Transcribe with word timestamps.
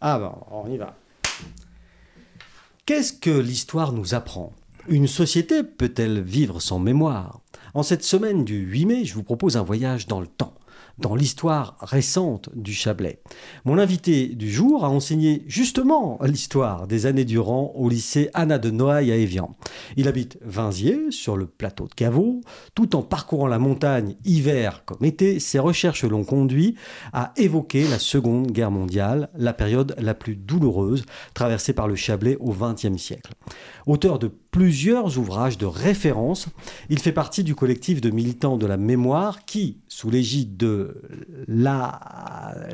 Ah 0.00 0.18
ben, 0.18 0.34
on 0.50 0.70
y 0.70 0.78
va. 0.78 0.96
Qu'est-ce 2.86 3.12
que 3.12 3.30
l'histoire 3.30 3.92
nous 3.92 4.14
apprend? 4.14 4.52
Une 4.88 5.06
société 5.06 5.62
peut-elle 5.62 6.22
vivre 6.22 6.60
sans 6.60 6.78
mémoire? 6.78 7.40
En 7.74 7.82
cette 7.82 8.02
semaine 8.02 8.44
du 8.44 8.58
8 8.60 8.86
mai, 8.86 9.04
je 9.04 9.14
vous 9.14 9.22
propose 9.22 9.56
un 9.56 9.62
voyage 9.62 10.06
dans 10.06 10.20
le 10.20 10.26
temps 10.26 10.54
dans 10.98 11.14
l'histoire 11.14 11.76
récente 11.80 12.50
du 12.54 12.72
Chablais. 12.72 13.22
Mon 13.64 13.78
invité 13.78 14.28
du 14.28 14.50
jour 14.50 14.84
a 14.84 14.90
enseigné 14.90 15.44
justement 15.46 16.18
l'histoire 16.22 16.86
des 16.86 17.06
années 17.06 17.24
durant 17.24 17.72
au 17.74 17.88
lycée 17.88 18.30
Anna 18.34 18.58
de 18.58 18.70
Noailles 18.70 19.12
à 19.12 19.16
Évian. 19.16 19.56
Il 19.96 20.08
habite 20.08 20.38
Vinziers, 20.42 21.10
sur 21.10 21.36
le 21.36 21.46
plateau 21.46 21.86
de 21.86 21.94
Caveau. 21.94 22.40
Tout 22.74 22.96
en 22.96 23.02
parcourant 23.02 23.46
la 23.46 23.58
montagne 23.58 24.16
hiver 24.24 24.84
comme 24.84 25.04
été, 25.04 25.40
ses 25.40 25.58
recherches 25.58 26.04
l'ont 26.04 26.24
conduit 26.24 26.76
à 27.12 27.32
évoquer 27.36 27.86
la 27.88 27.98
Seconde 27.98 28.50
Guerre 28.50 28.70
mondiale, 28.70 29.30
la 29.36 29.52
période 29.52 29.94
la 29.98 30.14
plus 30.14 30.36
douloureuse 30.36 31.04
traversée 31.34 31.72
par 31.72 31.88
le 31.88 31.96
Chablais 31.96 32.36
au 32.40 32.52
XXe 32.52 32.96
siècle. 32.96 33.32
Auteur 33.86 34.18
de 34.18 34.28
plusieurs 34.50 35.18
ouvrages 35.18 35.58
de 35.58 35.66
référence. 35.66 36.46
Il 36.88 36.98
fait 36.98 37.12
partie 37.12 37.44
du 37.44 37.54
collectif 37.54 38.00
de 38.00 38.10
militants 38.10 38.56
de 38.56 38.66
la 38.66 38.76
mémoire 38.76 39.44
qui, 39.44 39.78
sous 39.88 40.10
l'égide 40.10 40.56
de 40.56 41.02
la 41.46 42.00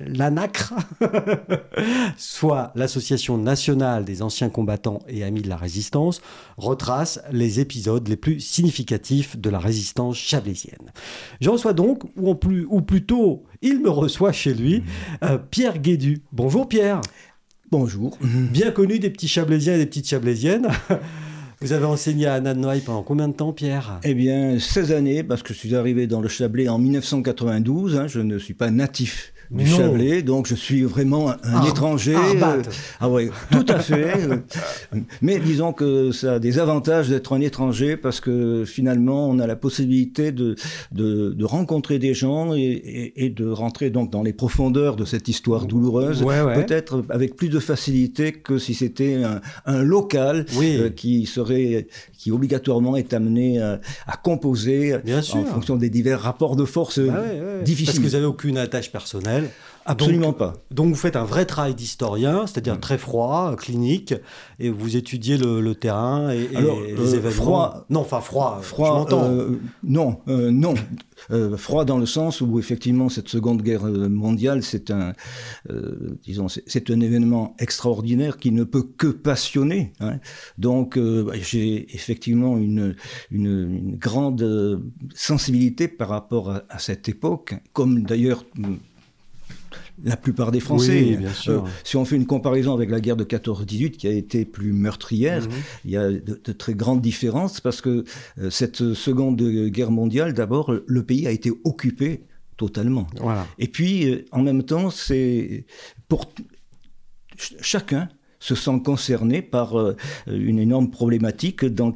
l'ANACRE, 0.06 0.74
soit 2.16 2.72
l'Association 2.74 3.38
nationale 3.38 4.04
des 4.04 4.22
anciens 4.22 4.48
combattants 4.48 5.00
et 5.08 5.24
amis 5.24 5.42
de 5.42 5.48
la 5.48 5.56
résistance, 5.56 6.20
retrace 6.56 7.20
les 7.30 7.60
épisodes 7.60 8.06
les 8.08 8.16
plus 8.16 8.40
significatifs 8.40 9.36
de 9.36 9.50
la 9.50 9.58
résistance 9.58 10.16
chablaisienne. 10.16 10.92
Je 11.40 11.50
reçois 11.50 11.72
donc, 11.72 12.04
ou, 12.16 12.34
plus, 12.34 12.66
ou 12.68 12.80
plutôt, 12.80 13.44
il 13.62 13.80
me 13.80 13.90
reçoit 13.90 14.32
chez 14.32 14.54
lui, 14.54 14.82
euh, 15.22 15.38
Pierre 15.38 15.78
Guédu. 15.78 16.22
Bonjour 16.32 16.68
Pierre. 16.68 17.00
Bonjour. 17.70 18.16
Bien 18.20 18.70
connu 18.70 18.98
des 18.98 19.10
petits 19.10 19.28
chablaisiens 19.28 19.74
et 19.74 19.78
des 19.78 19.86
petites 19.86 20.08
chablaisiennes. 20.08 20.68
Vous 21.62 21.72
avez 21.72 21.86
enseigné 21.86 22.26
à 22.26 22.34
Anna 22.34 22.54
pendant 22.84 23.02
combien 23.02 23.28
de 23.28 23.32
temps, 23.32 23.54
Pierre? 23.54 23.98
Eh 24.04 24.12
bien, 24.12 24.58
16 24.58 24.92
années, 24.92 25.22
parce 25.22 25.42
que 25.42 25.54
je 25.54 25.58
suis 25.58 25.74
arrivé 25.74 26.06
dans 26.06 26.20
le 26.20 26.28
Chablais 26.28 26.68
en 26.68 26.78
1992. 26.78 27.96
Hein, 27.96 28.06
je 28.08 28.20
ne 28.20 28.38
suis 28.38 28.52
pas 28.52 28.70
natif 28.70 29.32
du 29.50 29.66
Chablais, 29.66 30.22
donc 30.22 30.46
je 30.46 30.54
suis 30.54 30.82
vraiment 30.82 31.30
un, 31.30 31.64
étranger. 31.64 32.16
Euh, 32.16 32.62
ah 33.00 33.08
oui, 33.08 33.30
tout 33.50 33.64
à 33.68 33.78
fait. 33.78 34.14
Mais 35.22 35.38
disons 35.38 35.72
que 35.72 36.12
ça 36.12 36.34
a 36.34 36.38
des 36.38 36.58
avantages 36.58 37.08
d'être 37.08 37.32
un 37.32 37.40
étranger 37.40 37.96
parce 37.96 38.20
que 38.20 38.64
finalement 38.66 39.28
on 39.28 39.38
a 39.38 39.46
la 39.46 39.56
possibilité 39.56 40.32
de, 40.32 40.56
de, 40.92 41.44
rencontrer 41.44 41.98
des 41.98 42.14
gens 42.14 42.54
et, 42.54 43.12
et, 43.16 43.30
de 43.30 43.48
rentrer 43.48 43.90
donc 43.90 44.10
dans 44.10 44.22
les 44.22 44.32
profondeurs 44.32 44.96
de 44.96 45.04
cette 45.04 45.28
histoire 45.28 45.66
douloureuse, 45.66 46.24
peut-être 46.24 47.04
avec 47.10 47.36
plus 47.36 47.48
de 47.48 47.60
facilité 47.60 48.32
que 48.32 48.58
si 48.58 48.74
c'était 48.74 49.14
un, 49.14 49.40
un, 49.66 49.82
local 49.82 50.46
euh, 50.60 50.90
qui 50.90 51.26
serait 51.26 51.86
qui 52.12 52.32
obligatoirement 52.32 52.96
est 52.96 53.12
amené 53.12 53.60
à, 53.60 53.78
composer 54.22 54.96
en 54.96 55.44
fonction 55.44 55.76
des 55.76 55.90
divers 55.90 56.20
rapports 56.20 56.56
de 56.56 56.64
force 56.64 56.98
bah 56.98 57.22
difficiles. 57.64 57.86
Parce 57.86 57.98
que 57.98 58.04
vous 58.04 58.12
n'avez 58.12 58.24
aucune 58.24 58.58
attache 58.58 58.90
personnelle. 58.90 59.35
Absolument 59.86 60.32
pas. 60.32 60.54
Donc 60.72 60.88
vous 60.88 60.96
faites 60.96 61.14
un 61.14 61.24
vrai 61.24 61.46
travail 61.46 61.74
d'historien, 61.74 62.46
c'est-à-dire 62.46 62.78
très 62.80 62.98
froid, 62.98 63.54
clinique, 63.56 64.14
et 64.58 64.68
vous 64.68 64.96
étudiez 64.96 65.38
le, 65.38 65.74
terrain 65.74 66.30
et, 66.30 66.48
les 66.48 66.56
euh, 66.56 67.14
événements. 67.14 67.30
Froid. 67.30 67.86
Non, 67.88 68.00
enfin 68.00 68.20
froid. 68.20 68.58
Froid. 68.62 69.06
Euh, 69.12 69.60
non, 69.84 70.20
euh, 70.26 70.50
non. 70.50 70.74
froid 71.56 71.84
dans 71.84 71.98
le 71.98 72.06
sens 72.06 72.40
où 72.40 72.58
effectivement 72.58 73.08
cette 73.08 73.28
Seconde 73.28 73.62
Guerre 73.62 73.84
mondiale, 73.84 74.64
c'est 74.64 74.90
un, 74.90 75.12
disons, 76.24 76.48
c'est 76.48 76.90
un 76.90 77.00
événement 77.00 77.54
extraordinaire 77.60 78.38
qui 78.38 78.50
ne 78.50 78.64
peut 78.64 78.82
que 78.82 79.06
passionner. 79.06 79.92
Hein. 80.00 80.18
Donc 80.58 80.98
j'ai 81.34 81.94
effectivement 81.94 82.58
une, 82.58 82.96
une, 83.30 83.96
grande 83.96 84.82
sensibilité 85.14 85.86
par 85.86 86.08
rapport 86.08 86.50
à, 86.50 86.62
à 86.68 86.78
cette 86.78 87.08
époque, 87.08 87.54
comme 87.72 88.02
d'ailleurs 88.02 88.44
la 90.04 90.16
plupart 90.16 90.52
des 90.52 90.60
Français. 90.60 91.18
Euh, 91.48 91.60
si 91.84 91.96
on 91.96 92.04
fait 92.04 92.16
une 92.16 92.26
comparaison 92.26 92.74
avec 92.74 92.90
la 92.90 93.00
guerre 93.00 93.16
de 93.16 93.24
14-18, 93.24 93.92
qui 93.92 94.08
a 94.08 94.12
été 94.12 94.44
plus 94.44 94.72
meurtrière, 94.72 95.42
mhm. 95.42 95.50
il 95.84 95.90
y 95.90 95.96
a 95.96 96.10
de, 96.10 96.52
très 96.52 96.74
grandes 96.74 97.00
différences 97.00 97.60
parce 97.60 97.80
que 97.80 98.04
euh, 98.38 98.50
cette 98.50 98.94
seconde 98.94 99.40
guerre 99.68 99.90
mondiale, 99.90 100.34
d'abord, 100.34 100.72
le 100.86 101.02
pays 101.02 101.26
a 101.26 101.30
été 101.30 101.50
occupé 101.64 102.24
totalement. 102.56 103.06
Et 103.58 103.68
puis, 103.68 104.10
euh, 104.10 104.24
en 104.32 104.42
même 104.42 104.62
temps, 104.62 104.90
c'est 104.90 105.66
pour 106.08 106.32
chacun 107.60 108.08
se 108.38 108.54
sent 108.54 108.80
concerné 108.84 109.42
par 109.42 109.74
une 110.26 110.58
énorme 110.58 110.90
problématique 110.90 111.64
dans 111.64 111.92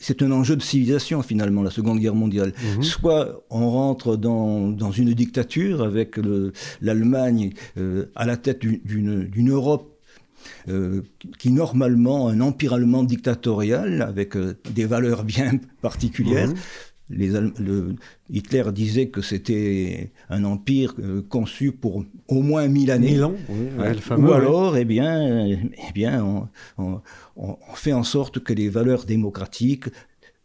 c'est 0.00 0.22
un 0.22 0.32
enjeu 0.32 0.56
de 0.56 0.62
civilisation 0.62 1.22
finalement, 1.22 1.62
la 1.62 1.70
Seconde 1.70 2.00
Guerre 2.00 2.14
mondiale. 2.14 2.52
Mhm. 2.76 2.82
Soit 2.82 3.44
on 3.50 3.70
rentre 3.70 4.16
dans, 4.16 4.68
dans 4.68 4.90
une 4.90 5.12
dictature 5.12 5.82
avec 5.82 6.16
l'Allemagne 6.80 7.52
euh, 7.78 8.06
à 8.16 8.26
la 8.26 8.36
tête 8.36 8.60
d'une 8.60 9.50
Europe 9.50 9.86
euh, 10.68 11.02
qui 11.38 11.50
normalement 11.50 12.28
un 12.28 12.40
empire 12.40 12.72
allemand 12.72 13.02
dictatorial 13.02 14.02
avec 14.02 14.36
euh, 14.36 14.56
des 14.70 14.86
valeurs 14.86 15.24
bien 15.24 15.52
particulières. 15.82 16.50
Le, 17.10 17.96
Hitler 18.30 18.64
disait 18.72 19.08
que 19.08 19.20
c'était 19.20 20.12
un 20.28 20.44
empire 20.44 20.94
euh, 21.00 21.22
conçu 21.28 21.72
pour 21.72 22.04
au 22.28 22.42
moins 22.42 22.68
mille 22.68 22.90
années. 22.90 23.12
Mille 23.12 23.24
ans, 23.24 23.34
Ou 24.16 24.32
alors, 24.32 24.76
eh 24.76 24.84
bien, 24.84 25.46
eh 25.48 25.92
bien 25.92 26.48
on, 26.78 26.98
fait 27.74 27.92
en 27.92 28.04
sorte 28.04 28.38
que 28.38 28.52
les 28.52 28.68
valeurs 28.68 29.04
démocratiques, 29.04 29.86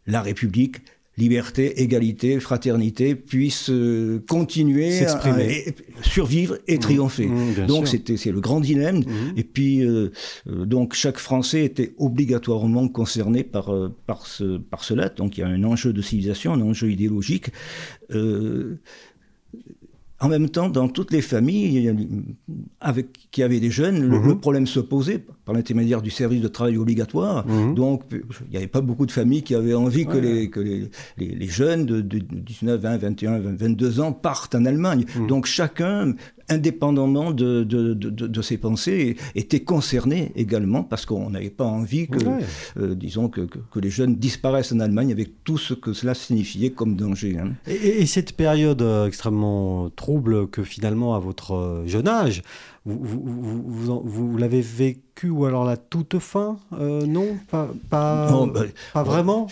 la 0.06 0.22
République, 0.22 0.78
liberté, 1.18 1.82
égalité, 1.82 2.40
fraternité 2.40 3.14
puissent 3.14 3.70
euh, 3.70 4.22
continuer 4.28 5.04
à, 5.06 5.18
survivre 6.02 6.58
et 6.66 6.76
mmh. 6.76 6.80
triompher. 6.80 7.26
Mmh, 7.26 7.66
donc 7.66 7.88
c'était 7.88 8.16
c'est 8.16 8.32
le 8.32 8.40
grand 8.40 8.60
dilemme. 8.60 8.98
Mmh. 8.98 9.38
Et 9.38 9.44
puis 9.44 9.82
euh, 9.82 10.12
euh, 10.48 10.66
donc 10.66 10.94
chaque 10.94 11.18
Français 11.18 11.64
était 11.64 11.94
obligatoirement 11.98 12.88
concerné 12.88 13.44
par 13.44 13.72
par 14.06 14.26
ce 14.26 14.58
par 14.58 14.84
cela. 14.84 15.08
Donc 15.08 15.38
il 15.38 15.40
y 15.40 15.44
a 15.44 15.48
un 15.48 15.64
enjeu 15.64 15.92
de 15.92 16.02
civilisation, 16.02 16.52
un 16.52 16.60
enjeu 16.60 16.90
idéologique. 16.90 17.46
En 20.18 20.28
même 20.28 20.48
temps, 20.48 20.70
dans 20.70 20.88
toutes 20.88 21.12
les 21.12 21.20
familles 21.20 21.94
avec, 22.80 23.28
qui 23.30 23.42
avaient 23.42 23.60
des 23.60 23.70
jeunes, 23.70 24.00
le, 24.02 24.18
mhm. 24.18 24.40
problème 24.40 24.66
se 24.66 24.80
posait 24.80 25.22
par 25.44 25.54
l'intermédiaire 25.54 26.00
du 26.00 26.10
service 26.10 26.40
de 26.40 26.48
travail 26.48 26.78
obligatoire. 26.78 27.46
Mhm. 27.46 27.74
Donc, 27.74 28.02
il 28.12 28.50
n'y 28.50 28.56
avait 28.56 28.66
pas 28.66 28.80
beaucoup 28.80 29.04
de 29.04 29.12
familles 29.12 29.42
qui 29.42 29.54
avaient 29.54 29.74
envie 29.74 30.06
que, 30.06 30.16
les, 30.16 30.48
que 30.48 30.60
les, 30.60 30.88
les, 31.18 31.48
jeunes 31.48 31.84
de, 31.84 32.00
19, 32.00 32.80
20, 32.80 32.96
21, 32.96 33.38
22 33.40 34.00
ans 34.00 34.12
partent 34.12 34.54
en 34.54 34.64
Allemagne. 34.64 35.04
Mhm. 35.18 35.26
Donc, 35.26 35.44
chacun 35.44 36.14
indépendamment 36.48 37.30
de, 37.32 37.64
de, 37.64 37.94
de, 37.94 38.42
ses 38.42 38.58
pensées, 38.58 39.16
était 39.34 39.60
concerné 39.60 40.32
également 40.36 40.82
parce 40.82 41.06
qu'on 41.06 41.30
n'avait 41.30 41.50
pas 41.50 41.64
envie 41.64 42.08
que, 42.08 42.18
euh, 42.78 42.94
disons, 42.94 43.28
que, 43.28 43.42
que, 43.42 43.78
les 43.80 43.90
jeunes 43.90 44.16
disparaissent 44.16 44.72
en 44.72 44.80
Allemagne 44.80 45.12
avec 45.12 45.44
tout 45.44 45.58
ce 45.58 45.74
que 45.74 45.92
cela 45.92 46.14
signifiait 46.14 46.70
comme 46.70 46.96
danger. 46.96 47.38
Hein. 47.38 47.52
Et, 47.66 48.06
cette 48.06 48.32
période 48.32 48.82
euh, 48.82 49.06
extrêmement 49.06 49.90
trouble 49.90 50.48
que 50.48 50.62
finalement, 50.62 51.14
à 51.14 51.18
votre 51.18 51.54
euh, 51.54 51.86
jeune 51.86 52.08
âge, 52.08 52.42
vous, 52.84 52.98
vous, 53.02 54.02
vous, 54.04 54.38
l'avez 54.38 54.60
vécu 54.60 55.00
ou 55.24 55.44
alors 55.46 55.64
la 55.64 55.76
toute 55.76 56.18
fin 56.18 56.58
euh, 56.78 57.06
Non, 57.06 57.36
pas, 57.50 57.68
pas, 57.88 58.46
bah, 58.46 58.60
pas 58.92 59.02
vraiment 59.02 59.46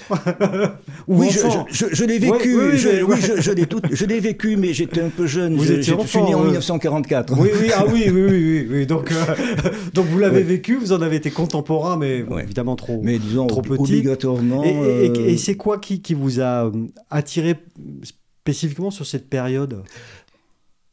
Oui, 1.08 1.30
je, 1.30 1.86
je, 1.90 2.04
l'ai 2.04 2.18
vécu. 2.18 2.56
Oui, 2.56 2.78
je, 2.78 4.04
l'ai 4.04 4.20
vécu, 4.20 4.56
mais 4.56 4.72
j'étais 4.72 5.00
un 5.00 5.08
peu 5.08 5.26
jeune. 5.26 5.56
Vous 5.56 5.64
je, 5.64 5.74
étiez 5.74 5.94
suis 6.06 6.22
né 6.22 6.34
en 6.34 6.44
1944. 6.44 7.34
Oui, 7.38 7.48
oui, 7.60 7.70
ah 7.74 7.84
oui, 7.86 8.10
oui, 8.10 8.22
oui, 8.22 8.68
oui, 8.70 8.86
Donc, 8.86 9.10
euh, 9.10 9.34
donc 9.94 10.06
vous 10.06 10.18
l'avez 10.18 10.42
vécu, 10.42 10.76
vous 10.76 10.92
en 10.92 11.02
avez 11.02 11.16
été 11.16 11.30
contemporain, 11.30 11.96
mais 11.96 12.24
évidemment 12.42 12.76
trop, 12.76 13.00
mais 13.02 13.18
disons, 13.18 13.46
trop 13.46 13.62
petit. 13.62 13.80
Obligatoirement. 13.80 14.64
Et, 14.64 15.06
et, 15.06 15.32
et 15.32 15.36
c'est 15.36 15.56
quoi 15.56 15.78
qui, 15.78 16.00
qui 16.02 16.14
vous 16.14 16.40
a 16.40 16.70
attiré 17.10 17.56
spécifiquement 18.02 18.90
sur 18.90 19.06
cette 19.06 19.28
période? 19.28 19.82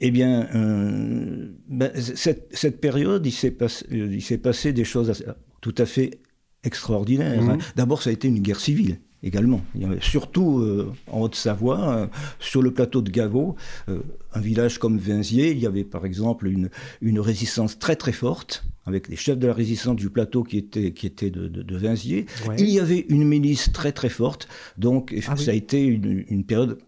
Eh 0.02 0.10
bien, 0.10 0.48
euh, 0.56 1.48
ben, 1.70 1.92
cette, 1.96 2.50
cette, 2.52 2.82
période, 2.82 3.26
il 3.26 3.32
s'est 3.32 3.52
passé, 3.52 3.86
euh, 3.94 4.38
passé, 4.42 4.74
des 4.74 4.84
choses 4.84 5.24
tout 5.62 5.76
à 5.78 5.86
fait 5.86 6.20
extraordinaires. 6.64 7.42
Hein. 7.42 7.58
Mhm. 7.58 7.62
D'abord, 7.76 8.02
ça 8.02 8.10
a 8.10 8.14
été 8.14 8.28
une 8.28 8.40
guerre 8.40 8.60
civile 8.60 9.00
également. 9.22 9.62
Il 9.76 9.82
y 9.84 9.86
avait 9.86 10.02
surtout 10.02 10.58
euh, 10.58 10.92
en 11.06 11.22
Haute-Savoie, 11.22 12.10
sur 12.40 12.64
le 12.64 12.74
plateau 12.74 13.04
de 13.04 13.12
Gaveau, 13.12 13.56
un 13.88 14.40
village 14.40 14.80
comme 14.80 14.98
Vinziers, 14.98 15.52
il 15.52 15.60
y 15.60 15.68
avait 15.68 15.84
par 15.84 16.08
exemple 16.08 16.48
une, 16.48 16.72
une, 17.02 17.20
résistance 17.20 17.78
très 17.78 17.96
très 17.96 18.14
forte, 18.14 18.66
avec 18.88 19.08
les 19.08 19.16
chefs 19.16 19.38
de 19.38 19.46
la 19.46 19.54
résistance 19.54 19.98
du 19.98 20.10
plateau 20.10 20.42
qui 20.42 20.58
étaient, 20.58 20.94
qui 20.94 21.06
étaient 21.06 21.30
de, 21.30 21.48
de, 21.48 21.80
Il 22.58 22.70
y 22.72 22.80
avait 22.80 23.06
une 23.10 23.28
milice 23.28 23.72
très 23.72 23.92
très 23.92 24.10
forte, 24.10 24.48
donc 24.80 25.14
ah 25.28 25.38
ça 25.38 25.52
a 25.52 25.54
été 25.54 25.84
une, 25.86 26.26
une 26.28 26.44
période 26.44 26.80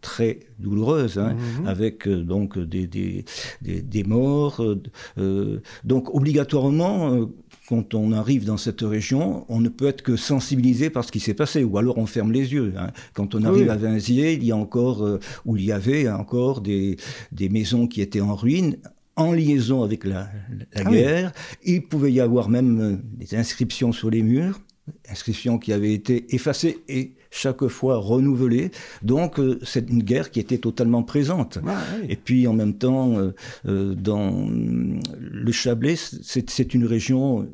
très 0.00 0.40
douloureuse, 0.58 1.18
hein, 1.18 1.34
mhm. 1.34 1.66
avec 1.66 2.06
euh, 2.06 2.22
donc 2.22 2.58
des, 2.58 2.86
des, 2.86 3.24
des, 3.62 4.04
morts. 4.04 4.64
Euh, 5.18 5.60
donc 5.84 6.14
obligatoirement, 6.14 7.28
quand 7.68 7.94
on 7.94 8.12
arrive 8.12 8.44
dans 8.44 8.56
cette 8.56 8.80
région, 8.80 9.44
on 9.48 9.60
ne 9.60 9.68
peut 9.68 9.86
être 9.86 10.02
que 10.02 10.16
sensibilisé 10.16 10.90
par 10.90 11.04
ce 11.04 11.12
qui 11.12 11.20
s'est 11.20 11.34
passé, 11.34 11.64
ou 11.64 11.78
alors 11.78 11.98
on 11.98 12.06
ferme 12.06 12.32
les 12.32 12.52
yeux. 12.52 12.74
Hein. 12.76 12.88
Quand 13.14 13.34
on 13.34 13.44
arrive 13.44 13.70
à 13.70 13.76
Vinziers, 13.76 14.34
il 14.34 14.44
y 14.44 14.52
a 14.52 14.56
encore, 14.56 15.06
où 15.44 15.56
il 15.56 15.64
y 15.64 15.72
avait 15.72 16.08
encore 16.08 16.60
des, 16.60 16.96
des 17.32 17.48
maisons 17.48 17.86
qui 17.86 18.00
étaient 18.00 18.20
en 18.20 18.34
ruine, 18.34 18.76
en 19.16 19.32
liaison 19.32 19.82
avec 19.82 20.04
la, 20.04 20.30
la 20.72 20.82
ah 20.86 20.90
guerre. 20.90 21.32
Il 21.64 21.82
pouvait 21.82 22.12
y 22.12 22.20
avoir 22.20 22.48
même 22.48 23.02
des 23.14 23.34
inscriptions 23.36 23.92
sur 23.92 24.10
les 24.10 24.22
murs, 24.22 24.60
inscriptions 25.10 25.58
qui 25.58 25.72
avaient 25.72 25.92
été 25.92 26.34
effacées 26.34 26.78
et 26.88 27.12
chaque 27.30 27.66
fois 27.68 27.96
renouvelées. 27.96 28.70
Donc 29.02 29.38
euh, 29.38 29.58
c'est 29.62 29.88
une 29.88 30.02
guerre 30.02 30.30
qui 30.30 30.40
était 30.40 30.58
totalement 30.58 31.02
présente. 31.02 31.58
Ah 31.66 31.78
et 32.08 32.16
puis 32.16 32.46
en 32.46 32.52
même 32.52 32.74
temps, 32.74 33.18
euh, 33.18 33.34
euh, 33.66 33.94
dans 33.94 34.48
le 34.50 35.52
Chablais, 35.52 35.96
c'est 35.96 36.74
une 36.74 36.84
région 36.84 37.48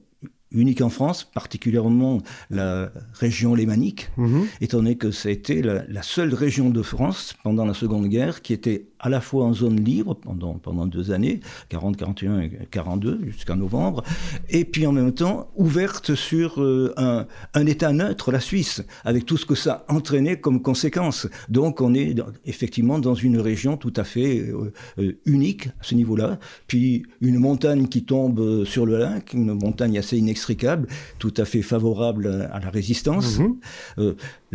unique 0.53 0.81
en 0.81 0.89
France, 0.89 1.25
particulièrement 1.25 2.23
la 2.51 2.91
région 3.13 3.55
lémanique, 3.55 4.11
mhm. 4.17 4.47
étant 4.61 4.79
donné 4.79 4.97
que 4.97 5.11
ça 5.11 5.29
a 5.29 5.33
été 5.33 5.61
la, 5.61 5.85
la, 5.89 6.03
seule 6.03 6.33
région 6.33 6.71
de 6.71 6.83
France 6.83 7.35
pendant 7.43 7.65
la 7.67 7.75
Seconde 7.75 8.07
Guerre 8.07 8.43
qui 8.43 8.53
était 8.53 8.87
à 8.99 9.09
la 9.09 9.21
fois 9.21 9.45
en 9.45 9.53
zone 9.53 9.83
libre 9.83 10.15
pendant, 10.15 10.55
pendant 10.55 10.87
deux 10.87 11.11
années, 11.11 11.41
40, 11.69 11.97
41 11.97 12.41
et 12.41 12.51
42 12.71 13.21
jusqu'à 13.27 13.55
novembre, 13.55 14.03
et 14.49 14.65
puis 14.65 14.87
en 14.87 14.93
même 14.93 15.13
temps 15.13 15.49
ouverte 15.57 16.15
sur 16.15 16.61
euh, 16.63 16.93
un, 16.97 17.27
un, 17.55 17.67
État 17.67 17.93
neutre, 17.93 18.33
la 18.33 18.41
Suisse, 18.41 18.83
avec 19.05 19.27
tout 19.27 19.37
ce 19.37 19.47
que 19.47 19.55
ça 19.55 19.85
entraînait 19.89 20.41
comme 20.41 20.63
conséquence. 20.63 21.29
Donc 21.49 21.81
on 21.81 21.95
est 21.95 22.15
effectivement 22.45 22.99
dans 22.99 23.15
une 23.15 23.39
région 23.39 23.77
tout 23.77 23.93
à 23.97 24.05
fait 24.05 24.39
euh, 24.39 24.73
euh, 24.99 25.19
unique 25.27 25.69
à 25.69 25.83
ce 25.83 25.95
niveau-là. 25.95 26.39
Puis 26.67 27.05
une 27.21 27.39
montagne 27.39 27.89
qui 27.89 28.05
tombe 28.05 28.65
sur 28.65 28.87
le 28.87 28.99
lac, 28.99 29.33
une 29.33 29.53
montagne 29.53 29.99
assez 29.99 30.17
inextricable, 30.17 30.89
tout 31.19 31.35
à 31.37 31.45
fait 31.45 31.63
favorable 31.63 32.49
à 32.53 32.61
la 32.61 32.71
résistance. 32.71 33.39
Mhm 33.39 33.57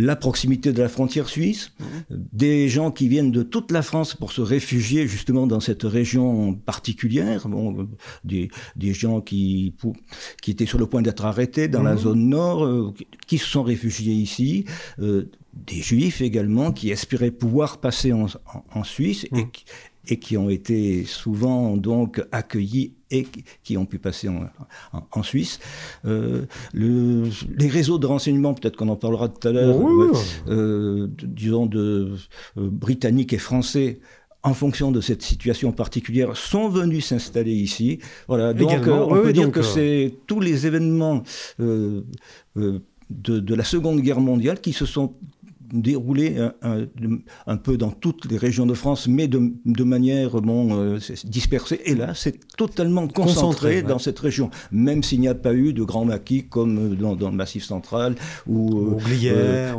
la 0.02 0.16
proximité 0.16 0.74
de 0.74 0.82
la 0.82 0.90
frontière 0.90 1.30
suisse, 1.30 1.74
des 2.10 2.70
gens 2.70 2.92
qui 2.92 3.08
viennent 3.08 3.32
de 3.32 3.44
toute 3.44 3.72
la 3.72 3.82
France 3.82 4.16
pour 4.16 4.32
se 4.32 4.42
réfugier 4.42 5.08
justement 5.08 5.48
dans 5.48 5.60
cette 5.60 5.84
région 5.84 6.54
particulière, 6.54 7.48
bon, 7.48 7.88
des, 8.24 8.50
des, 8.76 8.94
gens 8.94 9.22
qui, 9.22 9.74
qui 10.42 10.52
étaient 10.52 10.66
sur 10.66 10.80
le 10.80 10.88
point 10.88 11.02
d'être 11.02 11.26
arrêtés 11.26 11.68
dans 11.68 11.84
la 11.84 11.94
mhm. 11.94 12.00
zone 12.00 12.30
nord, 12.30 12.66
euh, 12.66 12.94
qui 13.28 13.38
se 13.38 13.46
sont 13.46 13.64
réfugiés 13.64 14.14
ici, 14.14 14.66
euh, 15.00 15.30
des 15.54 15.82
juifs 15.82 16.22
également 16.22 16.72
qui 16.72 16.90
espéraient 16.90 17.32
pouvoir 17.32 17.80
passer 17.80 18.12
en, 18.14 18.26
en, 18.74 18.84
Suisse 18.84 19.26
et, 19.26 19.36
mhm 19.36 19.48
et 20.08 20.18
qui 20.18 20.38
ont 20.38 20.50
été 20.50 21.06
souvent 21.06 21.78
donc 21.78 22.24
accueillis 22.32 22.94
et 23.12 23.28
qui 23.64 23.78
ont 23.78 23.86
pu 23.86 24.00
passer 24.00 24.28
en, 24.30 24.48
en, 25.12 25.24
Suisse. 25.24 25.60
Euh, 26.06 26.46
le, 26.74 27.30
les 27.58 27.68
réseaux 27.68 28.00
de 28.00 28.08
renseignement, 28.08 28.54
peut-être 28.54 28.78
qu'on 28.78 28.90
en 28.90 28.96
parlera 28.96 29.30
tout 29.30 29.48
à 29.48 29.52
l'heure, 29.52 29.78
euh, 30.48 31.08
disons 31.24 31.66
de 31.66 32.16
euh, 32.58 32.70
britanniques 32.70 33.34
et 33.34 33.38
français, 33.38 34.00
en 34.44 34.54
fonction 34.54 34.92
de 34.92 35.02
cette 35.02 35.22
situation 35.22 35.72
particulière, 35.72 36.36
sont 36.36 36.70
venus 36.70 37.06
s'installer 37.06 37.54
ici. 37.54 38.00
Voilà, 38.28 38.54
donc 38.54 38.72
on 38.88 39.22
peut 39.22 39.34
dire 39.34 39.52
que 39.52 39.62
c'est 39.62 40.16
tous 40.26 40.40
les 40.40 40.66
événements 40.66 41.22
de, 41.60 42.04
de, 43.12 43.56
la 43.56 43.64
Seconde 43.64 44.02
Guerre 44.02 44.20
mondiale 44.20 44.60
qui 44.60 44.74
se 44.74 44.88
sont 44.88 45.14
déroulé 45.74 46.38
un, 46.62 46.88
un, 47.48 47.58
peu 47.58 47.78
dans 47.78 47.92
toutes 47.92 48.30
les 48.30 48.38
régions 48.38 48.66
de 48.66 48.74
France, 48.74 49.08
mais 49.08 49.28
de, 49.28 49.54
de 49.66 49.84
manière 49.84 50.42
bon, 50.42 50.70
euh, 50.72 51.00
dispersée. 51.24 51.82
Et 51.86 51.96
là, 51.96 52.14
c'est 52.16 52.40
totalement 52.56 53.08
concentré, 53.08 53.82
dans 53.82 54.00
cette 54.00 54.20
région, 54.20 54.50
même 54.72 55.04
s'il 55.04 55.20
n'y 55.20 55.28
a 55.28 55.36
pas 55.36 55.54
eu 55.54 55.74
de 55.74 55.84
grands 55.84 56.06
maquis 56.06 56.46
comme 56.48 56.96
dans, 56.96 57.16
dans 57.16 57.30
le 57.30 57.36
Massif 57.36 57.64
central 57.64 58.16
ou, 58.48 58.98
euh, 59.08 59.74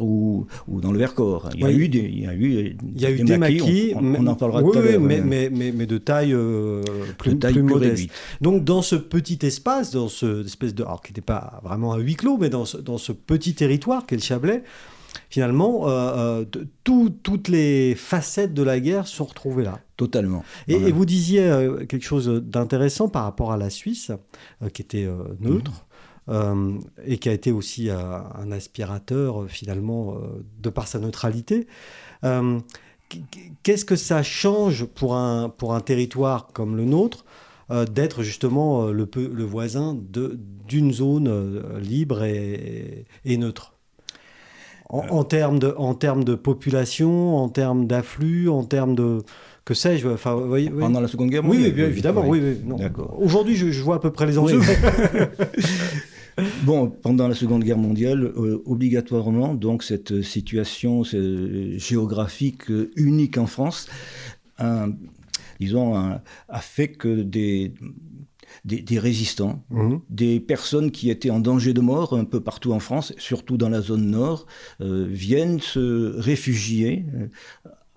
ou... 0.00 0.46
ou... 0.68 0.80
dans 0.80 0.92
le 0.92 0.98
Vercors. 0.98 1.48
Il 1.54 1.60
y 1.60 1.64
a 1.64 1.72
eu 1.72 1.88
des, 1.88 1.98
il 1.98 2.20
y 2.20 2.26
a 2.26 2.34
eu, 2.34 2.76
il 2.94 3.00
y 3.00 3.06
a 3.06 3.10
des, 3.10 3.20
eu 3.20 3.24
des 3.24 3.38
maquis, 3.38 3.92
on, 3.94 4.26
en 4.26 4.34
parlera 4.34 4.62
tout 4.62 4.78
à 4.78 4.80
l'heure. 4.80 5.00
Mais, 5.00 5.20
mais, 5.20 5.50
mais, 5.50 5.72
mais, 5.72 5.86
de 5.86 5.98
taille, 5.98 6.32
euh, 6.32 6.82
plus, 7.18 7.38
taille 7.38 7.54
plus, 7.54 7.62
modeste. 7.62 8.10
Donc 8.40 8.64
dans 8.64 8.82
ce 8.82 8.96
petit 8.96 9.38
espace, 9.42 9.90
dans 9.92 10.08
ce 10.08 10.44
espèce 10.44 10.74
de, 10.74 10.82
alors 10.82 11.02
qui 11.02 11.12
n'était 11.12 11.20
pas 11.20 11.60
vraiment 11.62 11.94
un 11.94 11.98
huis 11.98 12.16
clos, 12.16 12.38
mais 12.38 12.50
dans 12.50 12.64
ce, 12.64 12.76
dans 12.76 12.98
ce 12.98 13.12
petit 13.12 13.54
territoire 13.54 14.06
qu'est 14.06 14.16
le 14.16 14.22
Chablais, 14.22 14.62
finalement, 15.30 15.88
euh, 15.88 16.44
euh, 16.54 16.64
toutes 16.84 17.48
les 17.48 17.94
facettes 17.94 18.54
de 18.54 18.62
la 18.62 18.80
guerre 18.80 19.06
sont 19.06 19.24
retrouvées 19.24 19.64
là. 19.64 19.80
Totalement. 19.96 20.44
Et, 20.68 20.90
vous 20.90 21.04
disiez 21.04 21.44
euh, 21.44 21.86
quelque 21.86 22.04
chose 22.04 22.28
d'intéressant 22.28 23.08
par 23.08 23.24
rapport 23.24 23.52
à 23.52 23.56
la 23.56 23.70
Suisse, 23.70 24.10
qui 24.72 24.82
était 24.82 25.08
neutre. 25.40 25.86
Et 27.06 27.18
qui 27.18 27.28
a 27.28 27.32
été 27.32 27.52
aussi 27.52 27.90
un 27.90 28.50
aspirateur 28.50 29.44
finalement 29.46 30.16
de 30.58 30.70
par 30.70 30.88
sa 30.88 30.98
neutralité. 30.98 31.66
Qu'est-ce 33.62 33.84
que 33.84 33.96
ça 33.96 34.22
change 34.22 34.86
pour 34.86 35.14
un, 35.16 35.50
pour 35.50 35.74
un 35.74 35.80
territoire 35.80 36.48
comme 36.54 36.76
le 36.76 36.86
nôtre 36.86 37.26
d'être 37.90 38.22
justement 38.22 38.86
le, 38.86 39.06
le 39.14 39.44
voisin 39.44 39.98
d'une 40.66 40.92
zone 40.92 41.78
libre 41.78 42.24
et 42.24 43.06
neutre? 43.26 43.73
En, 44.94 45.24
termes 45.24 45.58
de, 45.58 45.74
en 45.76 45.94
termes 45.94 46.24
de 46.24 46.34
population, 46.34 47.36
en 47.36 47.48
termes 47.48 47.86
d'afflux, 47.86 48.48
en 48.48 48.64
termes 48.64 48.94
de 48.94 49.18
que 49.64 49.72
sais-je 49.72 50.06
enfin, 50.08 50.38
Pendant 50.78 51.00
la 51.00 51.08
Seconde 51.08 51.30
Guerre 51.30 51.42
mondiale 51.42 51.72
Oui, 51.74 51.80
évidemment, 51.82 52.24
oui. 52.28 52.40
Aujourd'hui, 53.18 53.56
je, 53.56 53.82
vois 53.82 53.96
à 53.96 53.98
peu 53.98 54.10
près 54.10 54.26
les 54.26 54.36
enjeux. 54.36 54.60
bon, 56.64 56.90
pendant 56.90 57.28
la 57.28 57.34
Seconde 57.34 57.64
Guerre 57.64 57.78
mondiale, 57.78 58.24
euh, 58.24 58.62
obligatoirement, 58.66 59.54
donc 59.54 59.82
cette 59.82 60.20
situation 60.20 61.02
géographique 61.02 62.64
unique 62.94 63.38
en 63.38 63.46
France, 63.46 63.88
disons, 65.58 65.94
a 65.96 66.60
fait 66.60 66.88
que 66.88 67.22
des 67.22 67.72
des, 68.64 68.98
résistants, 68.98 69.62
mhm. 69.70 70.00
des 70.08 70.40
personnes 70.40 70.90
qui 70.90 71.10
étaient 71.10 71.30
en 71.30 71.40
danger 71.40 71.74
de 71.74 71.80
mort 71.80 72.14
un 72.14 72.24
peu 72.24 72.40
partout 72.40 72.72
en 72.72 72.80
France, 72.80 73.12
surtout 73.18 73.56
dans 73.56 73.68
la 73.68 73.80
zone 73.80 74.10
nord, 74.10 74.46
euh, 74.80 75.06
viennent 75.08 75.60
se 75.60 76.18
réfugier 76.18 77.04
euh, 77.14 77.26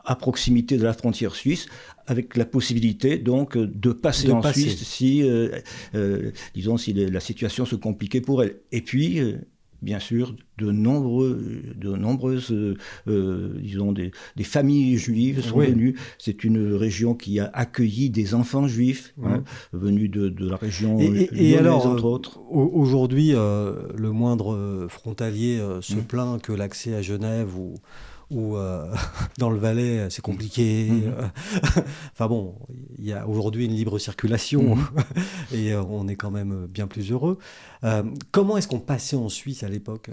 à 0.03 0.15
proximité 0.15 0.77
de 0.77 0.83
la 0.83 0.93
frontière 0.93 1.35
suisse, 1.35 1.67
avec 2.05 2.37
la 2.37 2.45
possibilité 2.45 3.17
donc 3.17 3.57
de 3.57 3.91
passer 3.91 4.31
en 4.31 4.41
Suisse 4.41 4.81
si, 4.83 5.21
euh, 5.23 6.31
disons, 6.53 6.77
si 6.77 6.93
la 6.93 7.19
situation 7.19 7.65
se 7.65 7.75
compliquait 7.75 8.21
pour 8.21 8.41
elle. 8.43 8.57
Et 8.71 8.81
puis, 8.81 9.19
bien 9.81 9.99
sûr, 9.99 10.35
de, 10.57 10.71
nombreux, 10.71 11.39
de 11.75 11.95
nombreuses, 11.95 12.51
euh, 13.07 13.59
disons, 13.61 13.91
des, 13.91 14.11
familles 14.43 14.97
juives 14.97 15.41
sont 15.41 15.59
venues. 15.59 15.97
C'est 16.17 16.43
une 16.43 16.73
région 16.73 17.13
qui 17.13 17.39
a 17.39 17.49
accueilli 17.53 18.09
des 18.09 18.33
enfants 18.33 18.67
juifs 18.67 19.13
hein, 19.23 19.43
venus 19.73 20.09
de, 20.09 20.29
de, 20.29 20.49
la 20.49 20.55
région 20.55 20.99
et, 20.99 21.29
et, 21.33 21.57
alors, 21.57 21.85
entre 21.85 22.05
autres. 22.05 22.39
Aujourd'hui, 22.49 23.31
euh, 23.33 23.73
le 23.95 24.11
moindre 24.11 24.87
frontalier 24.89 25.59
euh, 25.59 25.81
se 25.81 25.95
mmh. 25.95 26.03
plaint 26.03 26.41
que 26.41 26.53
l'accès 26.53 26.95
à 26.95 27.01
Genève 27.01 27.57
ou 27.57 27.75
ou 28.29 28.57
euh, 28.57 28.93
dans 29.37 29.49
le 29.49 29.57
Valais, 29.57 30.07
c'est 30.09 30.21
compliqué. 30.21 30.87
Mhm. 30.89 31.13
enfin 32.13 32.27
bon, 32.27 32.55
il 32.97 33.05
y 33.05 33.13
a 33.13 33.27
aujourd'hui 33.27 33.65
une 33.65 33.73
libre 33.73 33.99
circulation 33.99 34.75
mhm. 34.75 34.85
et 35.53 35.73
euh, 35.73 35.83
on 35.83 36.07
est 36.07 36.15
quand 36.15 36.31
même 36.31 36.67
bien 36.67 36.87
plus 36.87 37.11
heureux. 37.11 37.37
Euh, 37.83 38.03
comment 38.31 38.57
est-ce 38.57 38.67
qu'on 38.67 38.79
passait 38.79 39.15
en 39.15 39.29
Suisse 39.29 39.63
à 39.63 39.69
l'époque? 39.69 40.09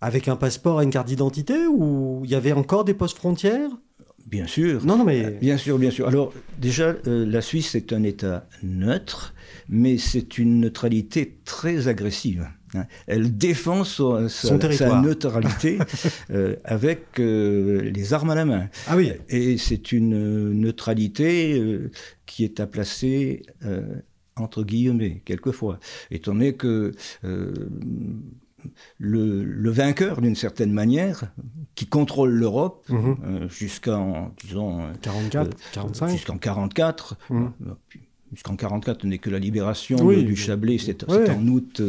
Avec 0.00 0.28
un 0.28 0.36
passeport 0.36 0.82
et 0.82 0.84
une 0.84 0.90
carte 0.90 1.08
d'identité 1.08 1.66
ou 1.66 2.22
il 2.24 2.30
y 2.30 2.34
avait 2.34 2.52
encore 2.52 2.84
des 2.84 2.94
postes 2.94 3.16
frontières? 3.16 3.70
Bien 4.26 4.46
sûr. 4.46 4.84
Non, 4.84 4.98
non, 4.98 5.04
mais... 5.04 5.30
Bien 5.30 5.56
sûr, 5.56 5.78
bien 5.78 5.92
sûr. 5.92 6.08
Alors, 6.08 6.32
déjà, 6.58 6.94
la 7.04 7.40
Suisse 7.40 7.76
est 7.76 7.92
un 7.92 8.02
État 8.02 8.48
neutre, 8.64 9.34
mais 9.68 9.98
c'est 9.98 10.36
une 10.36 10.60
neutralité 10.60 11.38
très 11.44 11.86
agressive. 11.86 12.48
Elle 13.06 13.36
défend 13.36 13.84
sa, 13.84 14.28
neutralité 15.02 15.78
euh, 16.30 16.56
avec 16.64 17.18
euh, 17.18 17.90
les 17.90 18.12
armes 18.12 18.30
à 18.30 18.34
la 18.34 18.44
main. 18.44 18.68
Ah 18.86 18.96
oui. 18.96 19.12
Et 19.28 19.58
c'est 19.58 19.92
une 19.92 20.52
neutralité 20.52 21.58
euh, 21.58 21.90
qui 22.26 22.44
est 22.44 22.60
à 22.60 22.66
placer 22.66 23.42
entre 24.36 24.64
guillemets, 24.64 25.22
quelquefois. 25.24 25.78
Étant 26.10 26.34
donné 26.34 26.54
que 26.54 26.92
le, 28.98 29.70
vainqueur, 29.70 30.20
d'une 30.20 30.34
certaine 30.34 30.72
manière, 30.72 31.32
qui 31.74 31.86
contrôle 31.86 32.30
l'Europe 32.30 32.86
mhm. 32.90 33.48
jusqu'en, 33.48 34.34
disons, 34.44 34.92
44, 35.00 35.56
45 35.72 36.08
Jusqu'en 36.08 36.36
44, 36.36 37.16
puisqu'en 38.32 38.56
44 38.56 39.02
ce 39.02 39.06
n'est 39.06 39.18
que 39.18 39.30
la 39.30 39.38
libération 39.38 39.96
du 39.96 40.36
Chablais, 40.36 40.78
c'est 40.78 41.04
en 41.08 41.46
août 41.48 41.82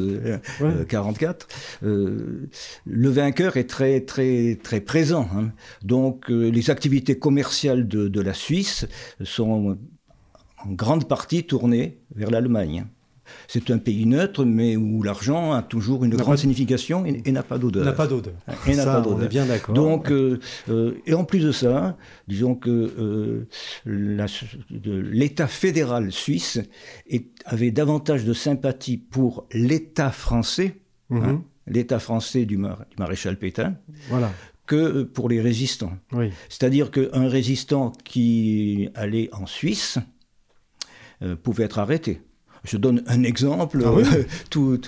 44. 0.88 1.48
le 1.82 3.10
vainqueur 3.10 3.58
est 3.58 3.70
très 3.70 4.02
très 4.02 4.58
très 4.62 4.82
présent. 4.82 5.28
Hein. 5.36 5.52
Donc 5.84 6.30
les 6.30 6.70
activités 6.70 7.18
commerciales 7.18 7.88
de, 7.88 8.08
de 8.08 8.22
la 8.22 8.34
Suisse 8.34 8.88
sont 9.24 9.78
en 10.64 10.72
grande 10.72 11.08
partie 11.08 11.44
tournées 11.44 12.00
vers 12.16 12.32
l'Allemagne. 12.32 12.86
C'est 13.48 13.72
un 13.72 13.78
pays 13.78 14.06
neutre, 14.06 14.46
mais 14.46 14.76
où 14.76 15.04
l'argent 15.04 15.54
a 15.54 15.62
toujours 15.62 16.04
une 16.04 16.16
grande 16.16 16.38
signification 16.38 17.06
et, 17.06 17.32
n'a 17.32 17.44
pas 17.44 17.58
d'odeur. 17.58 17.86
N'a 17.86 17.94
pas 17.94 18.08
d'odeur. 18.08 18.34
Et 18.68 18.76
n'a 18.76 18.86
pas 18.86 19.02
d'odeur. 19.02 19.20
On 19.20 19.22
est 19.22 19.28
bien 19.28 19.46
d'accord. 19.46 19.76
Donc, 19.76 20.12
euh, 20.12 20.40
euh, 20.70 21.02
et 21.06 21.14
en 21.14 21.24
plus 21.24 21.40
de 21.40 21.52
ça, 21.52 21.98
disons 22.28 22.56
que 22.56 22.70
euh, 22.70 23.48
l'État 23.86 25.48
fédéral 25.48 26.12
suisse 26.12 26.60
avait 27.46 27.72
davantage 27.72 28.26
de 28.26 28.34
sympathie 28.34 28.98
pour 28.98 29.48
l'État 29.52 30.12
français, 30.12 30.78
mhm. 31.10 31.24
hein, 31.24 31.44
l'État 31.68 32.00
français 32.00 32.46
du, 32.46 32.58
maréchal 32.98 33.38
Pétain, 33.38 33.76
voilà 34.10 34.32
que 34.66 35.04
pour 35.04 35.30
les 35.30 35.40
résistants. 35.40 35.94
Oui. 36.12 36.30
C'est-à-dire 36.50 36.92
qu'un 36.92 37.30
résistant 37.30 37.94
qui 38.04 38.90
allait 38.96 39.30
en 39.32 39.46
Suisse 39.46 39.98
pouvait 41.42 41.64
être 41.64 41.80
arrêté. 41.80 42.20
Je 42.68 42.78
donne 42.78 43.02
un 43.08 43.24
exemple. 43.24 43.84
Ah 43.86 43.92
tout, 44.50 44.80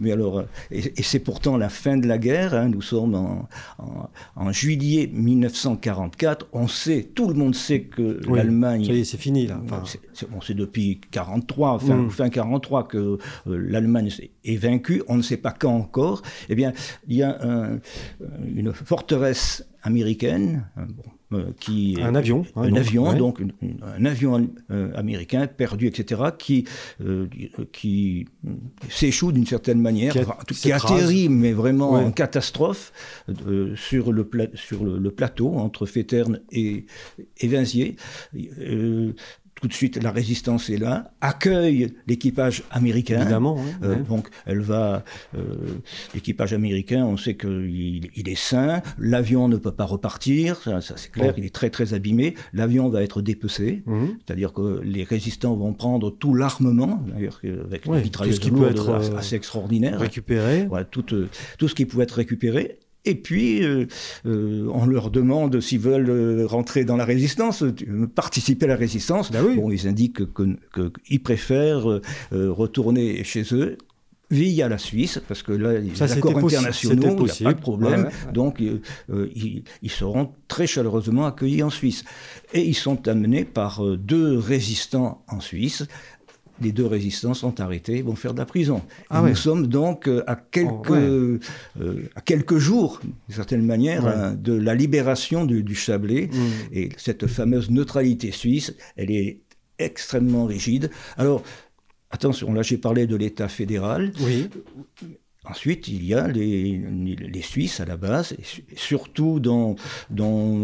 mais 0.00 0.12
alors, 0.12 0.44
et, 0.70 1.02
c'est 1.02 1.18
pourtant 1.18 1.56
la 1.56 1.68
fin 1.68 1.96
de 1.96 2.06
la 2.06 2.18
guerre. 2.18 2.54
Hein, 2.54 2.68
nous 2.68 2.82
sommes 2.82 3.14
en, 3.14 4.52
juillet 4.52 5.10
1944. 5.12 6.48
On 6.52 6.68
sait, 6.68 7.08
tout 7.14 7.28
le 7.28 7.34
monde 7.34 7.54
sait 7.54 7.82
que 7.82 8.20
l'Allemagne. 8.32 8.82
Y 8.82 9.00
est, 9.00 9.04
c'est 9.04 9.16
fini 9.16 9.46
là. 9.46 9.60
c'est 10.14 10.54
depuis 10.54 11.00
43, 11.10 11.80
fin, 11.80 11.96
mm. 11.96 12.10
fin 12.10 12.28
43 12.28 12.88
que 12.88 12.98
euh, 12.98 13.18
l'Allemagne 13.46 14.10
est 14.44 14.56
vaincue. 14.56 15.02
On 15.08 15.16
ne 15.16 15.22
sait 15.22 15.36
pas 15.36 15.52
quand 15.52 15.74
encore. 15.74 16.22
Eh 16.48 16.54
bien, 16.54 16.72
il 17.08 17.16
y 17.16 17.22
a 17.22 17.38
une 18.46 18.72
forteresse 18.72 19.66
américaine. 19.82 20.66
Bon, 20.76 21.02
euh, 21.04 21.23
qui 21.58 21.96
un 22.00 22.14
avion, 22.14 22.44
hein, 22.56 22.62
un 22.62 22.74
avion, 22.74 23.12
donc 23.14 23.40
un 23.82 24.04
avion 24.04 24.48
euh, 24.70 24.92
américain 24.94 25.46
perdu, 25.46 25.86
etc., 25.86 26.22
qui 26.38 26.66
euh, 27.00 27.26
qui 27.72 28.26
s'échoue 28.88 29.32
d'une 29.32 29.46
certaine 29.46 29.80
manière, 29.80 30.14
qui, 30.48 30.72
atterrit, 30.72 31.28
mais 31.28 31.52
vraiment 31.52 31.92
en 31.92 32.12
catastrophe 32.12 32.92
sur 33.76 34.12
le 34.12 34.28
sur 34.54 34.84
le, 34.84 35.10
plateau 35.10 35.54
entre 35.54 35.86
Féterne 35.86 36.40
et, 36.50 36.86
et 37.38 37.48
Vinziers 37.48 37.96
tout 39.64 39.68
de 39.68 39.72
suite 39.72 40.02
la 40.02 40.10
résistance 40.10 40.68
est 40.68 40.76
là, 40.76 41.14
accueille 41.22 41.94
l'équipage 42.06 42.64
américain. 42.70 43.22
Évidemment. 43.22 43.56
Euh, 43.82 43.96
donc 44.02 44.28
elle 44.44 44.60
va, 44.60 45.04
euh, 45.34 45.40
l'équipage 46.12 46.52
américain, 46.52 47.02
on 47.06 47.16
sait 47.16 47.34
qu'il 47.34 48.10
il 48.14 48.28
est 48.28 48.34
sain, 48.34 48.82
l'avion 48.98 49.48
ne 49.48 49.56
peut 49.56 49.72
pas 49.72 49.86
repartir, 49.86 50.58
ça, 50.58 50.82
c'est 50.82 51.10
clair, 51.10 51.32
il 51.38 51.46
est 51.46 51.54
très 51.54 51.70
très 51.70 51.94
abîmé, 51.94 52.34
l'avion 52.52 52.90
va 52.90 53.02
être 53.02 53.22
dépecé, 53.22 53.82
mhm. 53.86 54.18
c'est-à-dire 54.26 54.52
que 54.52 54.82
les 54.84 55.02
résistants 55.02 55.56
vont 55.56 55.72
prendre 55.72 56.10
tout 56.10 56.34
l'armement, 56.34 57.02
d'ailleurs 57.06 57.40
avec 57.64 57.86
mitrailleuse 57.86 58.40
qui 58.40 58.50
peut 58.50 58.68
être 58.68 58.90
euh, 58.90 59.16
assez 59.16 59.34
extraordinaire. 59.34 59.98
Récupéré. 59.98 60.68
tout, 60.90 61.06
tout 61.56 61.68
ce 61.68 61.74
qui 61.74 61.86
pouvait 61.86 62.04
être 62.04 62.16
récupéré, 62.16 62.80
et 63.04 63.14
puis, 63.14 63.62
euh, 63.62 63.86
euh, 64.26 64.68
on 64.72 64.86
leur 64.86 65.10
demande 65.10 65.60
s'ils 65.60 65.80
veulent 65.80 66.08
euh, 66.08 66.46
rentrer 66.46 66.84
dans 66.84 66.96
la 66.96 67.04
résistance, 67.04 67.62
participer 68.14 68.64
à 68.64 68.68
la 68.68 68.76
résistance. 68.76 69.30
Ben 69.30 69.42
bon, 69.54 69.70
ils 69.70 69.86
indiquent 69.86 70.22
qu'ils 70.34 71.22
préfèrent 71.22 72.00
retourner 72.32 73.22
chez 73.24 73.44
eux 73.52 73.76
via 74.30 74.68
la 74.68 74.78
Suisse, 74.78 75.20
parce 75.28 75.42
que 75.42 75.52
là, 75.52 75.78
les 75.78 76.02
accords 76.02 76.38
internationaux, 76.38 77.26
il 77.26 77.42
n'y 77.42 77.46
a 77.46 77.50
pas 77.50 77.52
de 77.52 77.60
problème. 77.60 78.08
Donc, 78.32 78.60
ils, 78.60 79.62
ils, 79.82 79.90
seront 79.90 80.32
très 80.48 80.66
chaleureusement 80.66 81.26
accueillis 81.26 81.62
en 81.62 81.70
Suisse. 81.70 82.04
Et 82.54 82.62
ils 82.62 82.74
sont 82.74 83.06
amenés 83.06 83.44
par 83.44 83.82
deux 83.96 84.38
résistants 84.38 85.22
en 85.28 85.40
Suisse, 85.40 85.84
les 86.60 86.72
deux 86.72 86.86
résistants 86.86 87.34
sont 87.34 87.60
arrêtés, 87.60 88.02
vont 88.02 88.14
faire 88.14 88.32
de 88.32 88.38
la 88.38 88.46
prison. 88.46 88.82
Ah 89.10 89.22
nous 89.22 89.34
sommes 89.34 89.66
donc 89.66 90.08
euh, 90.08 90.22
à 90.26 90.36
quelques, 90.36 90.90
oh, 90.90 90.94
euh, 90.94 91.40
à 92.14 92.20
quelques 92.20 92.58
jours, 92.58 93.00
d'une 93.02 93.34
certaine 93.34 93.64
manière, 93.64 94.06
hein, 94.06 94.34
de 94.34 94.52
la 94.52 94.74
libération 94.74 95.44
du, 95.44 95.74
Chablais. 95.74 96.28
Mm. 96.32 96.38
Et 96.72 96.88
cette 96.96 97.26
fameuse 97.26 97.70
neutralité 97.70 98.30
suisse, 98.30 98.74
elle 98.96 99.10
est 99.10 99.40
extrêmement 99.78 100.46
rigide. 100.46 100.90
Alors, 101.16 101.42
attention, 102.10 102.52
là 102.52 102.62
j'ai 102.62 102.78
parlé 102.78 103.06
de 103.06 103.16
l'État 103.16 103.48
fédéral. 103.48 104.12
Oui. 104.20 104.48
Ensuite, 105.44 105.88
il 105.88 106.04
y 106.04 106.14
a 106.14 106.26
les, 106.28 106.78
les, 106.78 107.42
Suisses 107.42 107.80
à 107.80 107.84
la 107.84 107.96
base, 107.96 108.34
surtout 108.76 109.40
dans, 109.40 109.76
dans 110.10 110.56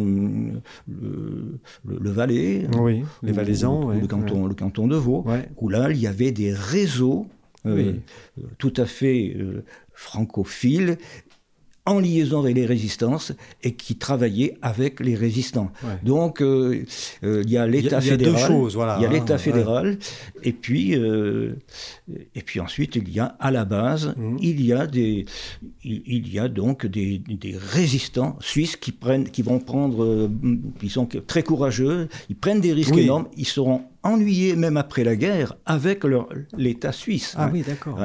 le, 0.88 1.58
le, 1.84 2.10
Valais, 2.10 2.66
oui, 2.78 3.02
les 3.22 3.32
Valaisans, 3.32 3.90
le, 3.90 4.06
canton, 4.06 4.46
le 4.46 4.54
canton 4.54 4.86
de 4.86 4.96
Vaud, 4.96 5.24
où 5.58 5.68
là, 5.68 5.90
il 5.90 5.98
y 5.98 6.06
avait 6.06 6.32
des 6.32 6.52
réseaux 6.52 7.26
euh, 7.66 7.92
tout 8.56 8.72
à 8.78 8.86
fait 8.86 9.36
euh, 9.36 9.64
francophiles 9.92 10.96
en 11.86 11.98
liaison 11.98 12.40
avec 12.40 12.54
les 12.54 12.66
résistances 12.66 13.32
et 13.62 13.74
qui 13.74 13.96
travaillaient 13.96 14.54
avec 14.62 15.00
les 15.00 15.14
résistants. 15.14 15.72
Donc 16.02 16.42
euh, 16.42 16.84
euh, 17.24 17.42
il 17.44 17.50
y 17.50 17.56
a 17.56 17.66
l'État 17.66 18.00
fédéral, 18.00 18.52
il 18.98 19.02
y 19.02 19.06
a 19.06 19.10
l'État 19.10 19.38
fédéral, 19.38 19.98
et 20.42 20.52
puis 20.52 20.94
euh, 20.94 21.56
et 22.34 22.42
puis 22.42 22.60
ensuite 22.60 22.96
il 22.96 23.08
y 23.10 23.20
a 23.20 23.36
à 23.38 23.50
la 23.50 23.64
base 23.64 24.14
mhm. 24.16 24.36
il 24.40 24.64
y 24.64 24.72
a 24.72 24.86
des 24.86 25.24
il, 25.82 26.32
y 26.32 26.38
a 26.38 26.48
donc 26.48 26.86
des, 26.86 27.18
des, 27.18 27.56
résistants 27.56 28.36
suisses 28.40 28.76
qui 28.76 28.92
prennent 28.92 29.28
qui 29.28 29.42
vont 29.42 29.58
prendre 29.58 30.30
ils 30.82 30.90
sont 30.90 31.06
très 31.26 31.42
courageux, 31.42 32.08
ils 32.28 32.36
prennent 32.36 32.60
des 32.60 32.72
risques 32.72 32.96
énormes, 32.96 33.28
ils 33.36 33.46
seront 33.46 33.82
ennuyés 34.02 34.56
même 34.56 34.76
après 34.76 35.04
la 35.04 35.16
guerre 35.16 35.56
avec 35.66 36.04
l'État 36.56 36.92
suisse. 36.92 37.34
Ah 37.36 37.50
oui, 37.52 37.62
d'accord. 37.66 37.98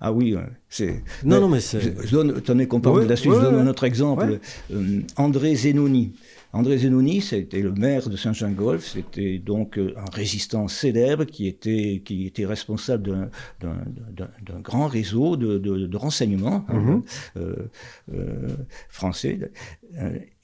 Ah 0.00 0.12
oui, 0.12 0.36
c'est. 0.68 1.02
Non, 1.24 1.40
non, 1.40 1.48
mais 1.48 1.60
c'est. 1.60 1.80
Je 1.80 2.10
donne, 2.10 2.40
tenez 2.40 2.66
qu'on 2.66 2.80
parle 2.80 3.04
de 3.04 3.08
la 3.08 3.16
Suisse, 3.16 3.34
je 3.34 3.40
donne 3.40 3.58
un 3.58 3.66
autre 3.66 3.84
exemple. 3.84 4.38
Euh, 4.72 5.00
André 5.16 5.54
Zenoni. 5.54 6.12
André 6.52 6.78
Zenoni, 6.78 7.22
c'était 7.22 7.60
le 7.60 7.72
maire 7.72 8.08
de 8.08 8.16
Saint-Jean-Golf, 8.16 8.86
c'était 8.86 9.38
donc 9.38 9.78
euh, 9.78 9.94
un 9.96 10.10
résistant 10.12 10.68
célèbre 10.68 11.24
qui 11.24 11.46
était, 11.46 12.02
qui 12.04 12.26
était 12.26 12.44
responsable 12.44 13.30
d'un 13.60 14.60
grand 14.60 14.86
réseau 14.86 15.36
de, 15.36 15.58
de, 15.58 15.96
renseignements 15.96 16.64
hein, 16.68 16.74
mhm. 16.74 17.02
euh, 17.36 18.48
français 18.88 19.50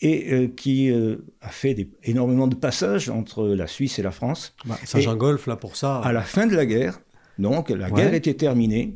et 0.00 0.50
qui 0.56 0.90
a 1.40 1.48
fait 1.48 1.74
des, 1.74 1.90
énormément 2.04 2.46
de 2.46 2.54
passages 2.54 3.08
entre 3.08 3.46
la 3.48 3.66
Suisse 3.66 3.98
et 3.98 4.02
la 4.02 4.10
France. 4.10 4.54
Bah, 4.64 4.78
Saint-Jean-Golf, 4.84 5.46
là, 5.46 5.56
pour 5.56 5.76
ça. 5.76 5.98
À 5.98 6.12
la 6.12 6.22
fin 6.22 6.46
de 6.46 6.54
la 6.54 6.66
guerre, 6.66 7.00
donc 7.38 7.70
la 7.70 7.90
guerre 7.90 8.14
était 8.14 8.34
terminée. 8.34 8.94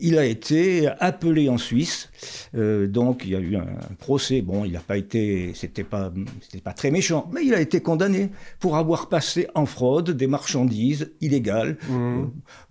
Il 0.00 0.18
a 0.18 0.24
été 0.24 0.88
appelé 1.00 1.48
en 1.48 1.58
Suisse, 1.58 2.10
euh, 2.54 2.86
donc 2.86 3.22
il 3.24 3.30
y 3.30 3.36
a 3.36 3.40
eu 3.40 3.56
un, 3.56 3.66
procès. 3.98 4.42
Bon, 4.42 4.64
il 4.64 4.72
n'a 4.72 4.80
pas 4.80 4.96
été, 4.96 5.52
c'était 5.54 5.84
pas, 5.84 6.12
c'était 6.40 6.62
pas 6.62 6.72
très 6.72 6.90
méchant, 6.90 7.28
mais 7.32 7.44
il 7.44 7.54
a 7.54 7.60
été 7.60 7.80
condamné 7.80 8.30
pour 8.60 8.76
avoir 8.76 9.08
passé 9.08 9.48
en 9.54 9.66
fraude 9.66 10.10
des 10.10 10.26
marchandises 10.26 11.12
illégales. 11.20 11.76
Mmh. 11.88 11.92
Euh, 11.92 12.24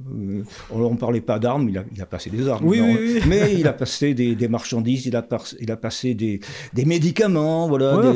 euh, 0.07 0.43
on 0.71 0.91
ne 0.91 0.97
parlait 0.97 1.21
pas 1.21 1.39
d'armes, 1.39 1.69
il 1.69 1.77
a, 1.77 1.83
il 1.93 2.01
a, 2.01 2.05
passé 2.05 2.29
des 2.29 2.47
armes, 2.47 2.65
oui, 2.65 2.79
oui, 2.81 3.21
mais 3.27 3.53
il 3.53 3.67
a 3.67 3.73
passé 3.73 4.13
des, 4.13 4.47
marchandises, 4.47 5.05
il 5.05 5.15
a, 5.15 5.25
il 5.59 5.71
a 5.71 5.77
passé 5.77 6.13
des, 6.13 6.39
des 6.73 6.85
médicaments, 6.85 7.67
voilà. 7.67 8.13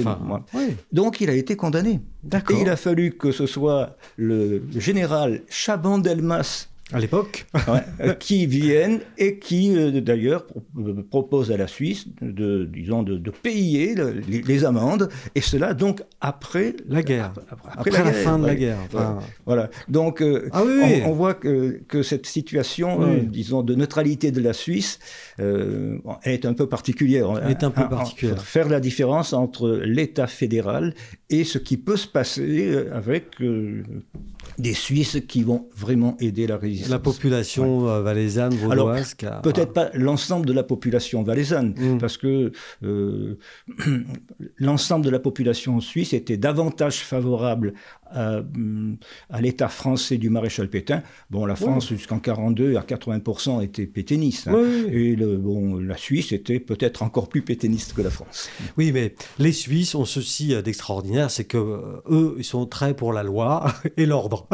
donc 0.91 1.21
il 1.21 1.29
a 1.29 1.33
été 1.33 1.55
condamné. 1.55 1.99
Et 2.23 2.61
il 2.61 2.69
a 2.69 2.75
fallu 2.75 3.11
que 3.11 3.31
ce 3.31 3.45
soit 3.45 3.97
le 4.15 4.63
général 4.77 5.41
Chaban-Delmas 5.49 6.67
à 6.93 7.00
l'époque, 7.00 7.45
euh, 8.01 8.13
qui 8.13 8.45
viennent 8.45 9.00
et 9.17 9.39
qui 9.39 9.75
euh, 9.75 10.01
d'ailleurs 10.01 10.45
euh, 10.77 11.05
proposent 11.10 11.51
à 11.51 11.57
la 11.57 11.67
Suisse 11.67 12.07
de, 12.21 12.65
disons, 12.65 13.03
de, 13.03 13.31
payer 13.31 13.95
les, 14.27 14.65
amendes, 14.65 15.10
et 15.36 15.41
cela 15.41 15.74
donc 15.74 16.03
après 16.19 16.75
la 16.88 17.01
guerre, 17.01 17.33
après, 17.71 17.91
la, 17.91 18.12
fin 18.12 18.38
de 18.38 18.45
la 18.45 18.55
guerre. 18.55 18.77
Voilà. 19.45 19.69
Donc 19.88 20.24
ah 20.51 20.63
on, 21.05 21.13
voit 21.13 21.33
que, 21.33 21.81
que 21.88 22.03
cette 22.03 22.25
situation, 22.25 23.15
disons, 23.24 23.63
de 23.63 23.74
neutralité 23.74 24.31
de 24.31 24.41
la 24.41 24.53
Suisse, 24.53 25.00
elle 25.38 26.01
est 26.25 26.45
un 26.45 26.53
peu 26.53 26.67
particulière. 26.67 27.27
Elle 27.43 27.51
est 27.51 27.63
un 27.63 27.71
peu 27.71 27.88
particulière. 27.88 28.41
Faire 28.41 28.69
la 28.69 28.79
différence 28.79 29.33
entre 29.33 29.69
l'État 29.83 30.27
fédéral 30.27 30.93
et 31.29 31.45
ce 31.45 31.57
qui 31.57 31.77
peut 31.77 31.98
se 31.98 32.07
passer 32.07 32.75
avec 32.91 33.38
des 34.57 34.74
Suisses 34.74 35.19
qui 35.27 35.43
vont 35.43 35.67
vraiment 35.75 36.17
aider 36.19 36.48
la 36.48 36.57
résistance. 36.57 36.89
La 36.91 37.00
population 37.00 37.88
euh, 37.88 38.01
valaisanne, 38.01 38.53
vaudoise. 38.53 39.15
Peut-être 39.43 39.74
pas 39.74 39.89
l'ensemble 39.93 40.45
de 40.45 40.53
la 40.53 40.63
population 40.63 41.24
valaisanne, 41.24 41.74
mm. 41.77 41.98
parce 41.98 42.17
que 42.17 42.51
euh, 42.83 43.38
l'ensemble 44.57 45.05
de 45.05 45.10
la 45.10 45.19
population 45.19 45.79
suisse 45.79 46.13
était 46.13 46.38
davantage 46.38 47.00
favorable 47.00 47.74
à, 48.13 49.41
l'État 49.41 49.69
français 49.69 50.17
du 50.17 50.29
maréchal 50.29 50.69
Pétain. 50.69 51.03
Bon, 51.29 51.45
la 51.45 51.55
France, 51.55 51.89
jusqu'en 51.89 52.19
42 52.19 52.75
à 52.75 52.81
80% 52.81 53.63
était 53.63 53.85
pétainiste. 53.85 54.47
Hein. 54.47 54.63
Et 54.91 55.15
le, 55.15 55.37
bon, 55.37 55.77
la 55.77 55.97
Suisse 55.97 56.31
était 56.31 56.59
peut-être 56.59 57.03
encore 57.03 57.29
plus 57.29 57.41
pétainiste 57.41 57.93
que 57.93 58.01
la 58.01 58.09
France. 58.09 58.49
Oui, 58.77 58.91
mais 58.91 59.15
les 59.39 59.51
Suisses 59.51 59.95
ont 59.95 60.05
ceci 60.05 60.53
d'extraordinaire, 60.61 61.31
c'est 61.31 61.45
que 61.45 61.57
euh, 61.57 62.01
eux, 62.09 62.35
ils 62.37 62.43
sont 62.43 62.65
très 62.65 62.93
pour 62.93 63.13
la 63.13 63.23
loi 63.23 63.73
et 63.97 64.05
l'ordre. 64.05 64.47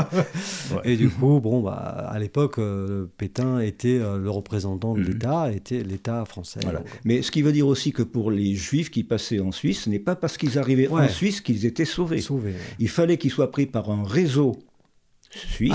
Et 0.83 0.95
du 0.95 1.09
coup, 1.09 1.39
bon, 1.39 1.61
bah, 1.61 1.73
à 1.73 2.19
l'époque, 2.19 2.59
euh, 2.59 3.05
Pétain 3.17 3.59
était 3.59 3.99
euh, 3.99 4.17
le 4.17 4.29
représentant 4.29 4.93
de 4.93 5.01
mm-hmm. 5.01 5.07
l'État, 5.07 5.51
était 5.51 5.83
l'État 5.83 6.25
français. 6.25 6.59
Mais 7.05 7.21
ce 7.21 7.31
qui 7.31 7.41
veut 7.41 7.51
dire 7.51 7.67
aussi 7.67 7.91
que 7.91 8.03
pour 8.03 8.31
les 8.31 8.55
Juifs 8.55 8.91
qui 8.91 9.03
passaient 9.03 9.39
en 9.39 9.51
Suisse, 9.51 9.83
ce 9.83 9.89
n'est 9.89 9.99
pas 9.99 10.15
parce 10.15 10.37
qu'ils 10.37 10.57
arrivaient 10.57 10.87
en 10.87 11.07
Suisse 11.07 11.41
qu'ils 11.41 11.65
étaient 11.65 11.85
sauvés. 11.85 12.23
Il 12.79 12.89
fallait 12.89 13.17
qu'ils 13.17 13.31
soient 13.31 13.46
pris 13.47 13.65
par 13.65 13.89
un 13.89 14.03
réseau 14.03 14.57
suisse, 15.29 15.73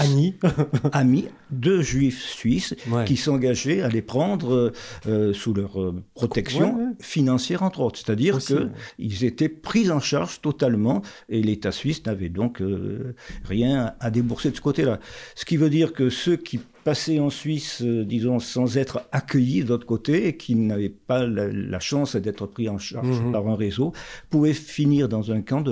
amis, 0.92 1.26
deux 1.50 1.82
juifs 1.82 2.24
suisses 2.24 2.74
qui 3.06 3.16
s'engageaient 3.16 3.82
à 3.82 3.88
les 3.88 4.02
prendre 4.02 4.72
euh, 5.06 5.32
sous 5.34 5.54
leur 5.54 5.80
euh, 5.80 6.02
protection 6.14 6.96
financière, 7.00 7.62
entre 7.62 7.80
autres. 7.80 8.00
C'est-à-dire 8.04 8.38
qu'ils 8.38 9.24
étaient 9.24 9.48
pris 9.48 9.90
en 9.90 10.00
charge 10.00 10.40
totalement 10.40 11.02
et 11.28 11.42
l'État 11.42 11.72
suisse 11.72 12.04
n'avait 12.06 12.28
donc 12.28 12.60
euh, 12.60 13.14
rien 13.44 13.94
à 14.00 14.10
débourser 14.10 14.50
de 14.50 14.56
ce 14.56 14.60
côté-là. 14.60 14.98
Ce 15.34 15.44
qui 15.44 15.56
veut 15.56 15.70
dire 15.70 15.92
que 15.92 16.10
ceux 16.10 16.36
qui 16.36 16.60
passer 16.84 17.20
en 17.20 17.30
Suisse, 17.30 17.82
euh, 17.82 18.04
disons, 18.04 18.38
sans 18.38 18.76
être 18.76 19.08
accueillis 19.12 19.64
de 19.64 19.68
l'autre 19.68 19.86
côté, 19.86 20.26
et 20.26 20.36
qui 20.36 20.54
n'avaient 20.54 20.88
pas 20.88 21.26
la, 21.26 21.80
chance 21.80 22.16
d'être 22.16 22.46
pris 22.46 22.68
en 22.68 22.78
charge 22.78 23.20
mhm. 23.20 23.32
par 23.32 23.48
un 23.48 23.56
réseau, 23.56 23.92
pouvaient 24.30 24.52
finir 24.52 25.08
dans 25.08 25.32
un 25.32 25.42
camp 25.42 25.64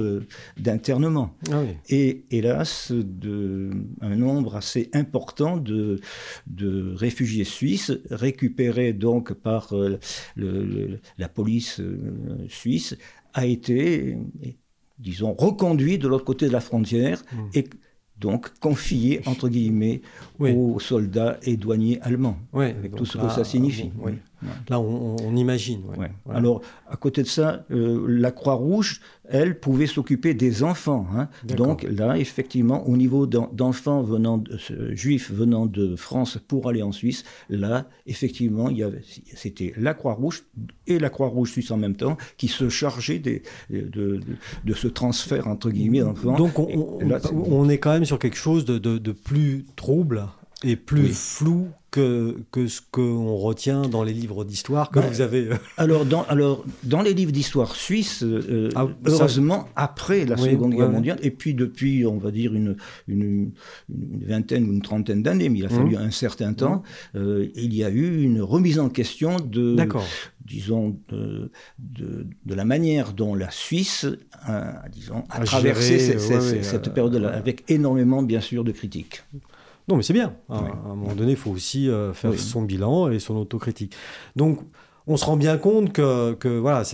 d'internement. 0.56 1.34
Ah 1.52 1.62
et 1.88 2.24
hélas, 2.30 2.92
de, 2.92 3.70
un 4.00 4.16
nombre 4.16 4.56
assez 4.56 4.90
important 4.92 5.56
de, 5.56 6.00
de 6.46 6.94
réfugiés 6.96 7.44
suisses, 7.44 7.92
récupérés 8.10 8.92
donc 8.92 9.32
par 9.32 9.72
euh, 9.72 9.98
le, 10.36 10.98
la 11.18 11.28
police 11.28 11.80
euh, 11.80 12.46
suisse, 12.48 12.96
a 13.34 13.46
été, 13.46 14.16
disons, 14.98 15.34
reconduit 15.38 15.98
de 15.98 16.08
l'autre 16.08 16.24
côté 16.24 16.48
de 16.48 16.52
la 16.52 16.60
frontière 16.60 17.22
mhm. 17.32 17.50
et 17.54 17.64
donc 18.20 18.50
confié, 18.60 19.20
entre 19.26 19.48
guillemets, 19.48 20.00
aux 20.56 20.78
soldats 20.80 21.38
et 21.42 21.56
douaniers 21.56 21.98
allemands, 22.02 22.36
avec 22.52 22.94
tout 22.94 23.04
ce 23.06 23.18
que 23.18 23.28
ça 23.28 23.44
signifie. 23.44 23.90
Là, 24.68 24.80
on, 24.80 25.36
imagine. 25.36 25.82
Alors, 26.28 26.62
à 26.88 26.96
côté 26.96 27.22
de 27.22 27.28
ça, 27.28 27.64
euh, 27.70 28.04
la 28.08 28.30
Croix-Rouge, 28.30 29.00
elle, 29.28 29.60
pouvait 29.60 29.86
s'occuper 29.86 30.34
des 30.34 30.62
enfants. 30.62 31.06
Hein. 31.14 31.28
Donc 31.44 31.82
là, 31.82 32.18
effectivement, 32.18 32.86
au 32.88 32.96
niveau 32.96 33.26
d'enfants 33.26 34.02
venant 34.02 34.38
de, 34.38 34.58
euh, 34.70 34.94
juifs 34.94 35.30
venant 35.30 35.66
de 35.66 35.94
France 35.96 36.38
pour 36.48 36.68
aller 36.68 36.82
en 36.82 36.92
Suisse, 36.92 37.24
là, 37.48 37.86
effectivement, 38.06 38.70
c'était 39.34 39.72
la 39.76 39.94
Croix-Rouge 39.94 40.44
et 40.86 40.98
la 40.98 41.10
Croix-Rouge 41.10 41.52
suisse 41.52 41.70
en 41.70 41.76
même 41.76 41.96
temps 41.96 42.16
qui 42.36 42.48
se 42.48 42.68
chargeaient 42.68 43.18
des, 43.18 43.42
de, 43.70 44.20
de, 44.64 44.74
ce 44.74 44.88
transfert, 44.88 45.46
entre 45.46 45.70
guillemets, 45.70 46.00
d'enfants. 46.00 46.36
Donc, 46.36 46.58
on, 46.58 47.68
est 47.68 47.78
quand 47.78 47.92
même 47.92 48.04
sur 48.04 48.18
quelque 48.18 48.36
chose 48.36 48.64
de, 48.64 49.12
plus 49.12 49.66
trouble 49.76 50.26
et 50.62 50.76
plus 50.76 51.12
flou 51.14 51.68
que, 51.90 52.36
que 52.52 52.68
ce 52.68 52.80
qu'on 52.90 53.36
retient 53.36 53.82
dans 53.82 54.04
les 54.04 54.12
livres 54.12 54.44
d'histoire 54.44 54.90
que 54.90 55.00
bah, 55.00 55.06
vous 55.08 55.20
avez. 55.20 55.48
Euh, 55.48 55.56
alors, 55.76 56.04
dans, 56.04 56.22
alors, 56.24 56.64
dans 56.84 57.02
les 57.02 57.14
livres 57.14 57.32
d'histoire 57.32 57.74
suisse, 57.74 58.22
euh, 58.22 58.70
ah, 58.74 58.88
heureusement, 59.04 59.68
après 59.76 60.24
la 60.24 60.36
Seconde 60.36 60.74
Guerre 60.74 60.90
mondiale, 60.90 61.18
et 61.22 61.30
puis 61.30 61.54
depuis, 61.54 62.06
on 62.06 62.18
va 62.18 62.30
dire, 62.30 62.54
une, 62.54 62.76
une, 63.08 63.50
vingtaine 63.88 64.68
ou 64.68 64.72
une 64.72 64.82
trentaine 64.82 65.22
d'années, 65.22 65.48
mais 65.48 65.58
il 65.60 65.66
a 65.66 65.68
fallu 65.68 65.96
mmh. 65.96 66.00
un 66.00 66.10
certain 66.10 66.52
temps, 66.54 66.82
mmh. 67.14 67.18
euh, 67.18 67.48
il 67.56 67.74
y 67.74 67.84
a 67.84 67.90
eu 67.90 68.22
une 68.22 68.40
remise 68.40 68.78
en 68.78 68.88
question 68.88 69.36
de, 69.36 69.76
disons, 70.44 70.96
de, 71.08 71.50
de, 71.78 72.54
la 72.54 72.64
manière 72.64 73.12
dont 73.12 73.34
la 73.34 73.50
Suisse 73.50 74.06
a, 74.42 74.88
disons, 74.90 75.24
a, 75.28 75.40
traversé 75.40 76.18
cette 76.62 76.94
période-là, 76.94 77.30
avec 77.30 77.64
énormément, 77.68 78.22
bien 78.22 78.40
sûr, 78.40 78.64
de 78.64 78.72
critiques. 78.72 79.22
Non, 79.90 79.96
mais 79.96 80.04
c'est 80.04 80.12
bien. 80.12 80.36
À, 80.48 80.58
un 80.58 80.94
moment 80.94 81.16
donné, 81.16 81.32
il 81.32 81.36
faut 81.36 81.50
aussi 81.50 81.90
euh, 81.90 82.12
faire 82.12 82.38
son 82.38 82.62
bilan 82.62 83.10
et 83.10 83.18
son 83.18 83.34
autocritique. 83.34 83.92
Donc, 84.36 84.60
on 85.08 85.16
se 85.16 85.24
rend 85.24 85.36
bien 85.36 85.58
compte 85.58 85.92
que, 85.92 86.34
que 86.34 86.46
voilà, 86.46 86.84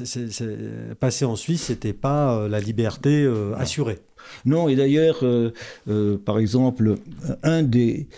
passer 0.98 1.26
en 1.26 1.36
Suisse, 1.36 1.64
c'était 1.64 1.92
pas 1.92 2.34
euh, 2.34 2.48
la 2.48 2.58
liberté 2.58 3.22
euh, 3.22 3.54
assurée. 3.56 3.98
Non, 4.46 4.68
et 4.68 4.76
d'ailleurs, 4.76 5.22
par 6.24 6.38
exemple, 6.38 6.94
un 7.42 7.62
des, 7.62 8.08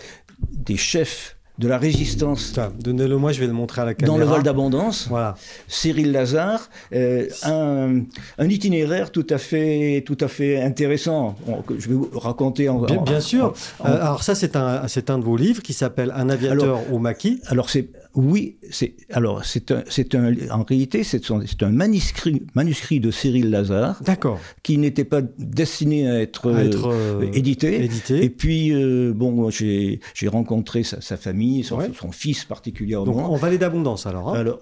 des 0.53 0.77
chefs 0.77 1.37
de 1.59 1.67
la 1.67 1.77
résistance. 1.77 2.57
Donnez-le-moi, 2.79 3.33
je 3.33 3.41
vais 3.41 3.47
le 3.47 3.53
montrer 3.53 3.81
à 3.81 3.85
la 3.85 3.93
caméra. 3.93 4.17
Dans 4.17 4.23
le 4.23 4.25
vol 4.25 4.43
d'abondance, 4.43 5.07
voilà. 5.09 5.35
Cyril 5.67 6.13
Lazare, 6.13 6.69
euh, 6.93 7.27
un, 7.43 8.05
itinéraire 8.49 9.11
tout 9.11 9.27
à 9.29 9.37
fait, 9.37 10.01
tout 10.05 10.17
à 10.21 10.29
fait 10.29 10.61
intéressant. 10.61 11.35
Je 11.77 11.89
vais 11.89 11.95
vous 11.95 12.09
raconter 12.13 12.69
en. 12.69 12.79
Bien, 12.79 13.19
sûr. 13.19 13.53
Euh, 13.83 14.01
alors 14.01 14.23
ça, 14.23 14.35
c'est 14.35 14.55
un, 14.55 14.87
c'est 14.87 15.09
un 15.09 15.19
de 15.19 15.25
vos 15.25 15.35
livres 15.35 15.61
qui 15.61 15.73
s'appelle 15.73 16.13
Un 16.15 16.29
aviateur 16.29 16.79
au 16.93 16.97
maquis. 16.97 17.41
Alors 17.47 17.69
c'est 17.69 17.89
oui, 18.15 18.55
c'est 18.71 18.93
alors 19.11 19.43
c'est 19.45 19.71
un, 19.71 19.83
c'est 19.87 20.15
un, 20.15 20.33
en 20.51 20.63
réalité 20.63 21.03
c'est, 21.03 21.21
un 21.29 21.69
manuscrit, 21.69 22.41
manuscrit 22.55 22.99
de 22.99 23.11
Cyril 23.11 23.51
Lazare, 23.51 24.01
d'accord, 24.03 24.39
qui 24.63 24.77
n'était 24.77 25.03
pas 25.03 25.21
destiné 25.37 26.09
à 26.09 26.21
être, 26.21 26.47
euh, 26.47 27.29
édité. 27.33 27.83
édité. 27.83 28.23
Et 28.23 28.29
puis 28.29 28.73
bon, 29.13 29.49
j'ai, 29.49 29.99
j'ai 30.15 30.27
rencontré 30.27 30.83
sa, 30.83 31.01
sa 31.01 31.17
famille 31.17 31.48
son, 31.63 32.11
fils 32.11 32.45
particulièrement. 32.45 33.05
Donc 33.05 33.17
en 33.17 33.35
vallée 33.35 33.57
d'abondance 33.57 34.05
alors. 34.05 34.29
Hein 34.29 34.39
alors 34.39 34.59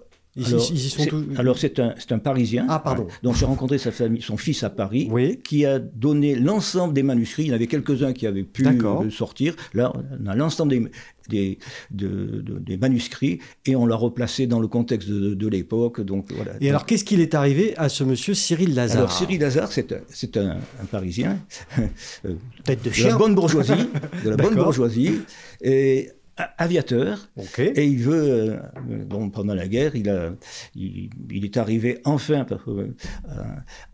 alors, 1.37 1.57
c'est 1.57 1.79
un, 1.79 1.95
un, 2.11 2.19
Parisien. 2.19 2.65
Ah, 2.69 2.79
pardon. 2.79 3.07
Donc 3.23 3.35
j'ai 3.35 3.45
rencontré 3.45 3.77
sa 3.77 3.91
famille, 3.91 4.21
son 4.21 4.37
fils 4.37 4.63
à 4.63 4.69
Paris, 4.69 5.09
qui 5.43 5.65
a 5.65 5.79
donné 5.79 6.35
l'ensemble 6.35 6.93
des 6.93 7.03
manuscrits. 7.03 7.43
Il 7.43 7.47
y 7.47 7.51
en 7.51 7.55
avait 7.55 7.67
quelques-uns 7.67 8.13
qui 8.13 8.27
avaient 8.27 8.43
pu 8.43 8.65
sortir. 9.09 9.55
Là, 9.73 9.91
on 10.21 10.27
a 10.27 10.35
l'ensemble 10.35 10.71
des, 10.71 10.89
des, 11.29 11.59
des 11.91 12.77
manuscrits 12.77 13.39
et 13.65 13.75
on 13.75 13.85
l'a 13.85 13.95
replacé 13.95 14.47
dans 14.47 14.59
le 14.59 14.67
contexte 14.67 15.09
de, 15.09 15.47
l'époque. 15.47 16.01
Donc, 16.01 16.31
voilà. 16.33 16.51
Et 16.61 16.69
alors, 16.69 16.85
qu'est-ce 16.85 17.03
qu'il 17.03 17.21
est 17.21 17.33
arrivé 17.33 17.75
à 17.77 17.89
ce 17.89 18.03
monsieur 18.03 18.33
Cyril 18.33 18.75
Lazare 18.75 18.97
Alors, 18.97 19.11
Cyril 19.11 19.39
Lazare, 19.39 19.71
c'est 19.71 20.37
un, 20.37 20.57
un, 20.81 20.85
Parisien. 20.91 21.39
Tête 22.63 22.83
de 22.83 22.91
chien. 22.91 23.07
De 23.07 23.11
la 23.11 23.17
bonne 23.17 23.35
bourgeoisie. 23.35 23.89
de 24.23 24.29
la 24.29 24.37
bonne 24.37 24.55
bourgeoisie. 24.55 25.21
Et 25.61 26.09
aviateur. 26.57 27.29
Et 27.57 27.85
il 27.85 27.99
veut, 27.99 28.23
euh, 28.23 28.57
bon, 29.05 29.29
pendant 29.29 29.53
la 29.53 29.67
guerre, 29.67 29.95
il, 29.95 30.09
a, 30.09 30.31
il, 30.75 31.09
est 31.43 31.57
arrivé 31.57 31.99
enfin 32.05 32.45
euh, 32.67 32.87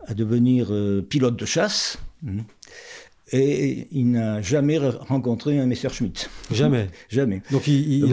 à, 0.06 0.14
devenir 0.14 0.68
euh, 0.70 1.02
pilote 1.02 1.36
de 1.36 1.46
chasse. 1.46 1.98
Hmm. 2.22 2.40
Et 3.32 3.88
il 3.90 4.10
n'a 4.10 4.42
jamais 4.42 4.76
rencontré 4.78 5.58
un 5.58 5.64
Messerschmitt. 5.64 6.28
Jamais. 6.52 6.88
Jamais. 7.08 7.40
Donc 7.50 7.66
il, 7.66 8.04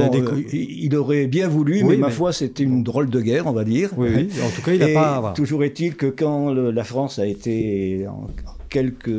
il, 0.53 0.95
aurait 0.95 1.27
bien 1.27 1.49
voulu, 1.49 1.83
mais, 1.83 1.97
ma 1.97 2.09
foi, 2.09 2.31
c'était 2.31 2.63
une 2.63 2.81
drôle 2.81 3.09
de 3.09 3.19
guerre, 3.19 3.45
on 3.45 3.51
va 3.51 3.65
dire. 3.65 3.91
Oui, 3.97 4.29
en 4.41 4.49
tout 4.49 4.61
cas, 4.61 4.73
il 4.73 4.79
n'a 4.79 4.93
pas. 4.93 5.33
Toujours 5.35 5.65
est-il 5.65 5.95
que 5.95 6.05
quand 6.05 6.53
la 6.53 6.83
France 6.85 7.19
a 7.19 7.27
été 7.27 8.07
en 8.07 8.27
quelques, 8.69 9.11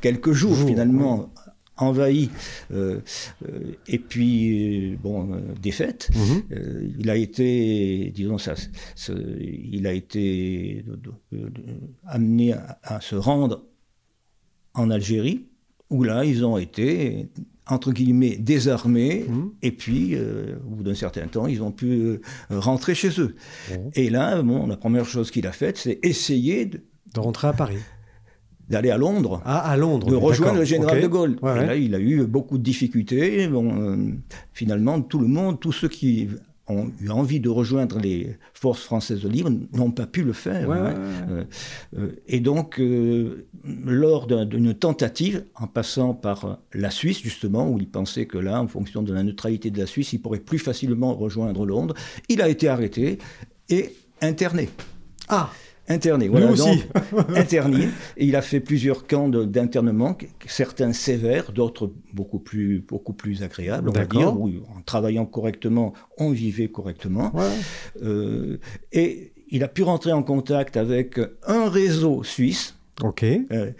quelques 0.00 0.32
jours, 0.32 0.56
finalement, 0.64 1.28
envahi 1.76 2.30
euh, 2.72 3.00
euh, 3.46 3.72
et 3.86 3.98
puis 3.98 4.92
euh, 4.92 4.96
bon 5.02 5.40
défaite. 5.60 6.10
Mhm. 6.14 6.42
il 6.98 7.10
a 7.10 7.16
été, 7.16 8.12
disons 8.14 8.38
ça, 8.38 8.54
il 9.40 9.86
a 9.86 9.92
été 9.92 10.84
amené 12.06 12.54
à, 12.82 13.00
se 13.00 13.16
rendre 13.16 13.64
en 14.74 14.90
Algérie 14.90 15.46
où 15.90 16.02
là 16.02 16.24
ils 16.24 16.44
ont 16.44 16.58
été 16.58 17.28
entre 17.68 17.92
guillemets 17.92 18.36
désarmés 18.36 19.24
mhm. 19.28 19.52
et 19.62 19.72
puis 19.72 20.16
au 20.16 20.76
bout 20.76 20.82
d'un 20.82 20.94
certain 20.94 21.26
temps 21.26 21.46
ils 21.46 21.62
ont 21.62 21.72
pu 21.72 22.20
rentrer 22.50 22.94
chez 22.94 23.20
eux. 23.20 23.34
Mhm. 23.70 23.90
Et 23.94 24.10
là 24.10 24.42
bon 24.42 24.66
la 24.66 24.76
première 24.76 25.06
chose 25.06 25.30
qu'il 25.30 25.46
a 25.46 25.52
faite 25.52 25.76
c'est 25.76 25.98
essayer 26.02 26.66
de, 26.66 26.80
de 27.14 27.20
rentrer 27.20 27.48
à 27.48 27.52
Paris 27.52 27.78
d'aller 28.68 28.90
à 28.90 28.98
Londres. 28.98 29.40
Ah, 29.44 29.70
à 29.70 29.76
Londres. 29.76 30.08
De 30.08 30.16
rejoindre 30.16 30.58
le 30.58 30.64
général 30.64 31.00
de 31.00 31.06
Gaulle. 31.06 31.36
et 31.42 31.66
là, 31.66 31.76
il 31.76 31.94
a 31.94 32.00
eu 32.00 32.24
beaucoup 32.24 32.58
de 32.58 32.62
difficultés. 32.62 33.46
Bon, 33.48 33.80
euh, 33.80 33.96
finalement, 34.52 35.00
tout 35.00 35.18
le 35.18 35.28
monde, 35.28 35.60
tous 35.60 35.72
ceux 35.72 35.88
qui 35.88 36.28
ont 36.68 36.90
eu 37.00 37.10
envie 37.10 37.38
de 37.38 37.48
rejoindre 37.48 38.00
les 38.00 38.36
forces 38.52 38.82
françaises 38.82 39.22
de 39.22 39.28
libre 39.28 39.50
n'ont 39.72 39.92
pas 39.92 40.06
pu 40.06 40.24
le 40.24 40.32
faire. 40.32 40.68
Hein. 40.70 40.94
Euh, 41.30 41.44
euh, 41.96 42.10
et 42.26 42.40
donc, 42.40 42.82
lors 43.84 44.26
d'une 44.26 44.74
tentative, 44.74 45.44
en 45.54 45.68
passant 45.68 46.12
par 46.12 46.58
la 46.72 46.90
Suisse, 46.90 47.22
justement, 47.22 47.70
où 47.70 47.78
il 47.78 47.88
pensait 47.88 48.26
que 48.26 48.38
là, 48.38 48.60
en 48.60 48.66
fonction 48.66 49.02
de 49.02 49.14
la 49.14 49.22
neutralité 49.22 49.70
de 49.70 49.78
la 49.78 49.86
Suisse, 49.86 50.12
il 50.12 50.20
pourrait 50.20 50.40
plus 50.40 50.58
facilement 50.58 51.14
rejoindre 51.14 51.66
Londres, 51.66 51.94
il 52.28 52.42
a 52.42 52.48
été 52.48 52.66
arrêté 52.66 53.18
et 53.68 53.94
interné. 54.20 54.68
Ah 55.28 55.50
Interné, 55.88 56.28
voilà. 56.28 56.50
aussi. 56.50 56.84
interné. 57.36 57.88
Et 58.16 58.26
il 58.26 58.36
a 58.36 58.42
fait 58.42 58.60
plusieurs 58.60 59.06
camps 59.06 59.28
d'internement, 59.28 60.16
certains 60.46 60.92
sévères, 60.92 61.52
d'autres 61.52 61.92
beaucoup 62.12 62.38
plus, 62.38 62.80
beaucoup 62.80 63.12
plus 63.12 63.42
agréables, 63.42 63.88
on 63.88 63.92
va 63.92 64.04
dire, 64.04 64.38
où 64.38 64.48
en 64.76 64.80
travaillant 64.84 65.26
correctement, 65.26 65.92
on 66.18 66.30
vivait 66.30 66.68
correctement. 66.68 67.32
Euh, 68.02 68.58
et 68.92 69.32
il 69.48 69.62
a 69.62 69.68
pu 69.68 69.82
rentrer 69.82 70.12
en 70.12 70.22
contact 70.22 70.76
avec 70.76 71.20
un 71.46 71.68
réseau 71.68 72.24
suisse. 72.24 72.74
Ok. 73.02 73.22
Euh, 73.24 73.70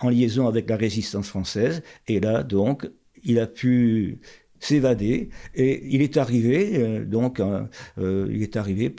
en 0.00 0.08
liaison 0.08 0.48
avec 0.48 0.68
la 0.68 0.76
résistance 0.76 1.28
française. 1.28 1.82
Et 2.08 2.20
là, 2.20 2.42
donc, 2.42 2.90
il 3.24 3.38
a 3.38 3.46
pu 3.46 4.20
s'évader. 4.62 5.28
Et 5.54 5.82
il 5.90 6.02
est 6.02 6.16
arrivé 6.16 6.74
euh, 6.74 7.04
donc 7.04 7.40
euh, 7.40 7.62
euh, 7.98 8.28
il 8.30 8.42
est 8.42 8.56
arrivé 8.56 8.94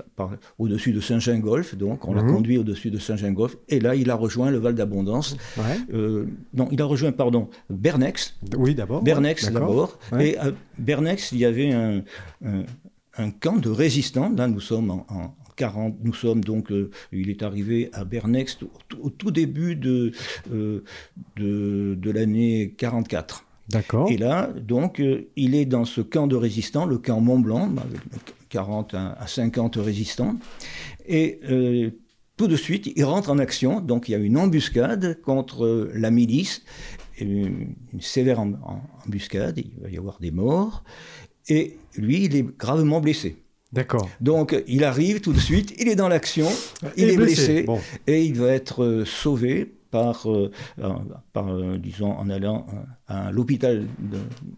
au-dessus 0.60 0.92
de 0.92 1.00
Saint-Gingolf 1.00 1.76
donc 1.76 2.08
on 2.08 2.14
l'a 2.14 2.22
mhm. 2.22 2.34
conduit 2.34 2.58
au-dessus 2.58 2.92
de 2.92 3.00
Saint-Gingolf 3.00 3.56
et 3.70 3.80
là 3.80 3.96
il 3.96 4.10
a 4.12 4.16
rejoint 4.16 4.52
le 4.52 4.58
Val 4.58 4.76
d'Abondance. 4.76 5.38
Non 6.54 6.68
il 6.72 6.82
a 6.82 6.86
rejoint 6.86 7.14
pardon 7.14 7.50
Bernex. 7.70 8.36
Oui 8.58 8.76
d'abord 8.76 9.02
Bernex 9.02 9.52
d'abord. 9.52 9.98
Et 10.20 10.38
à 10.38 10.52
Bernex 10.78 11.32
il 11.32 11.40
y 11.40 11.46
avait 11.46 11.72
un, 11.72 12.04
un, 13.18 13.32
camp 13.32 13.58
de 13.58 13.70
résistants. 13.70 14.32
Là 14.36 14.48
nous 14.48 14.60
sommes 14.60 14.92
en, 14.92 15.36
40, 15.56 15.98
nous 16.04 16.16
sommes 16.16 16.44
donc, 16.44 16.74
il 17.12 17.30
est 17.30 17.44
arrivé 17.44 17.90
à 17.94 18.06
Bernex 18.06 18.58
au, 19.00 19.12
tout 19.12 19.30
début 19.30 19.76
de, 19.76 20.12
de, 20.50 20.84
de 21.96 22.12
l'année 22.12 22.74
44. 22.76 23.43
D'accord. 23.70 24.12
Et 24.12 24.18
là, 24.18 24.50
donc, 24.56 25.00
euh, 25.00 25.30
il 25.36 25.56
est 25.56 25.66
dans 25.66 25.86
ce 25.86 26.02
camp 26.02 26.28
de 26.28 26.36
résistants, 26.36 26.86
le 26.86 26.98
camp 26.98 27.22
Mont 27.22 27.40
Blanc, 27.40 27.70
avec 27.78 28.02
40 28.50 28.94
à 28.94 29.26
50 29.26 29.78
résistants. 29.78 30.36
Et 31.08 31.40
euh, 31.50 31.92
tout 32.38 32.48
de 32.48 32.56
suite, 32.56 32.92
il 32.96 33.04
rentre 33.06 33.30
en 33.30 33.40
action. 33.40 33.80
Donc, 33.80 34.10
il 34.10 34.14
y 34.14 34.16
a 34.16 34.18
une 34.18 34.38
embuscade 34.38 35.22
contre 35.22 35.90
la 35.94 36.12
milice, 36.12 36.64
une, 37.20 37.76
sévère 38.00 38.40
embuscade. 39.06 39.58
Il 39.60 39.82
va 39.82 39.90
y 39.90 39.98
avoir 39.98 40.20
des 40.20 40.32
morts. 40.32 40.84
Et 41.48 41.78
lui, 41.96 42.26
il 42.26 42.36
est 42.36 42.58
gravement 42.58 43.02
blessé. 43.02 43.38
D'accord. 43.72 44.08
Donc, 44.22 44.56
il 44.68 44.84
arrive 44.84 45.20
tout 45.20 45.34
de 45.34 45.40
suite, 45.40 45.74
il 45.80 45.88
est 45.88 45.96
dans 45.96 46.08
l'action, 46.08 46.48
il 46.96 47.10
est 47.10 47.18
blessé, 47.18 47.66
et 48.06 48.24
il 48.24 48.36
va 48.36 48.50
être 48.50 48.84
euh, 48.84 49.04
sauvé 49.04 49.74
par, 49.94 50.28
euh, 50.28 50.50
par 51.34 51.54
euh, 51.54 51.78
disons, 51.78 52.14
en 52.14 52.28
allant 52.32 52.66
euh, 52.74 52.78
à 53.08 53.32
l'hôpital 53.32 53.86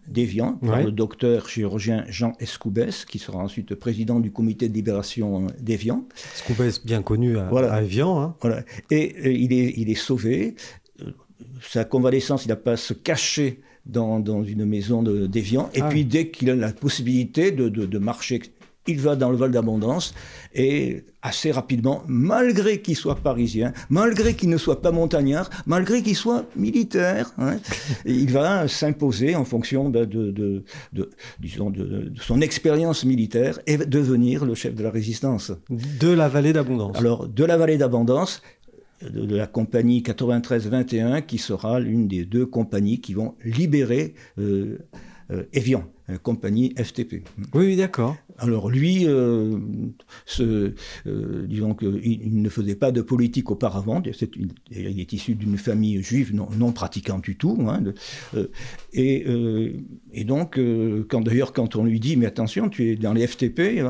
d'Evian, 0.08 0.54
par 0.54 0.82
le 0.82 0.90
docteur 0.90 1.46
chirurgien 1.46 2.06
Jean 2.08 2.32
Escoubès, 2.40 3.04
qui 3.04 3.18
sera 3.18 3.36
ensuite 3.36 3.74
président 3.74 4.18
du 4.18 4.32
comité 4.32 4.70
de 4.70 4.72
libération 4.72 5.48
d'Evian. 5.60 6.06
Escoubès, 6.36 6.82
bien 6.86 7.02
connu 7.02 7.36
à, 7.36 7.82
Evian. 7.82 8.18
Hein. 8.18 8.34
Voilà. 8.40 8.62
Et, 8.90 9.34
il, 9.38 9.52
est, 9.52 9.74
il 9.76 9.90
est 9.90 9.94
sauvé. 9.94 10.54
Sa 11.60 11.84
convalescence, 11.84 12.46
il 12.46 12.48
n'a 12.48 12.56
pas 12.56 12.72
à 12.72 12.76
se 12.78 12.94
cacher 12.94 13.60
dans, 13.84 14.18
dans, 14.18 14.42
une 14.42 14.64
maison 14.64 15.02
d'Evian. 15.02 15.68
Et 15.74 15.82
ah. 15.82 15.88
puis, 15.90 16.06
dès 16.06 16.30
qu'il 16.30 16.48
a 16.48 16.54
la 16.54 16.72
possibilité 16.72 17.50
de, 17.50 17.68
de, 17.68 17.84
de 17.84 17.98
marcher 17.98 18.40
il 18.86 19.00
va 19.00 19.16
dans 19.16 19.30
le 19.30 19.36
Val 19.36 19.50
d'Abondance 19.50 20.14
et 20.54 21.04
assez 21.22 21.50
rapidement, 21.50 22.02
malgré 22.06 22.80
qu'il 22.80 22.96
soit 22.96 23.16
parisien, 23.16 23.72
malgré 23.90 24.34
qu'il 24.34 24.48
ne 24.48 24.56
soit 24.56 24.80
pas 24.80 24.92
montagnard, 24.92 25.50
malgré 25.66 26.02
qu'il 26.02 26.16
soit 26.16 26.44
militaire, 26.54 27.32
hein, 27.38 27.56
il 28.04 28.30
va 28.30 28.68
s'imposer 28.68 29.34
en 29.34 29.44
fonction 29.44 29.90
de, 29.90 30.04
de, 30.04 30.64
disons 31.40 31.70
de, 31.70 32.12
son 32.20 32.40
expérience 32.40 33.04
militaire 33.04 33.58
et 33.66 33.76
devenir 33.76 34.44
le 34.44 34.54
chef 34.54 34.74
de 34.74 34.82
la 34.82 34.90
résistance. 34.90 35.52
De 35.68 36.08
la 36.08 36.28
vallée 36.28 36.52
d'Abondance. 36.52 36.96
Alors, 36.96 37.28
de 37.28 37.44
la 37.44 37.56
vallée 37.56 37.76
d'Abondance, 37.76 38.40
de, 39.02 39.36
la 39.36 39.46
compagnie 39.46 40.02
93-21, 40.02 41.26
qui 41.26 41.38
sera 41.38 41.80
l'une 41.80 42.08
des 42.08 42.24
deux 42.24 42.46
compagnies 42.46 43.00
qui 43.00 43.14
vont 43.14 43.34
libérer 43.44 44.14
euh, 44.38 44.78
Evian, 45.52 45.84
compagnie 46.22 46.72
FTP. 46.76 47.24
Oui, 47.54 47.76
d'accord. 47.76 48.16
Alors 48.38 48.68
lui, 48.68 49.06
euh, 49.06 49.58
ce, 50.24 50.74
euh, 51.06 51.46
disons 51.46 51.74
qu'il 51.74 52.42
ne 52.42 52.48
faisait 52.48 52.74
pas 52.76 52.92
de 52.92 53.00
politique 53.00 53.50
auparavant. 53.50 54.02
il 54.70 55.00
est 55.00 55.12
issu 55.12 55.34
d'une 55.34 55.56
famille 55.56 56.02
juive 56.02 56.34
non, 56.34 56.48
non, 56.56 56.72
pratiquante 56.72 57.24
du 57.24 57.36
tout. 57.36 57.58
Hein, 57.68 57.82
et, 58.92 59.26
et, 60.12 60.24
donc, 60.24 60.60
quand 61.08 61.20
d'ailleurs, 61.22 61.52
quand 61.52 61.76
on 61.76 61.84
lui 61.84 62.00
dit, 62.00 62.16
mais 62.16 62.26
attention, 62.26 62.68
tu 62.68 62.90
es 62.90 62.96
dans 62.96 63.12
les 63.12 63.26
FTP, 63.26 63.82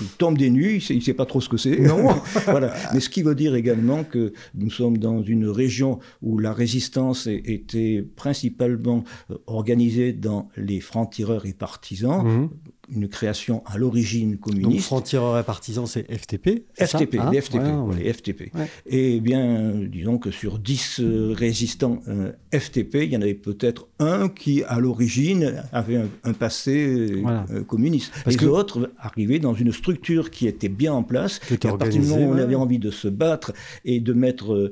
il 0.00 0.08
tombe 0.08 0.38
des 0.38 0.50
nues, 0.50 0.82
il 0.88 0.96
ne 0.96 1.00
sait, 1.00 1.14
pas 1.14 1.26
trop 1.26 1.40
ce 1.40 1.48
que 1.48 1.56
c'est. 1.56 1.78
Non. 1.78 2.08
voilà. 2.46 2.74
Mais 2.92 3.00
ce 3.00 3.08
qui 3.08 3.22
veut 3.22 3.34
dire 3.34 3.54
également 3.54 4.04
que 4.04 4.32
nous 4.54 4.70
sommes 4.70 4.98
dans 4.98 5.22
une 5.22 5.48
région 5.48 5.98
où 6.22 6.38
la 6.38 6.52
résistance 6.52 7.26
était 7.26 8.04
principalement 8.16 9.04
euh, 9.30 9.38
organisée 9.46 10.12
dans 10.12 10.48
les 10.56 10.80
francs-tireurs 10.80 11.46
et 11.46 11.52
partisans. 11.52 12.24
Mhm 12.24 12.48
une 12.88 13.08
création 13.08 13.62
à 13.66 13.78
l'origine 13.78 14.38
communiste. 14.38 14.70
Donc 14.70 14.80
franc-tireur 14.80 15.38
et 15.38 15.42
partisan, 15.42 15.86
c'est 15.86 16.10
FTP 16.10 16.64
FTP, 16.78 17.18
les 17.32 17.40
FTP, 17.40 17.62
les 17.98 18.12
FTP. 18.12 18.52
Et 18.86 19.20
bien, 19.20 19.74
disons 19.74 20.18
que 20.18 20.30
sur 20.30 20.58
10 20.58 21.00
euh, 21.00 21.34
résistants 21.36 22.00
euh, 22.08 22.32
FTP, 22.52 22.96
il 23.02 23.12
y 23.12 23.16
en 23.16 23.22
avait 23.22 23.34
peut-être 23.34 23.88
un 23.98 24.28
qui, 24.28 24.62
à 24.64 24.78
l'origine, 24.78 25.62
avait 25.72 26.00
un, 26.24 26.32
passé 26.32 27.22
euh, 27.24 27.62
communiste. 27.64 28.12
Parce 28.24 28.36
les 28.36 28.44
que... 28.44 28.50
autres 28.50 28.90
arrivaient 28.98 29.38
dans 29.38 29.54
une 29.54 29.72
structure 29.72 30.30
qui 30.30 30.46
était 30.46 30.68
bien 30.68 30.92
en 30.92 31.02
place. 31.02 31.40
Et 31.50 31.66
à 31.66 31.76
partir 31.76 32.00
du 32.00 32.08
moment 32.08 32.26
où 32.26 32.34
on 32.34 32.38
avait 32.38 32.54
envie 32.54 32.78
de 32.78 32.90
se 32.90 33.08
battre 33.08 33.52
et 33.84 34.00
de 34.00 34.12
mettre 34.12 34.70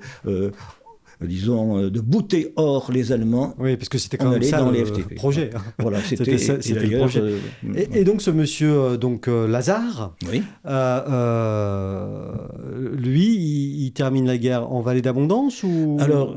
disons, 1.27 1.79
euh, 1.79 1.91
de 1.91 2.01
bouter 2.01 2.53
hors 2.57 2.91
les 2.93 3.13
Allemands. 3.13 3.55
Oui, 3.59 3.77
parce 3.77 3.89
que 3.89 3.99
c'était 3.99 4.17
quand 4.17 4.31
même 4.31 4.43
ça 4.43 4.59
dans 4.59 4.71
le 4.71 4.79
les 4.79 4.85
FTP. 4.85 5.15
projet. 5.15 5.51
Voilà, 5.79 6.01
c'était 6.01 6.33
le 6.37 6.99
projet. 6.99 7.21
Euh, 7.21 7.39
et, 7.93 8.05
donc 8.05 8.23
ce 8.23 8.31
monsieur, 8.31 8.97
donc 8.97 9.27
Lazare, 9.27 10.15
oui. 10.31 10.43
lui, 12.97 13.37
il, 13.87 13.93
termine 13.93 14.27
la 14.27 14.39
guerre 14.39 14.71
en 14.73 14.81
vallée 14.81 15.03
d'abondance 15.03 15.63
ou 15.63 15.97
Alors, 16.01 16.37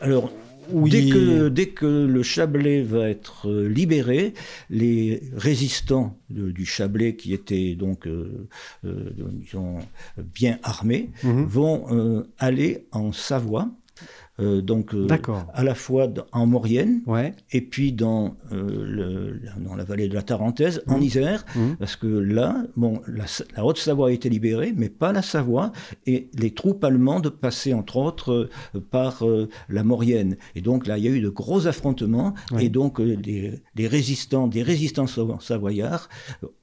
alors. 0.00 0.30
Dès, 0.70 1.08
que, 1.08 1.48
dès 1.48 1.68
que 1.68 1.86
le 1.86 2.22
Chablais 2.22 2.82
va 2.82 3.08
être 3.08 3.50
libéré, 3.50 4.34
les 4.68 5.22
résistants 5.34 6.18
du 6.28 6.66
Chablais, 6.66 7.16
qui 7.16 7.32
étaient 7.32 7.74
donc 7.74 8.06
disons, 8.84 9.78
bien 10.34 10.58
armés, 10.62 11.08
mhm. 11.22 11.44
vont 11.46 12.26
aller 12.38 12.86
en 12.92 13.12
Savoie 13.12 13.70
euh, 14.40 14.60
donc 14.60 14.94
euh, 14.94 15.08
à 15.52 15.64
la 15.64 15.74
fois 15.74 16.06
en 16.30 16.46
Maurienne 16.46 17.02
et 17.50 17.60
puis 17.60 17.92
dans, 17.92 18.36
euh, 18.52 18.84
le, 18.86 19.40
dans 19.58 19.74
la 19.74 19.82
vallée 19.82 20.08
de 20.08 20.14
la 20.14 20.22
Tarentaise, 20.22 20.82
en 20.86 20.98
mmh. 20.98 21.02
Isère, 21.02 21.44
mmh. 21.56 21.60
parce 21.80 21.96
que 21.96 22.06
là, 22.06 22.62
bon, 22.76 23.00
la, 23.08 23.64
Haute-Savoie 23.64 24.08
a 24.08 24.12
été 24.12 24.28
libérée, 24.28 24.72
mais 24.76 24.90
pas 24.90 25.12
la 25.12 25.22
Savoie, 25.22 25.72
et 26.06 26.28
les 26.34 26.52
troupes 26.52 26.84
allemandes 26.84 27.30
passaient 27.30 27.72
entre 27.72 27.96
autres 27.96 28.48
par 28.90 29.24
la 29.68 29.84
Maurienne. 29.84 30.36
Et 30.54 30.60
donc 30.60 30.86
là, 30.86 30.98
il 30.98 31.04
y 31.04 31.08
a 31.08 31.10
eu 31.10 31.20
de 31.20 31.28
gros 31.28 31.66
affrontements, 31.66 32.34
et 32.58 32.68
donc 32.68 33.00
les, 33.00 33.60
résistants, 33.88 34.46
des 34.46 34.62
résistants 34.62 35.06
savoyards, 35.40 36.08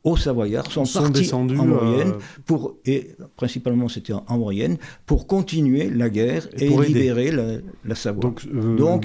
aux 0.03 0.17
Savoyards, 0.17 0.71
sont, 0.71 0.85
partis 0.85 1.33
en 1.33 1.43
Maurienne, 1.43 2.13
pour, 2.45 2.77
et 2.85 3.15
principalement 3.35 3.89
c'était 3.89 4.13
en, 4.13 4.37
Maurienne, 4.37 4.77
pour 5.05 5.27
continuer 5.27 5.89
la 5.89 6.09
guerre 6.09 6.47
et, 6.57 6.69
libérer 6.69 7.31
la, 7.31 7.57
la 7.83 7.95
Savoie. 7.95 8.21
Donc, 8.21 8.45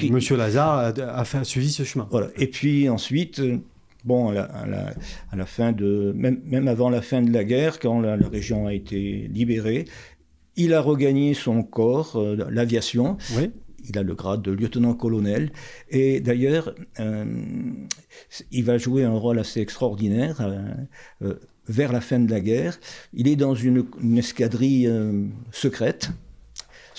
euh, 0.04 0.10
Monsieur 0.10 0.36
Lazare 0.36 0.92
a, 0.98 1.24
fait, 1.24 1.44
suivi 1.44 1.70
ce 1.70 1.82
chemin. 1.82 2.08
Voilà. 2.10 2.28
Et 2.36 2.46
puis 2.46 2.88
ensuite, 2.88 3.40
euh, 3.40 3.58
bon, 4.04 4.30
à 4.30 4.66
la, 5.36 5.46
fin 5.46 5.72
de, 5.72 6.12
même, 6.16 6.40
même, 6.44 6.68
avant 6.68 6.90
la 6.90 7.02
fin 7.02 7.22
de 7.22 7.32
la 7.32 7.44
guerre, 7.44 7.78
quand 7.78 8.00
la, 8.00 8.16
région 8.16 8.66
a 8.66 8.74
été 8.74 9.28
libérée, 9.32 9.86
il 10.56 10.74
a 10.74 10.80
regagné 10.80 11.34
son 11.34 11.62
corps, 11.62 12.16
euh, 12.16 12.36
l'aviation. 12.50 13.16
Oui. 13.36 13.50
Il 13.88 13.96
a 13.96 14.02
le 14.02 14.14
grade 14.14 14.42
de 14.42 14.52
lieutenant-colonel. 14.52 15.52
Et 15.88 16.20
d'ailleurs, 16.20 16.74
il 18.50 18.64
va 18.64 18.76
jouer 18.76 19.04
un 19.04 19.14
rôle 19.14 19.38
assez 19.38 19.62
extraordinaire 19.62 20.46
vers 21.66 21.90
la 21.90 22.02
fin 22.02 22.20
de 22.20 22.30
la 22.30 22.40
guerre. 22.40 22.78
Il 23.14 23.26
est 23.26 23.36
dans 23.36 23.54
une, 23.54 23.86
une 24.02 24.18
escadrille 24.18 24.86
secrète 25.50 26.10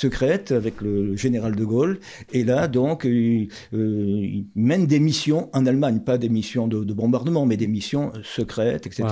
secrète 0.02 0.52
avec 0.52 0.82
le 0.82 1.16
général 1.16 1.56
de 1.56 1.64
Gaulle. 1.64 2.00
Et 2.34 2.44
là, 2.44 2.68
donc, 2.68 3.04
il, 3.06 3.50
euh, 3.74 4.44
mène 4.56 4.86
des 4.86 5.00
missions 5.00 5.50
en 5.54 5.66
Allemagne, 5.66 6.00
pas 6.00 6.18
des 6.18 6.30
missions 6.30 6.68
de, 6.68 6.94
bombardement, 6.94 7.46
mais 7.46 7.58
des 7.58 7.68
missions 7.68 8.12
secrètes, 8.24 8.88
etc. 8.88 9.06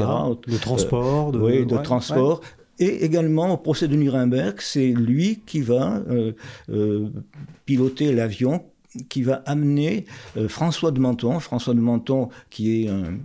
De 0.48 0.58
transport. 0.58 1.32
de, 1.32 1.40
oui, 1.40 1.66
de 1.66 1.78
transport. 1.78 2.42
Et 2.80 3.04
également 3.04 3.54
au 3.54 3.58
procès 3.58 3.88
de 3.88 3.96
Nuremberg, 3.96 4.56
c'est 4.60 4.92
lui 4.92 5.42
qui 5.46 5.62
va 5.62 6.02
euh, 6.10 6.32
euh, 6.70 7.10
piloter 7.66 8.14
l'avion 8.14 8.64
qui 9.08 9.22
va 9.22 9.44
amener 9.46 10.06
François 10.48 10.92
de 10.92 11.00
Menton, 11.00 11.40
François 11.40 11.76
de 11.76 11.80
Menton 11.80 12.30
qui 12.50 12.86
est 12.86 12.90
un, 12.90 13.20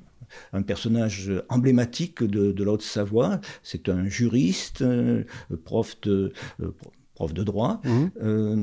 un 0.52 0.62
personnage 0.62 1.32
emblématique 1.48 2.22
de, 2.22 2.52
de 2.52 2.64
la 2.64 2.72
Haute-Savoie. 2.72 3.40
C'est 3.62 3.88
un 3.88 4.06
juriste, 4.06 4.82
euh, 4.82 5.24
prof 5.64 6.00
de, 6.02 6.32
euh, 6.62 6.70
prof 7.14 7.32
de 7.32 7.42
droit, 7.44 7.80
Mhm. 7.84 8.10
euh, 8.22 8.56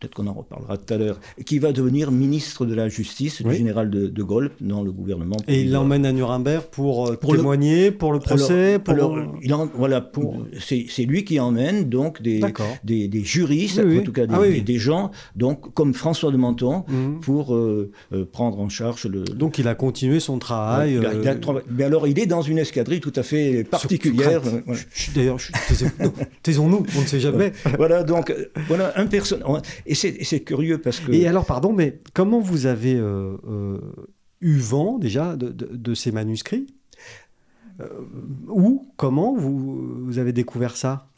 peut-être 0.00 0.14
qu'on 0.14 0.26
en 0.28 0.32
reparlera 0.32 0.78
tout 0.78 0.94
à 0.94 0.96
l'heure, 0.96 1.20
qui 1.44 1.58
va 1.58 1.72
devenir 1.72 2.10
ministre 2.10 2.64
de 2.64 2.74
la 2.74 2.88
Justice 2.88 3.40
Oui. 3.44 3.50
du 3.50 3.56
général 3.58 3.90
de, 3.90 4.06
de 4.06 4.22
Gaulle 4.22 4.50
dans 4.62 4.82
le 4.82 4.90
gouvernement. 4.92 5.36
Et 5.46 5.60
il 5.60 5.72
l'emmène 5.72 6.06
à 6.06 6.12
Nuremberg 6.12 6.62
pour, 6.70 7.08
euh, 7.08 7.18
le- 7.22 7.36
témoigner, 7.36 7.90
pour 7.90 8.12
le 8.14 8.18
procès, 8.18 8.74
alors, 8.86 9.10
pour... 9.10 9.16
alors, 9.18 9.34
il 9.42 9.52
en- 9.54 9.66
voilà, 9.74 10.00
pour, 10.00 10.38
c'est, 10.58 10.86
lui 11.04 11.24
qui 11.24 11.38
emmène 11.38 11.88
donc 11.88 12.22
des, 12.22 12.38
D'accord. 12.40 12.66
des, 12.82 13.08
des 13.08 13.22
juristes, 13.24 13.80
Oui, 13.84 13.90
oui. 13.92 13.98
en 14.00 14.02
tout 14.02 14.12
cas 14.12 14.26
des, 14.26 14.34
Ah 14.34 14.60
des- 14.60 14.78
gens, 14.78 15.10
donc 15.36 15.74
comme 15.74 15.92
François 15.94 16.30
de 16.32 16.36
Menton, 16.38 16.84
Mhm. 16.88 17.20
pour 17.20 17.54
euh, 17.54 17.90
euh, 18.14 18.24
prendre 18.30 18.58
en 18.60 18.68
charge 18.70 19.04
le. 19.06 19.22
Donc 19.24 19.58
il 19.58 19.68
a 19.68 19.74
continué 19.74 20.18
son 20.20 20.38
travail. 20.38 20.94
il 20.94 21.04
a- 21.06 21.12
il 21.14 21.28
a 21.28 21.34
trava- 21.34 21.62
Mais 21.70 21.84
alors, 21.84 22.06
il 22.06 22.18
est 22.18 22.26
dans 22.26 22.42
une 22.42 22.58
escadrille 22.58 23.00
tout 23.00 23.12
à 23.16 23.22
fait 23.22 23.64
particulière. 23.64 24.40
Voilà. 24.66 24.80
D'ailleurs, 25.14 25.38
taisons-nous, 26.42 26.84
on 26.96 27.00
ne 27.00 27.06
sait 27.06 27.20
jamais. 27.20 27.52
voilà, 27.76 27.97
donc, 28.04 28.30
euh, 28.30 28.46
voilà 28.68 28.92
un 28.96 29.06
personnage. 29.06 29.62
Et 29.86 29.94
c'est, 29.94 30.40
curieux 30.40 30.78
parce 30.78 31.00
que. 31.00 31.12
Et 31.12 31.26
alors, 31.26 31.44
pardon, 31.46 31.72
mais 31.72 32.00
comment 32.14 32.40
vous 32.40 32.66
avez 32.66 32.94
euh, 32.94 33.36
euh, 33.48 33.78
eu 34.40 34.56
vent 34.58 34.98
déjà 34.98 35.36
de, 35.36 35.48
de- 35.48 35.70
de 35.76 35.94
ces 35.94 36.12
manuscrits? 36.12 36.66
Euh, 37.80 37.86
Où 38.48 38.90
Comment 38.96 39.36
vous, 39.36 40.04
vous 40.04 40.18
avez 40.18 40.32
découvert 40.32 40.76
ça? 40.76 41.08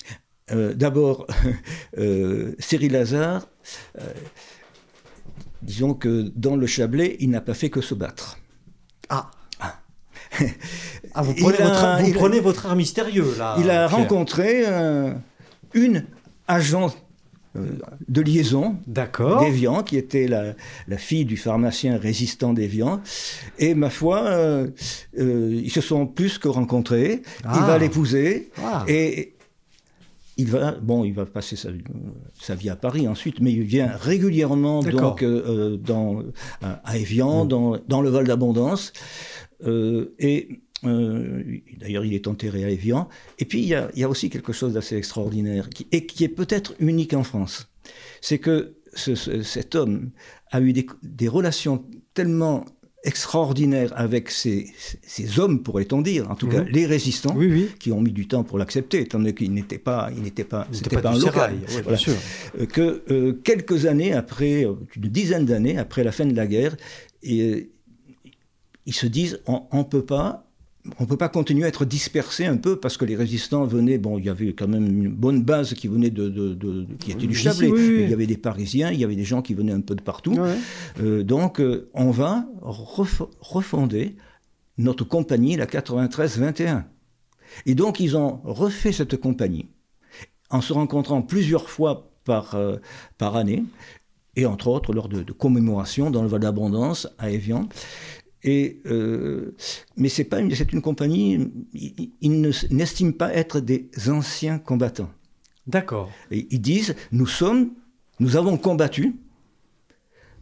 D'abord, 0.74 1.28
Cyril 2.58 2.90
Lazare, 2.92 3.46
disons 5.62 5.94
que 5.94 6.30
dans 6.34 6.56
le 6.56 6.66
Chablais, 6.66 7.16
il 7.20 7.30
n'a 7.30 7.40
pas 7.40 7.54
fait 7.54 7.70
que 7.70 7.80
se 7.80 7.94
battre. 7.94 8.38
Ah 9.08 9.30
Ah, 11.14 11.22
vous 11.22 11.32
Il 11.36 11.42
prenez, 11.42 11.58
a- 11.60 11.64
votre, 11.68 12.02
vous 12.02 12.10
a- 12.10 12.14
prenez 12.14 12.40
votre 12.40 12.66
air 12.66 12.76
mystérieux, 12.76 13.34
là. 13.38 13.56
il 13.58 13.70
a 13.70 13.86
Pierre. 13.86 13.90
rencontré 13.96 14.62
euh, 14.66 15.12
une 15.74 16.04
agent 16.50 16.94
euh, 17.56 17.66
de 18.08 18.20
liaison 18.20 18.76
D'accord. 18.86 19.40
d'Evian, 19.40 19.82
qui 19.82 19.96
était 19.96 20.28
la, 20.28 20.54
la 20.86 20.98
fille 20.98 21.24
du 21.24 21.36
pharmacien 21.36 21.98
résistant 21.98 22.52
d'Evian. 22.52 23.00
Et 23.58 23.74
ma 23.74 23.90
foi, 23.90 24.22
euh, 24.24 24.68
euh, 25.18 25.60
ils 25.66 25.70
se 25.70 25.80
sont 25.80 26.06
plus 26.06 26.38
que 26.38 26.48
rencontrés. 26.48 27.22
Ah. 27.44 27.56
Il 27.56 27.62
va 27.66 27.78
l'épouser. 27.78 28.50
Ah. 28.62 28.84
Et 28.88 29.34
il 30.36 30.46
va, 30.46 30.72
bon, 30.72 31.04
il 31.04 31.12
va 31.12 31.26
passer 31.26 31.56
sa, 31.56 31.68
sa 32.40 32.54
vie 32.54 32.70
à 32.70 32.76
Paris 32.76 33.06
ensuite, 33.06 33.40
mais 33.40 33.52
il 33.52 33.62
vient 33.62 33.90
régulièrement 33.94 34.80
donc 34.82 35.22
euh, 35.22 35.76
dans, 35.76 36.22
à 36.62 36.80
à 36.84 36.96
Évian, 36.96 37.44
dans, 37.44 37.78
dans 37.88 38.00
le 38.00 38.10
Val 38.10 38.26
d'Abondance. 38.26 38.92
Et 40.18 40.60
euh, 40.84 41.42
d'ailleurs, 41.78 42.04
il 42.04 42.14
est 42.14 42.26
enterré 42.26 42.64
à 42.64 42.70
Évian. 42.70 43.08
Et 43.38 43.44
puis, 43.44 43.60
il 43.60 43.66
y 43.68 43.74
a, 43.74 43.90
il 43.94 44.00
y 44.00 44.04
a 44.04 44.08
aussi 44.08 44.30
quelque 44.30 44.52
chose 44.52 44.72
d'assez 44.74 44.96
extraordinaire, 44.96 45.68
qui, 45.70 45.86
et 45.92 46.06
qui 46.06 46.24
est 46.24 46.28
peut-être 46.28 46.74
unique 46.78 47.14
en 47.14 47.22
France. 47.24 47.68
C'est 48.20 48.38
que 48.38 48.76
ce- 48.94 49.14
ce- 49.14 49.42
cet 49.42 49.74
homme 49.74 50.10
a 50.50 50.60
eu 50.60 50.72
des, 50.72 50.86
des 51.02 51.28
relations 51.28 51.84
tellement 52.14 52.64
extraordinaires 53.02 53.92
avec 53.96 54.30
ces, 54.30 54.70
ces 55.02 55.38
hommes, 55.40 55.62
pourrait-on 55.62 56.02
dire, 56.02 56.30
en 56.30 56.34
tout 56.34 56.48
cas 56.48 56.62
Mhm. 56.64 56.68
les 56.68 56.84
résistants, 56.86 57.34
Oui, 57.34 57.46
oui. 57.50 57.68
qui 57.78 57.92
ont 57.92 58.00
mis 58.02 58.12
du 58.12 58.28
temps 58.28 58.44
pour 58.44 58.58
l'accepter, 58.58 59.00
étant 59.00 59.18
donné 59.18 59.34
qu'il 59.34 59.52
n'était 59.54 59.78
pas, 59.78 60.10
il 60.14 60.22
n'était 60.22 60.44
pas, 60.44 60.68
C'était 60.70 61.00
pas, 61.00 61.10
un 61.10 61.18
local. 61.18 61.54
ouais, 61.54 61.82
Voilà. 61.82 61.98
Euh, 62.60 62.66
Que 62.66 63.02
euh, 63.10 63.32
quelques 63.42 63.86
années 63.86 64.12
après, 64.12 64.64
une 64.64 65.08
dizaine 65.08 65.46
d'années 65.46 65.78
après 65.78 66.04
la 66.04 66.12
fin 66.12 66.26
de 66.26 66.36
la 66.36 66.46
guerre, 66.46 66.76
et, 67.22 67.70
ils 68.86 68.94
se 68.94 69.06
disent, 69.06 69.40
on, 69.46 69.62
on 69.72 69.84
peut 69.84 70.04
pas. 70.04 70.49
On 70.98 71.06
peut 71.06 71.16
pas 71.16 71.28
continuer 71.28 71.64
à 71.64 71.68
être 71.68 71.84
dispersé 71.84 72.46
un 72.46 72.56
peu 72.56 72.76
parce 72.76 72.96
que 72.96 73.04
les 73.04 73.16
résistants 73.16 73.64
venaient. 73.64 73.98
Bon, 73.98 74.18
il 74.18 74.24
y 74.24 74.28
avait 74.28 74.52
quand 74.52 74.68
même 74.68 74.86
une 74.86 75.08
bonne 75.10 75.42
base 75.42 75.74
qui 75.74 75.88
venait 75.88 76.10
de, 76.10 76.28
de- 76.28 76.54
de- 76.54 76.86
qui 77.00 77.12
était 77.12 77.26
du 77.26 77.34
Chablais. 77.34 77.68
oui, 77.68 77.78
oui. 77.88 77.94
Mais 77.98 78.04
Il 78.04 78.10
y 78.10 78.14
avait 78.14 78.26
des 78.26 78.36
Parisiens, 78.36 78.90
il 78.90 78.98
y 79.00 79.04
avait 79.04 79.16
des 79.16 79.24
gens 79.24 79.42
qui 79.42 79.54
venaient 79.54 79.72
un 79.72 79.80
peu 79.80 79.94
de 79.94 80.02
partout. 80.02 80.34
Euh, 81.00 81.22
donc, 81.22 81.60
euh, 81.60 81.88
on 81.94 82.10
va 82.10 82.46
refo- 82.62 83.30
refonder 83.40 84.16
notre 84.78 85.04
compagnie, 85.04 85.56
la 85.56 85.66
93-21. 85.66 86.84
Et 87.66 87.74
donc, 87.74 88.00
ils 88.00 88.16
ont 88.16 88.40
refait 88.44 88.92
cette 88.92 89.16
compagnie 89.16 89.68
en 90.50 90.60
se 90.60 90.72
rencontrant 90.72 91.22
plusieurs 91.22 91.68
fois 91.70 92.10
par, 92.24 92.54
euh, 92.54 92.76
par 93.18 93.36
année, 93.36 93.64
et 94.36 94.46
entre 94.46 94.68
autres 94.68 94.92
lors 94.92 95.08
de, 95.08 95.22
de 95.22 95.32
commémorations 95.32 96.10
dans 96.10 96.22
le 96.22 96.28
Val 96.28 96.40
d'Abondance, 96.40 97.08
à 97.18 97.30
Évian. 97.30 97.68
Et, 98.42 98.80
euh, 98.86 99.54
mais 99.96 100.08
c'est 100.08 100.24
pas 100.24 100.40
une, 100.40 100.54
c'est 100.54 100.72
une 100.72 100.80
compagnie, 100.80 101.50
ils, 101.74 102.10
ils 102.22 102.40
ne- 102.40 102.50
n'estiment 102.74 103.12
pas 103.12 103.34
être 103.34 103.60
des 103.60 103.90
anciens 104.08 104.58
combattants. 104.58 105.10
D'accord. 105.66 106.10
Ils 106.30 106.60
disent, 106.60 106.94
nous 107.12 107.26
sommes, 107.26 107.72
nous 108.18 108.36
avons 108.36 108.56
combattu. 108.56 109.14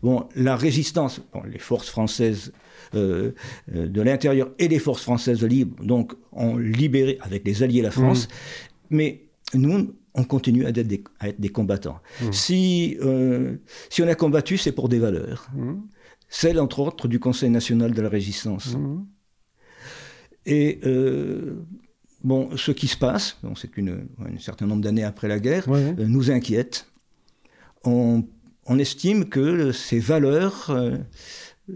Bon, 0.02 0.28
la 0.36 0.54
résistance, 0.56 1.20
bon, 1.32 1.42
les 1.42 1.58
forces 1.58 1.88
françaises 1.88 2.52
euh, 2.94 3.32
euh, 3.74 3.88
de 3.88 4.00
l'intérieur 4.00 4.52
et 4.60 4.68
les 4.68 4.78
forces 4.78 5.02
françaises 5.02 5.42
libres, 5.42 5.82
donc, 5.84 6.12
ont 6.32 6.56
libéré 6.56 7.18
avec 7.20 7.44
les 7.44 7.64
alliés 7.64 7.82
la 7.82 7.90
France. 7.90 8.28
Mais 8.90 9.22
nous, 9.54 9.92
on 10.14 10.22
continue 10.24 10.64
à 10.66 10.68
être 10.68 10.80
des, 10.86 11.02
à 11.18 11.28
être 11.30 11.40
des 11.40 11.48
combattants. 11.48 11.98
Si, 12.30 12.96
euh, 13.02 13.56
si 13.90 14.02
on 14.02 14.06
a 14.08 14.14
combattu, 14.14 14.56
c'est 14.56 14.72
pour 14.72 14.88
des 14.88 15.00
valeurs. 15.00 15.48
Mhm. 15.54 15.82
Celles, 16.28 16.60
entre 16.60 16.80
autres, 16.80 17.08
du 17.08 17.18
Conseil 17.18 17.50
national 17.50 17.92
de 17.92 18.02
la 18.02 18.08
résistance. 18.08 18.74
Mhm. 18.76 19.06
Et 20.46 20.80
euh, 20.84 21.62
bon, 22.22 22.56
ce 22.56 22.70
qui 22.72 22.86
se 22.88 22.96
passe, 22.96 23.36
bon, 23.42 23.54
c'est 23.54 23.70
un 23.78 24.38
certain 24.38 24.66
nombre 24.66 24.82
d'années 24.82 25.04
après 25.04 25.28
la 25.28 25.38
guerre, 25.38 25.66
Ouais, 25.68 25.84
ouais. 25.84 25.94
euh, 26.00 26.06
nous 26.06 26.30
inquiète. 26.30 26.86
On, 27.84 28.24
on 28.66 28.78
estime 28.78 29.26
que 29.28 29.72
ces 29.72 29.98
valeurs 29.98 30.70
euh, 30.70 30.96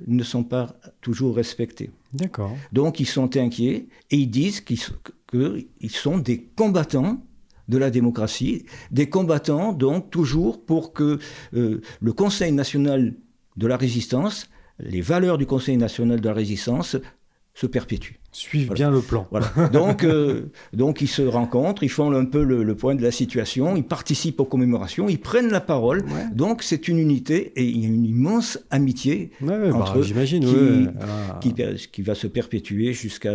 ne 0.06 0.22
sont 0.22 0.44
pas 0.44 0.74
toujours 1.00 1.36
respectées. 1.36 1.90
D'accord. 2.12 2.56
Donc 2.72 3.00
ils 3.00 3.06
sont 3.06 3.36
inquiets 3.36 3.86
et 4.10 4.16
ils 4.16 4.26
disent 4.30 4.60
qu'ils 4.60 4.78
sont- 4.78 6.18
des 6.18 6.44
combattants 6.56 7.22
de 7.68 7.78
la 7.78 7.90
démocratie, 7.90 8.66
des 8.90 9.08
combattants 9.08 9.72
donc 9.72 10.10
toujours 10.10 10.62
pour 10.64 10.92
que 10.92 11.18
le 11.52 12.12
Conseil 12.12 12.52
national 12.52 13.14
de 13.56 13.66
la 13.66 13.76
résistance, 13.76 14.48
les 14.78 15.00
valeurs 15.00 15.38
du 15.38 15.46
Conseil 15.46 15.76
national 15.76 16.20
de 16.20 16.28
la 16.28 16.34
résistance 16.34 16.96
se 17.54 17.66
perpétuent. 17.66 18.21
Suivent 18.34 18.68
Voilà. 18.68 18.74
bien 18.78 18.90
le 18.90 19.00
plan. 19.02 19.26
Voilà. 19.30 19.46
Donc, 19.72 20.04
euh, 20.04 20.46
donc 20.72 21.02
ils 21.02 21.06
se 21.08 21.20
rencontrent, 21.20 21.82
ils 21.82 21.90
font 21.90 22.10
un 22.12 22.24
peu 22.24 22.42
le, 22.42 22.62
le 22.62 22.74
point 22.74 22.94
de 22.94 23.02
la 23.02 23.10
situation, 23.10 23.76
ils 23.76 23.84
participent 23.84 24.40
aux 24.40 24.46
commémorations, 24.46 25.06
ils 25.08 25.20
prennent 25.20 25.50
la 25.50 25.60
parole. 25.60 25.98
Ouais. 26.04 26.24
Donc 26.34 26.62
c'est 26.62 26.88
une 26.88 26.98
unité 26.98 27.52
et 27.56 27.64
il 27.64 27.78
y 27.80 27.84
a 27.84 27.88
une 27.88 28.06
immense 28.06 28.58
amitié 28.70 29.30
Ouais, 29.42 29.70
bah, 29.70 29.76
entre 29.76 29.98
eux 29.98 30.02
j'imagine. 30.02 30.44
qui- 30.44 30.54
ouais. 30.54 30.86
Ah. 31.02 31.38
qui, 31.42 31.54
qui 31.92 32.00
va 32.02 32.14
se 32.14 32.26
perpétuer 32.26 32.94
jusqu'à 32.94 33.32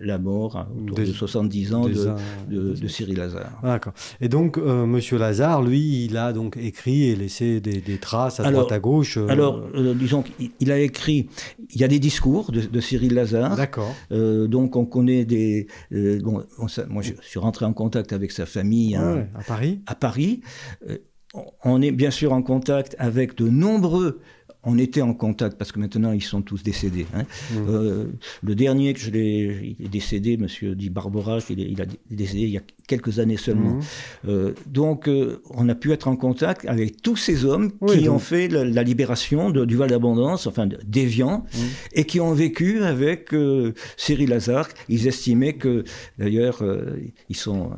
la, 0.00 0.18
mort, 0.18 0.56
hein, 0.56 0.68
autour 0.82 0.96
Des- 0.96 1.04
de 1.04 1.12
70 1.12 1.74
ans 1.74 1.86
de, 1.86 2.88
Cyril 2.88 3.18
Lazare. 3.18 3.50
Ah, 3.62 3.66
D'accord. 3.68 3.92
Et 4.22 4.28
donc, 4.30 4.56
euh, 4.56 4.86
Monsieur 4.86 5.18
Lazare, 5.18 5.62
lui, 5.62 6.06
il 6.06 6.16
a 6.16 6.32
donc 6.32 6.56
écrit 6.56 7.10
et 7.10 7.16
laissé 7.16 7.60
des, 7.60 7.80
des 7.82 7.98
traces 7.98 8.40
à 8.40 8.44
Alors- 8.46 8.62
droite 8.62 8.72
à 8.72 8.78
gauche. 8.80 9.18
euh, 9.18 9.28
Alors, 9.28 9.62
euh, 9.74 9.92
disons 9.94 10.22
qu'il 10.22 10.50
il 10.60 10.72
a 10.72 10.78
écrit, 10.80 11.28
il 11.74 11.80
y 11.80 11.84
a 11.84 11.88
des 11.88 11.98
discours 11.98 12.50
de, 12.50 12.62
de 12.62 12.80
Cyril 12.80 13.12
Lazare, 13.14 13.54
D'accord. 13.56 13.94
Euh, 14.38 14.48
donc 14.48 14.76
on 14.76 14.86
connaît 14.86 15.24
des... 15.24 15.66
euh, 15.92 16.20
bon, 16.22 16.44
on 16.58 16.68
sa- 16.68 16.86
moi, 16.86 17.02
je 17.02 17.12
suis 17.22 17.38
rentré 17.38 17.64
en 17.66 17.72
contact 17.72 18.12
avec 18.12 18.32
sa 18.32 18.46
famille 18.46 18.96
hein, 18.96 19.14
Ouais, 19.14 19.28
à 19.34 19.42
Paris. 19.42 19.80
à 19.86 19.94
Paris. 19.94 20.40
Euh, 20.88 20.98
on 21.64 21.82
est 21.82 21.92
bien 21.92 22.10
sûr 22.10 22.32
en 22.32 22.42
contact 22.42 22.96
avec 22.98 23.34
de 23.36 23.48
nombreux... 23.48 24.20
On 24.64 24.76
était 24.76 25.02
en 25.02 25.14
contact 25.14 25.56
parce 25.56 25.70
que 25.72 25.78
maintenant 25.78 26.10
ils 26.12 26.22
sont 26.22 26.42
tous 26.42 26.62
décédés. 26.64 27.06
hein. 27.14 27.22
Mmh. 27.52 27.56
Euh, 27.68 28.04
le 28.42 28.54
dernier 28.56 28.92
que 28.92 28.98
je 29.00 29.10
l'ai, 29.10 29.76
il 29.78 29.86
est 29.86 29.88
décédé, 29.88 30.36
Monsieur 30.36 30.74
Di 30.74 30.90
Barbara, 30.90 31.38
il 31.48 31.80
a 31.80 31.86
décédé 32.10 32.42
il 32.42 32.50
y 32.50 32.56
a 32.58 32.62
quelques 32.88 33.18
années 33.20 33.36
seulement. 33.36 33.74
Mhm. 33.74 33.80
Euh, 34.28 34.52
donc, 34.66 35.08
euh, 35.08 35.40
on 35.50 35.68
a 35.68 35.74
pu 35.74 35.92
être 35.92 36.08
en 36.08 36.16
contact 36.16 36.64
avec 36.66 37.00
tous 37.02 37.16
ces 37.16 37.44
hommes 37.44 37.70
Oui, 37.80 37.98
qui 37.98 38.04
donc- 38.04 38.16
ont 38.16 38.18
fait 38.18 38.48
la, 38.48 38.64
la 38.64 38.82
libération 38.82 39.50
de- 39.50 39.64
du 39.64 39.76
Val 39.76 39.90
d'Abondance, 39.90 40.46
enfin 40.46 40.66
d'Évian, 40.66 41.44
Mhm. 41.54 41.60
et 41.92 42.04
qui 42.04 42.18
ont 42.20 42.32
vécu 42.32 42.82
avec 42.82 43.30
Cyril 43.96 44.30
Lazare. 44.30 44.68
Ils 44.88 45.06
estimaient 45.06 45.52
que, 45.54 45.84
d'ailleurs, 46.18 46.62
ils 47.28 47.36
sont, 47.36 47.70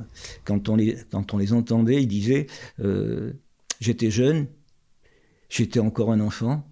quand 0.45 0.69
on 0.71 0.77
les, 0.77 0.97
quand 1.11 1.35
on 1.35 1.39
les 1.39 1.53
entendait, 1.53 2.01
ils 2.03 2.09
disaient 2.09 2.47
J'étais 3.81 4.11
jeune, 4.11 4.47
j'étais 5.49 5.81
encore 5.81 6.13
un 6.13 6.21
enfant. 6.21 6.65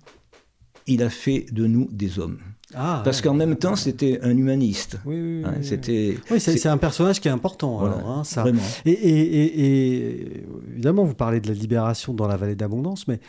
Il 0.88 1.03
a 1.03 1.11
fait 1.11 1.46
de 1.53 1.66
nous 1.66 1.87
des 1.92 2.18
hommes. 2.18 2.38
Ah, 2.74 3.01
Parce 3.05 3.18
ouais. 3.18 3.22
qu'en 3.24 3.35
même 3.35 3.57
temps, 3.57 3.77
c'était 3.77 4.20
un 4.22 4.37
humaniste. 4.37 4.98
Oui, 5.07 5.14
oui, 5.20 5.38
oui, 5.38 5.42
Hein, 5.46 5.55
c'était 5.62 6.18
Oui, 6.31 6.38
c'est 6.40 6.66
un 6.66 6.77
personnage 6.77 7.18
qui 7.20 7.29
est 7.29 7.31
important. 7.31 7.79
voilà, 7.79 7.96
alors, 7.96 8.11
hein, 8.11 8.24
ça. 8.24 8.42
vraiment. 8.42 8.61
Et, 8.85 8.90
et- 8.90 9.44
et- 9.44 9.64
et, 9.64 10.44
évidemment, 10.72 11.05
vous 11.05 11.14
parlez 11.14 11.40
de 11.40 11.48
la 11.48 11.55
libération 11.55 12.12
dans 12.12 12.27
la 12.27 12.37
vallée 12.37 12.57
d'Abondance, 12.57 13.09
mais 13.09 13.20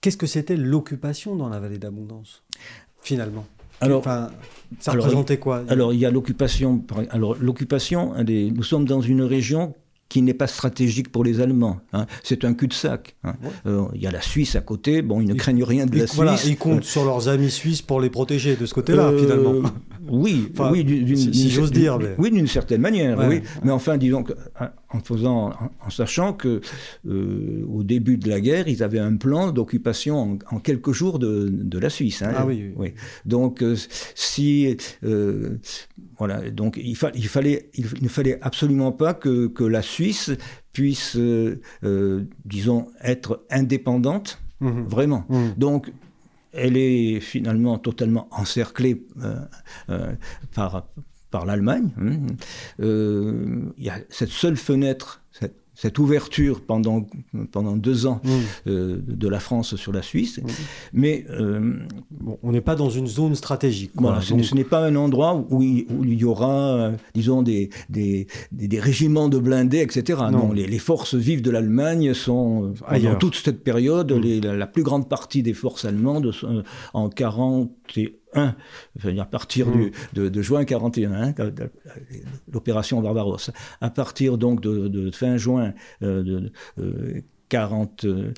qu'est-ce 0.00 0.16
que 0.16 0.26
c'était 0.26 0.56
l'occupation 0.56 1.36
dans 1.36 1.48
la 1.50 1.60
vallée 1.60 1.78
d'Abondance, 1.78 2.42
finalement? 3.02 3.44
Alors, 3.82 4.04
ça 4.78 4.92
représentait 4.92 5.38
quoi? 5.38 5.64
Alors, 5.68 5.92
il 5.92 5.98
y 5.98 6.06
a 6.06 6.10
l'occupation. 6.10 6.82
Alors, 7.10 7.36
l'occupation, 7.40 8.14
nous 8.26 8.62
sommes 8.62 8.84
dans 8.86 9.00
une 9.00 9.22
région 9.22 9.74
qui 10.12 10.20
n'est 10.20 10.34
pas 10.34 10.46
stratégique 10.46 11.10
pour 11.10 11.24
les 11.24 11.40
Allemands. 11.40 11.80
Hein. 11.94 12.04
C'est 12.22 12.44
un 12.44 12.52
cul-de-sac. 12.52 13.16
Hein. 13.24 13.34
Euh, 13.64 13.86
il 13.94 14.02
y 14.02 14.06
a 14.06 14.10
la 14.10 14.20
Suisse 14.20 14.56
à 14.56 14.60
côté, 14.60 15.00
bon, 15.00 15.22
ils 15.22 15.26
ne 15.26 15.32
craignent 15.32 15.64
rien 15.64 15.86
de 15.86 15.96
la 15.96 16.06
Suisse. 16.06 16.44
ils 16.44 16.58
comptent 16.58 16.84
sur 16.84 17.06
leurs 17.06 17.30
amis 17.30 17.50
suisses 17.50 17.80
pour 17.80 17.98
les 17.98 18.10
protéger 18.10 18.54
de 18.56 18.66
ce 18.66 18.74
côté-là, 18.74 19.06
euh, 19.06 19.18
finalement. 19.18 19.70
Oui, 20.06 20.52
oui 20.70 21.16
si, 21.16 21.48
j'ose 21.48 21.72
dire. 21.72 21.98
Oui, 22.18 22.30
d'une 22.30 22.46
certaine 22.46 22.82
manière, 22.82 23.26
oui. 23.26 23.40
Mais 23.64 23.70
enfin, 23.70 23.96
disons 23.96 24.22
en 24.90 25.00
faisant, 25.00 25.54
en, 25.80 25.88
sachant 25.88 26.34
que 26.34 26.60
euh, 27.08 27.64
au 27.72 27.82
début 27.82 28.18
de 28.18 28.28
la 28.28 28.42
guerre, 28.42 28.68
ils 28.68 28.82
avaient 28.82 28.98
un 28.98 29.16
plan 29.16 29.50
d'occupation 29.50 30.38
en, 30.50 30.58
quelques 30.58 30.92
jours 30.92 31.18
de, 31.18 31.48
de 31.50 31.78
la 31.78 31.88
Suisse. 31.88 32.20
Hein. 32.20 32.32
Ah 32.36 32.44
oui, 32.44 32.74
oui. 32.76 32.92
Donc, 33.24 33.64
si 34.14 34.76
voilà, 36.18 36.50
donc 36.50 36.76
il, 36.76 36.94
il 37.14 37.28
fallait, 37.28 37.70
il 37.74 37.86
ne 38.02 38.08
fallait 38.08 38.38
absolument 38.42 38.92
pas 38.92 39.14
que, 39.14 39.46
que 39.46 39.64
la 39.64 39.80
Suisse 39.80 40.01
puisse, 40.72 41.16
euh, 41.16 41.60
euh, 41.84 42.24
disons, 42.44 42.88
être 43.02 43.44
indépendante, 43.50 44.40
mhm. 44.60 44.84
vraiment. 44.86 45.24
Mhm. 45.28 45.54
Donc, 45.56 45.92
elle 46.52 46.76
est 46.76 47.20
finalement 47.20 47.78
totalement 47.78 48.28
encerclée 48.30 49.06
euh, 49.88 50.14
par, 50.54 50.88
par 51.30 51.46
l'Allemagne. 51.46 51.90
Hein. 51.98 52.18
Il 52.78 53.84
y 53.84 53.88
a 53.88 53.98
cette 54.10 54.30
seule 54.30 54.56
fenêtre, 54.56 55.22
cette 55.32 55.61
cette 55.82 55.98
ouverture 55.98 56.60
pendant, 56.60 57.04
pendant 57.50 57.76
deux 57.76 58.06
ans 58.06 58.20
mm. 58.22 58.30
euh, 58.68 59.00
de 59.04 59.26
la 59.26 59.40
France 59.40 59.74
sur 59.74 59.92
la 59.92 60.00
Suisse. 60.00 60.38
Mm. 60.38 60.46
Mais 60.92 61.26
euh, 61.28 61.74
on 62.44 62.52
n'est 62.52 62.60
pas 62.60 62.76
dans 62.76 62.88
une 62.88 63.08
zone 63.08 63.34
stratégique. 63.34 63.90
voilà, 63.96 64.20
ce 64.20 64.54
n'est 64.54 64.62
pas 64.62 64.86
un 64.86 64.94
endroit 64.94 65.44
où 65.50 65.60
il, 65.60 66.14
y 66.14 66.24
aura, 66.24 66.52
euh, 66.52 66.92
disons, 67.14 67.42
des, 67.42 67.70
des, 67.88 68.28
des, 68.52 68.78
régiments 68.78 69.28
de 69.28 69.38
blindés, 69.38 69.80
etc. 69.80 70.20
Non, 70.30 70.52
les, 70.52 70.68
les, 70.68 70.78
forces 70.78 71.16
vives 71.16 71.42
de 71.42 71.50
l'Allemagne 71.50 72.14
sont, 72.14 72.74
pendant 72.88 73.16
toute 73.16 73.34
cette 73.34 73.64
période, 73.64 74.12
mm. 74.12 74.52
la, 74.56 74.68
plus 74.68 74.84
grande 74.84 75.08
partie 75.08 75.42
des 75.42 75.52
forces 75.52 75.84
allemandes 75.84 76.32
en 76.94 77.08
40 77.08 77.72
à 78.34 79.24
partir 79.30 79.70
du, 79.70 79.92
mmh. 80.16 80.28
de, 80.28 80.42
juin 80.42 80.64
41, 80.64 81.12
hein, 81.12 81.34
l'opération 82.52 83.00
Barbaros. 83.00 83.50
À 83.80 83.90
partir 83.90 84.38
donc 84.38 84.60
de, 84.60 85.10
fin 85.10 85.36
juin 85.36 85.74
euh, 86.02 86.50
de, 86.76 87.22
40, 87.48 88.06
euh, 88.06 88.32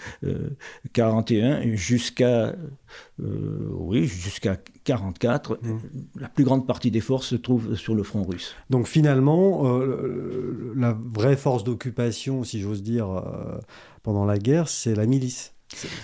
41 0.92 1.44
euh, 1.44 1.76
jusqu'à 1.76 2.54
oui 3.18 4.06
jusqu'à 4.06 4.56
44, 4.84 5.60
mmh. 5.62 5.78
la 6.20 6.28
plus 6.28 6.44
grande 6.44 6.66
partie 6.66 6.90
des 6.90 7.00
forces 7.00 7.28
se 7.28 7.36
trouve 7.36 7.76
sur 7.76 7.94
le 7.94 8.02
front 8.02 8.24
russe. 8.24 8.54
Donc 8.70 8.86
finalement, 8.86 9.80
la 10.76 10.96
vraie 11.14 11.36
force 11.36 11.64
d'occupation, 11.64 12.44
si 12.44 12.60
j'ose 12.60 12.82
dire, 12.82 13.22
pendant 14.02 14.24
la 14.24 14.38
guerre, 14.38 14.68
c'est 14.68 14.94
la 14.94 15.06
milice. 15.06 15.53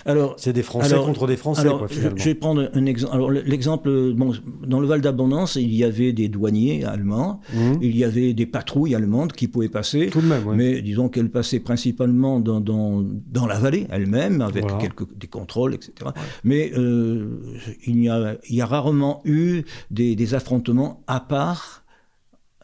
Alors, 0.05 0.35
c'est 0.37 0.53
des 0.53 0.63
Français 0.63 0.95
contre 0.95 1.27
des 1.27 1.37
Français. 1.37 1.61
Alors, 1.61 1.87
je 1.87 2.25
vais 2.25 2.35
prendre 2.35 2.69
un 2.73 2.85
exemple. 2.85 3.13
Alors, 3.13 3.31
l'exemple, 3.31 4.13
bon, 4.13 4.33
dans 4.65 4.79
le 4.79 4.87
Val 4.87 5.01
d'Abondance, 5.01 5.55
il 5.55 5.73
y 5.73 5.83
avait 5.83 6.13
des 6.13 6.27
douaniers 6.27 6.83
allemands, 6.83 7.39
mmh. 7.53 7.73
il 7.81 7.95
y 7.95 8.03
avait 8.03 8.33
des 8.33 8.45
patrouilles 8.45 8.95
allemandes 8.95 9.33
qui 9.33 9.47
pouvaient 9.47 9.69
passer. 9.69 10.09
Tout 10.11 10.21
de 10.21 10.27
même, 10.27 10.43
Mais 10.55 10.81
disons 10.81 11.09
qu'elles 11.09 11.29
passaient 11.29 11.59
principalement 11.59 12.39
dans, 12.39 12.59
dans, 12.59 13.03
dans 13.03 13.47
la 13.47 13.59
vallée 13.59 13.87
elle-même, 13.89 14.41
avec 14.41 14.65
quelques 14.79 15.07
des 15.15 15.27
contrôles, 15.27 15.73
etc. 15.73 16.11
Mais 16.43 16.71
euh, 16.77 17.39
il, 17.85 18.03
y 18.03 18.09
a, 18.09 18.35
il 18.49 18.55
y 18.55 18.61
a 18.61 18.65
rarement 18.65 19.21
eu 19.25 19.63
des, 19.89 20.15
des 20.15 20.33
affrontements 20.33 21.03
à 21.07 21.19
part 21.19 21.80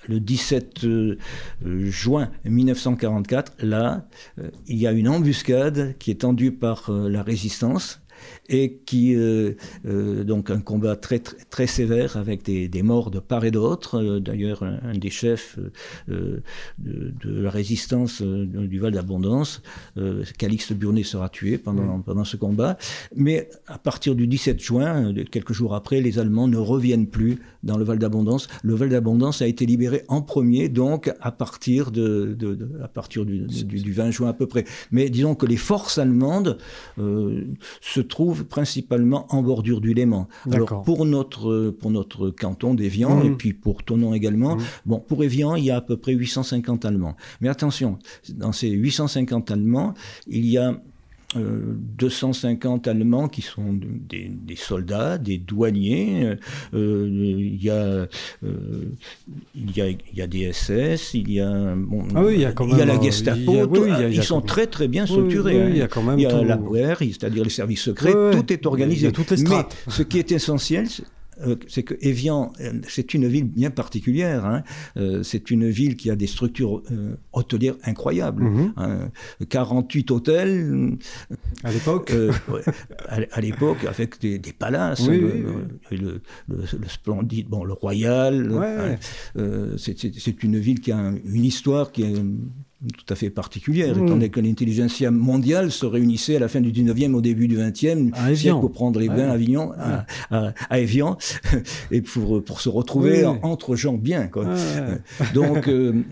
le 0.07 0.19
17 0.19 0.83
euh, 0.83 1.17
juin 1.63 2.29
1944, 2.45 3.63
là, 3.63 4.07
euh, 4.39 4.49
il 4.67 4.77
y 4.77 4.87
a 4.87 4.91
une 4.91 5.07
embuscade 5.07 5.95
qui 5.99 6.11
est 6.11 6.21
tendue 6.21 6.51
par 6.51 6.89
euh, 6.89 7.09
la 7.09 7.23
résistance 7.23 8.01
et 8.49 8.79
qui 8.85 9.15
euh, 9.15 9.53
euh, 9.85 10.23
donc 10.23 10.49
un 10.49 10.59
combat 10.59 10.95
très 10.95 11.19
très, 11.19 11.37
très 11.49 11.67
sévère 11.67 12.17
avec 12.17 12.43
des, 12.43 12.67
des, 12.67 12.83
morts 12.83 13.11
de 13.11 13.19
part 13.19 13.45
et 13.45 13.51
d'autre. 13.51 14.01
Euh, 14.01 14.19
d'ailleurs, 14.19 14.63
un, 14.63 14.97
des 14.97 15.09
chefs 15.09 15.59
de, 16.07 16.41
de, 16.79 17.41
la 17.41 17.49
résistance 17.49 18.21
du 18.21 18.79
Val 18.79 18.93
d'Abondance, 18.93 19.61
Calixte 20.37 20.73
Burnet, 20.73 21.03
sera 21.03 21.29
tué 21.29 21.57
pendant, 21.57 22.01
pendant 22.01 22.23
ce 22.23 22.37
combat. 22.37 22.77
Mais 23.15 23.49
à 23.67 23.77
partir 23.77 24.15
du 24.15 24.27
17 24.27 24.59
juin, 24.59 25.13
quelques 25.31 25.53
jours 25.53 25.75
après, 25.75 26.01
les 26.01 26.19
Allemands 26.19 26.47
ne 26.47 26.57
reviennent 26.57 27.07
plus 27.07 27.39
dans 27.63 27.77
le 27.77 27.83
Val 27.83 27.99
d'Abondance. 27.99 28.47
Le 28.63 28.75
Val 28.75 28.89
d'Abondance 28.89 29.41
a 29.41 29.47
été 29.47 29.65
libéré 29.65 30.03
en 30.07 30.21
premier, 30.21 30.69
donc 30.69 31.13
à 31.21 31.31
partir 31.31 31.91
de, 31.91 32.35
de 32.37 32.57
à 32.83 32.87
partir 32.87 33.25
du, 33.25 33.41
du, 33.41 33.91
20 33.91 34.11
juin 34.11 34.29
à 34.29 34.33
peu 34.33 34.47
près. 34.47 34.65
Mais 34.91 35.09
disons 35.09 35.35
que 35.35 35.45
les 35.45 35.57
forces 35.57 35.97
allemandes 35.97 36.57
se 36.97 38.01
trouve 38.07 38.45
principalement 38.45 39.25
en 39.29 39.41
bordure 39.41 39.81
du 39.81 39.93
Léman. 39.93 40.27
Alors 40.51 40.83
pour 40.83 41.05
notre, 41.05 41.69
pour 41.71 41.91
notre 41.91 42.29
canton 42.29 42.73
d'Evian, 42.73 43.21
et 43.21 43.29
mmh. 43.29 43.37
puis 43.37 43.53
pour 43.53 43.83
Tonon 43.83 44.13
également, 44.13 44.55
mmh. 44.55 44.61
bon, 44.85 44.99
pour 44.99 45.23
Evian, 45.23 45.55
il 45.55 45.65
y 45.65 45.71
a 45.71 45.77
à 45.77 45.81
peu 45.81 45.97
près 45.97 46.13
850 46.13 46.85
Allemands. 46.85 47.15
Mais 47.41 47.49
attention, 47.49 47.99
dans 48.29 48.51
ces 48.51 48.69
850 48.69 49.51
Allemands, 49.51 49.93
il 50.27 50.45
y 50.45 50.57
a 50.57 50.79
250 51.37 52.87
euh, 52.87 52.91
Allemands 52.91 53.27
qui 53.27 53.41
sont 53.41 53.73
des, 53.73 54.55
soldats, 54.55 55.17
des 55.17 55.37
douaniers. 55.37 56.35
Euh, 56.73 57.07
il, 57.09 57.63
y 57.63 57.69
a, 57.69 57.73
euh, 57.73 58.07
il, 59.55 59.75
y 59.75 59.81
a, 59.81 59.89
il 59.89 59.99
y 60.13 60.21
a 60.21 60.27
des 60.27 60.51
SS, 60.51 61.13
il 61.13 61.31
y 61.31 61.41
a, 61.41 61.75
bon, 61.75 62.07
ah 62.15 62.23
oui, 62.23 62.39
y 62.39 62.45
a, 62.45 62.51
quand 62.51 62.65
même, 62.65 62.75
il 62.75 62.79
y 62.79 62.81
a 62.81 62.85
la 62.85 63.01
Gestapo. 63.01 63.85
ils 64.09 64.23
sont 64.23 64.41
très 64.41 64.67
très 64.67 64.87
bien 64.87 65.05
structurés. 65.05 65.61
Hein. 65.61 65.69
il 65.69 65.77
y 65.77 65.81
a 65.81 65.87
quand 65.87 66.03
même 66.03 66.19
y 66.19 66.23
la 66.23 66.59
c'est-à-dire 66.99 67.43
les 67.43 67.49
services 67.49 67.81
secrets. 67.81 68.13
tout 68.31 68.53
est 68.53 68.65
organisé. 68.65 69.11
toutes 69.11 69.31
les 69.31 69.43
Mais 69.43 69.65
ce 69.87 70.03
qui 70.03 70.19
est 70.19 70.31
essentiel, 70.31 70.87
euh, 70.87 71.03
c'est 71.67 71.83
que 71.83 71.95
Evian, 72.01 72.51
euh, 72.59 72.73
c'est 72.87 73.13
une 73.13 73.27
ville 73.27 73.45
bien 73.45 73.69
particulière. 73.69 74.45
Hein. 74.45 74.63
Euh, 74.97 75.23
c'est 75.23 75.51
une 75.51 75.69
ville 75.69 75.95
qui 75.95 76.09
a 76.09 76.15
des 76.15 76.27
structures 76.27 76.81
hôtelières 77.33 77.75
incroyables. 77.83 78.45
48 79.49 80.09
mhm. 80.09 80.15
hôtels. 80.15 80.97
À 81.63 81.71
l'époque 81.71 82.13
à, 83.07 83.41
l'époque, 83.41 83.85
avec 83.85 84.19
des, 84.19 84.39
palaces. 84.53 85.07
le, 85.07 86.21
splendide, 86.87 87.47
bon, 87.47 87.63
le 87.63 87.73
Royal. 87.73 88.51
Hein. 88.53 88.95
c'est 89.77 90.43
une 90.43 90.57
ville 90.57 90.79
qui 90.79 90.91
a 90.91 91.11
une 91.25 91.45
histoire 91.45 91.91
qui 91.91 92.03
est 92.03 92.15
tout 92.95 93.11
à 93.11 93.15
fait 93.15 93.29
particulière, 93.31 93.97
étant 93.97 94.05
donné 94.05 94.29
que 94.29 94.39
l'intelligentsia 94.39 95.09
mondiale 95.09 95.71
se 95.71 95.85
réunissait 95.85 96.35
à 96.35 96.39
la 96.39 96.47
fin 96.47 96.61
du 96.61 96.71
19e, 96.71 97.13
au 97.13 97.21
début 97.21 97.47
du 97.47 97.57
20e 97.57 98.35
siècle 98.35 98.59
pour 98.59 98.71
prendre 98.71 98.99
les 98.99 99.09
bains 99.09 99.29
à 99.29 99.33
Avignon, 99.33 99.71
à, 100.29 100.79
Evian, 100.79 101.17
et 101.91 102.01
pour, 102.01 102.43
pour 102.43 102.61
se 102.61 102.69
retrouver 102.69 103.25
entre 103.25 103.75
gens 103.75 103.93
bien. 103.93 104.27
Quoi. 104.27 104.45
Donc, 105.33 105.67
euh, 105.67 106.03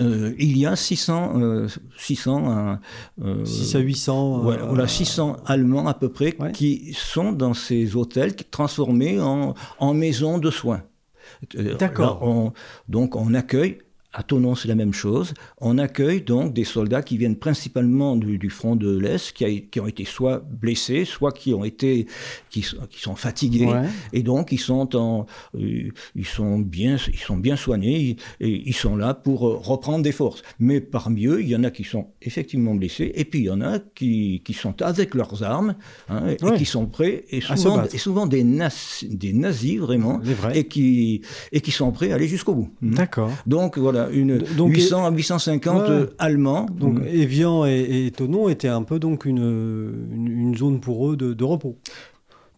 euh, 0.00 0.32
il 0.38 0.56
y 0.56 0.64
a 0.64 0.76
600, 0.76 1.66
600, 1.98 2.78
euh, 3.20 3.44
6 3.44 3.76
à 3.76 3.78
800, 3.80 4.38
voilà, 4.38 4.86
600 4.86 5.38
Allemands 5.44 5.88
à 5.88 5.94
peu 5.94 6.08
près 6.08 6.36
qui 6.54 6.94
sont 6.94 7.32
dans 7.32 7.52
ces 7.52 7.96
hôtels 7.96 8.36
transformés 8.36 9.20
en, 9.20 9.54
en 9.80 9.94
maisons 9.94 10.38
de 10.38 10.50
soins. 10.50 10.82
D'accord. 11.78 12.52
Donc 12.88 13.16
on 13.16 13.34
accueille 13.34 13.78
à 14.12 14.22
Tonon, 14.22 14.54
c'est 14.54 14.68
la 14.68 14.74
même 14.74 14.92
chose. 14.92 15.32
On 15.58 15.78
accueille 15.78 16.20
donc 16.20 16.52
des 16.52 16.64
soldats 16.64 17.02
qui 17.02 17.16
viennent 17.16 17.36
principalement 17.36 18.16
du, 18.16 18.50
front 18.50 18.76
de 18.76 18.96
l'Est, 18.98 19.32
qui, 19.32 19.62
qui, 19.62 19.80
ont 19.80 19.86
été 19.86 20.04
soit 20.04 20.38
blessés, 20.38 21.04
soit 21.04 21.32
qui 21.32 21.54
ont 21.54 21.64
été, 21.64 22.06
qui, 22.50 22.64
qui 22.90 23.00
sont 23.00 23.16
fatigués, 23.16 23.68
et 24.12 24.22
donc 24.22 24.52
ils 24.52 24.60
sont 24.60 24.94
en, 24.96 25.26
euh, 25.58 25.88
ils 26.14 26.26
sont 26.26 26.58
bien, 26.58 26.96
ils 27.12 27.18
sont 27.18 27.36
bien 27.36 27.56
soignés, 27.56 28.16
et 28.40 28.68
ils 28.68 28.74
sont 28.74 28.96
là 28.96 29.14
pour 29.14 29.48
euh, 29.48 29.56
reprendre 29.56 30.02
des 30.02 30.12
forces. 30.12 30.42
Mais 30.58 30.80
parmi 30.80 31.26
eux, 31.26 31.40
il 31.40 31.48
y 31.48 31.56
en 31.56 31.64
a 31.64 31.70
qui 31.70 31.84
sont 31.84 32.08
effectivement 32.20 32.74
blessés, 32.74 33.12
et 33.14 33.24
puis 33.24 33.40
il 33.40 33.46
y 33.46 33.50
en 33.50 33.62
a 33.62 33.78
qui, 33.78 34.42
qui 34.44 34.52
sont 34.52 34.82
avec 34.82 35.14
leurs 35.14 35.42
armes 35.42 35.74
hein, 36.10 36.28
et 36.28 36.56
qui 36.58 36.66
sont 36.66 36.86
prêts, 36.86 37.24
et 37.30 37.40
souvent, 37.40 37.84
et 37.84 37.98
souvent 37.98 38.26
des, 38.26 38.44
des 39.08 39.32
nazis 39.32 39.78
vraiment, 39.78 40.20
et 40.54 40.64
qui, 40.64 41.22
et 41.50 41.62
qui 41.62 41.70
sont 41.70 41.92
prêts 41.92 42.12
à 42.12 42.16
aller 42.16 42.28
jusqu'au 42.28 42.54
bout. 42.54 42.70
D'accord. 42.82 43.30
Donc 43.46 43.78
voilà 43.78 44.01
une 44.10 44.38
donc, 44.56 44.74
800 44.74 45.06
à 45.06 45.10
850 45.10 45.90
Allemands. 46.18 46.66
Donc 46.78 47.00
mm. 47.00 47.06
Evian 47.08 47.66
et, 47.66 48.06
et, 48.06 48.10
Tonon 48.10 48.48
étaient 48.48 48.68
un 48.68 48.82
peu 48.82 48.98
donc 48.98 49.24
une, 49.24 49.38
une, 50.14 50.56
zone 50.56 50.80
pour 50.80 51.10
eux 51.10 51.16
de, 51.16 51.44
repos. 51.44 51.76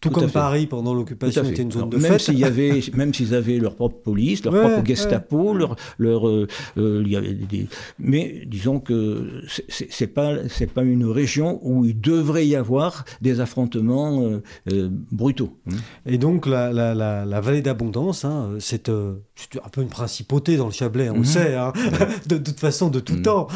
Tout, 0.05 0.11
comme 0.11 0.29
Paris 0.29 0.67
pendant 0.67 0.93
l'occupation 0.93 1.43
était 1.43 1.63
une 1.63 1.71
zone 1.71 1.89
de 1.89 1.97
même 1.97 2.13
fête. 2.13 2.21
S'il 2.21 2.39
y 2.39 2.43
avait, 2.43 2.81
même 2.93 3.13
s'ils 3.13 3.33
avaient 3.33 3.57
leur 3.57 3.75
propre 3.75 3.97
police, 3.97 4.43
leur 4.43 4.53
propre 4.53 4.85
Gestapo, 4.85 5.53
leur, 5.53 5.75
leur 5.97 6.27
euh, 6.27 6.47
euh, 6.77 7.01
il 7.05 7.11
y 7.11 7.15
avait 7.15 7.33
des, 7.33 7.67
mais 7.99 8.43
disons 8.45 8.79
que 8.79 9.41
c'est 9.69 10.07
pas 10.07 10.47
c'est 10.47 10.71
pas 10.71 10.83
une 10.83 11.05
région 11.05 11.59
où 11.63 11.85
il 11.85 11.99
devrait 11.99 12.45
y 12.45 12.55
avoir 12.55 13.05
des 13.21 13.39
affrontements 13.39 14.39
euh, 14.71 14.89
brutaux. 15.11 15.57
Hein. 15.69 15.75
Et 16.05 16.17
donc 16.17 16.45
la, 16.45 16.71
la, 16.71 16.93
la, 16.93 17.41
vallée 17.41 17.61
d'abondance, 17.61 18.25
hein, 18.25 18.51
c'est 18.59 18.89
un 18.89 19.69
peu 19.71 19.81
une 19.81 19.89
principauté 19.89 20.57
dans 20.57 20.67
le 20.67 20.71
Chablais, 20.71 21.09
on 21.09 21.13
le 21.13 21.19
mhm. 21.19 21.25
sait, 21.25 21.55
hein, 21.55 21.73
de, 22.27 22.37
toute 22.37 22.59
façon 22.59 22.89
de 22.89 22.99
tout 22.99 23.15
mhm. 23.15 23.21
temps. 23.23 23.47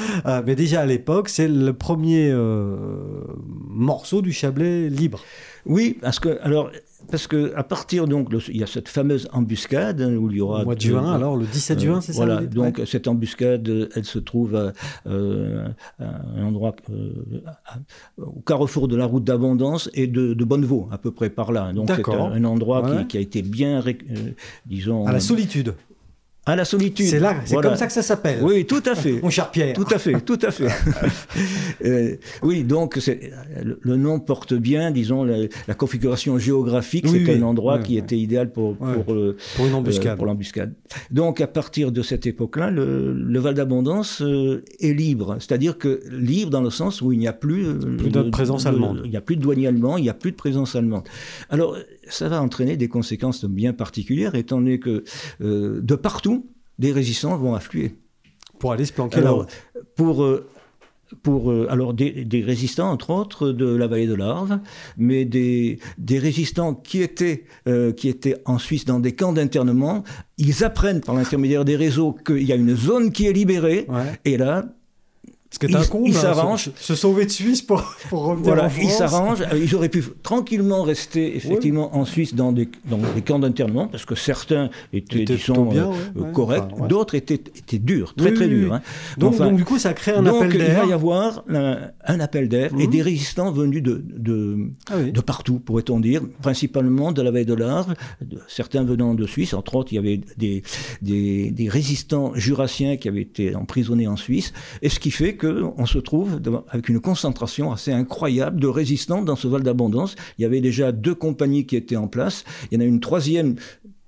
mais 0.45 0.55
déjà 0.55 0.81
à 0.81 0.85
l'époque, 0.85 1.29
c'est 1.29 1.47
le 1.47 1.73
premier 1.73 2.33
morceau 3.67 4.21
du 4.21 4.33
Chablais 4.33 4.89
libre. 4.89 5.21
Oui, 5.65 5.97
parce 6.01 6.19
que 6.19 6.39
alors 6.41 6.71
parce 7.09 7.27
que 7.27 7.53
à 7.55 7.63
partir 7.63 8.07
donc 8.07 8.29
il 8.49 8.57
y 8.57 8.63
a 8.63 8.67
cette 8.67 8.89
fameuse 8.89 9.27
embuscade 9.31 10.01
hein, 10.01 10.15
où 10.15 10.29
il 10.29 10.37
y 10.37 10.41
aura 10.41 10.61
au 10.61 10.65
mois 10.65 10.75
de 10.75 10.81
juin 10.81 11.13
alors 11.13 11.37
le 11.37 11.45
17 11.45 11.79
juin 11.79 12.01
c'est 12.01 12.11
ça 12.11 12.17
voilà 12.25 12.41
donc 12.41 12.81
cette 12.85 13.07
embuscade 13.07 13.89
elle 13.95 14.05
se 14.05 14.19
trouve 14.19 14.55
à, 14.55 14.73
euh, 15.07 15.67
un 15.99 16.43
endroit 16.43 16.75
euh, 16.89 17.13
au 18.17 18.41
carrefour 18.41 18.87
de 18.87 18.95
la 18.95 19.05
route 19.05 19.23
d'abondance 19.23 19.89
et 19.93 20.07
de, 20.07 20.33
de, 20.33 20.43
Bonnevaux 20.43 20.87
à 20.91 20.97
peu 20.97 21.11
près 21.11 21.29
par 21.29 21.51
là. 21.51 21.71
Donc 21.73 21.89
c'est 21.95 22.07
un, 22.09 22.43
endroit 22.43 23.05
qui, 23.05 23.17
a 23.17 23.19
été 23.19 23.41
bien 23.41 23.83
euh, 23.85 23.93
disons 24.65 25.05
à 25.05 25.11
la 25.11 25.19
solitude 25.19 25.73
à 26.45 26.55
la 26.55 26.65
solitude. 26.65 27.05
C'est 27.05 27.19
là, 27.19 27.35
c'est 27.45 27.55
comme 27.55 27.75
ça 27.75 27.85
que 27.85 27.93
ça 27.93 28.01
s'appelle. 28.01 28.39
Oui, 28.41 28.65
tout 28.65 28.81
à 28.85 28.95
fait. 28.95 29.19
Mon 29.23 29.29
cher 29.29 29.51
Pierre. 29.51 29.73
Tout 29.73 29.85
à 29.91 29.99
fait, 29.99 30.19
tout 30.21 30.39
à 30.41 30.51
fait. 30.51 30.67
euh, 31.85 32.15
oui, 32.41 32.63
donc 32.63 32.99
le, 33.63 33.95
nom 33.95 34.19
porte 34.19 34.53
bien, 34.53 34.91
disons, 34.91 35.23
la, 35.23 35.73
configuration 35.75 36.37
géographique. 36.39 37.07
c'est 37.07 37.35
un 37.35 37.43
endroit 37.43 37.79
qui 37.79 37.97
était 37.97 38.17
idéal 38.17 38.51
pour 38.51 38.75
pour, 38.75 39.13
euh, 39.13 39.37
pour 39.55 39.67
une 39.67 39.73
embuscade. 39.73 40.13
Euh, 40.13 40.15
pour 40.15 40.25
l'embuscade. 40.25 40.73
Donc 41.11 41.41
à 41.41 41.47
partir 41.47 41.91
de 41.91 42.01
cette 42.01 42.25
époque-là, 42.25 42.71
le, 42.71 43.13
le, 43.13 43.39
Val 43.39 43.53
d'Abondance 43.53 44.21
est 44.79 44.93
libre, 44.93 45.37
c'est-à-dire 45.39 45.77
que 45.77 46.01
libre 46.11 46.51
dans 46.51 46.61
le 46.61 46.69
sens 46.69 47.01
où 47.01 47.11
il 47.11 47.19
n'y 47.19 47.27
a 47.27 47.33
plus, 47.33 47.77
plus 47.97 48.09
de, 48.09 48.23
présence 48.23 48.65
allemande. 48.65 49.01
Il 49.05 49.11
n'y 49.11 49.17
a 49.17 49.21
plus 49.21 49.35
de 49.35 49.41
douanier 49.41 49.67
allemand, 49.67 49.97
il 49.97 50.03
n'y 50.03 50.09
a 50.09 50.13
plus 50.13 50.31
de 50.31 50.35
présence 50.35 50.75
allemande. 50.75 51.03
Alors 51.49 51.75
ça 52.09 52.29
va 52.29 52.41
entraîner 52.41 52.77
des 52.77 52.87
conséquences 52.87 53.45
bien 53.45 53.73
particulières, 53.73 54.35
étant 54.35 54.57
donné 54.57 54.79
que 54.79 55.03
de 55.39 55.95
partout 55.95 56.47
des 56.79 56.91
résistants 56.91 57.37
vont 57.37 57.53
affluer. 57.53 57.95
Pour 58.59 58.73
aller 58.73 58.85
se 58.85 58.93
planquer 58.93 59.21
là 59.21 59.33
Pour, 59.95 60.23
euh, 60.23 60.45
pour 61.23 61.51
euh, 61.51 61.67
alors 61.69 61.93
des, 61.93 62.43
résistants, 62.45 62.91
entre 62.91 63.11
autres, 63.11 63.51
de 63.51 63.73
la 63.73 63.87
vallée 63.87 64.07
de 64.07 64.13
l'Arve, 64.13 64.59
mais 64.97 65.25
des, 65.25 65.79
des 65.97 66.19
résistants 66.19 66.73
qui 66.73 67.01
étaient, 67.01 67.45
euh, 67.67 67.93
qui 67.93 68.09
étaient 68.09 68.41
en 68.45 68.57
Suisse 68.57 68.85
dans 68.85 68.99
des 68.99 69.13
camps 69.13 69.33
d'internement. 69.33 70.03
Ils 70.37 70.63
apprennent 70.63 71.01
par 71.01 71.15
l'intermédiaire 71.15 71.63
des 71.63 71.77
réseaux 71.77 72.13
qu'il 72.13 72.43
y 72.43 72.51
a 72.51 72.55
une 72.55 72.75
zone 72.75 73.11
qui 73.11 73.27
est 73.27 73.33
libérée. 73.33 73.87
Et 74.25 74.37
là, 74.37 74.65
parce 75.49 75.57
que 75.57 75.67
t'as 75.67 75.81
un 75.81 75.87
con, 75.87 76.03
ils 76.05 76.13
s'arrangent. 76.13 76.69
Se, 76.75 76.93
sauver 76.93 77.25
de 77.25 77.31
Suisse 77.31 77.63
pour, 77.63 77.83
pour 78.07 78.25
revenir 78.25 78.45
voilà, 78.45 78.65
en 78.65 78.69
France. 78.69 78.83
Ils 78.85 78.91
s'arrangent. 78.91 79.41
Euh, 79.41 79.57
ils 79.59 79.73
auraient 79.73 79.89
pu 79.89 80.03
tranquillement 80.21 80.83
rester 80.83 81.35
effectivement 81.35 81.95
en 81.95 82.05
Suisse 82.05 82.35
dans 82.35 82.51
des, 82.51 82.69
dans 82.85 82.99
des 83.15 83.23
camps 83.23 83.39
d'internement, 83.39 83.87
parce 83.87 84.05
que 84.05 84.13
certains 84.13 84.69
étaient, 84.93 85.25
disons, 85.25 85.65
bien, 85.65 85.89
euh, 86.17 86.31
corrects, 86.33 86.69
d'autres 86.87 87.15
étaient, 87.15 87.41
étaient 87.55 87.79
durs, 87.79 88.13
très 88.15 88.31
très 88.31 88.47
durs. 88.47 88.75
Hein. 88.75 88.81
Donc, 89.17 89.37
donc, 89.37 89.55
du 89.55 89.65
coup, 89.65 89.79
ça 89.79 89.93
crée 89.93 90.11
un 90.11 90.25
appel 90.27 90.55
d'air. 90.55 90.69
Il 90.69 90.81
va 90.81 90.85
y 90.85 90.93
avoir 90.93 91.43
un, 91.49 92.19
appel 92.19 92.47
d'air 92.47 92.71
et 92.77 92.85
mhm. 92.85 92.91
des 92.91 93.01
résistants 93.01 93.51
venus 93.51 93.81
de, 93.81 94.03
de, 94.07 94.69
ah 94.91 95.01
de 95.01 95.21
partout, 95.21 95.57
pourrait-on 95.57 95.99
dire, 95.99 96.21
principalement 96.43 97.11
de 97.11 97.23
la 97.23 97.31
veille 97.31 97.45
de 97.45 97.55
l'Arve, 97.55 97.95
certains 98.47 98.83
venant 98.83 99.15
de 99.15 99.25
Suisse, 99.25 99.55
entre 99.55 99.75
autres, 99.75 99.93
il 99.93 99.95
y 99.95 99.99
avait 99.99 100.21
des, 100.37 100.61
des, 101.01 101.49
des 101.49 101.69
résistants 101.69 102.33
jurassiens 102.35 102.97
qui 102.97 103.07
avaient 103.07 103.21
été 103.21 103.55
emprisonnés 103.55 104.07
en 104.07 104.15
Suisse, 104.15 104.53
et 104.83 104.89
ce 104.89 104.99
qui 104.99 105.09
fait 105.09 105.38
qu'on 105.39 105.85
se 105.85 105.97
trouve 105.97 106.39
avec 106.69 106.89
une 106.89 106.99
concentration 106.99 107.71
assez 107.71 107.91
incroyable 107.91 108.59
de 108.59 108.67
résistants 108.67 109.21
dans 109.21 109.35
ce 109.35 109.47
Val 109.47 109.63
d'Abondance. 109.63 110.15
Il 110.37 110.43
y 110.43 110.45
avait 110.45 110.61
déjà 110.61 110.91
deux 110.91 111.15
compagnies 111.15 111.65
qui 111.65 111.75
étaient 111.75 111.95
en 111.95 112.07
place. 112.07 112.43
Il 112.71 112.75
y 112.75 112.77
en 112.77 112.81
a 112.81 112.87
une 112.87 112.99
troisième 112.99 113.55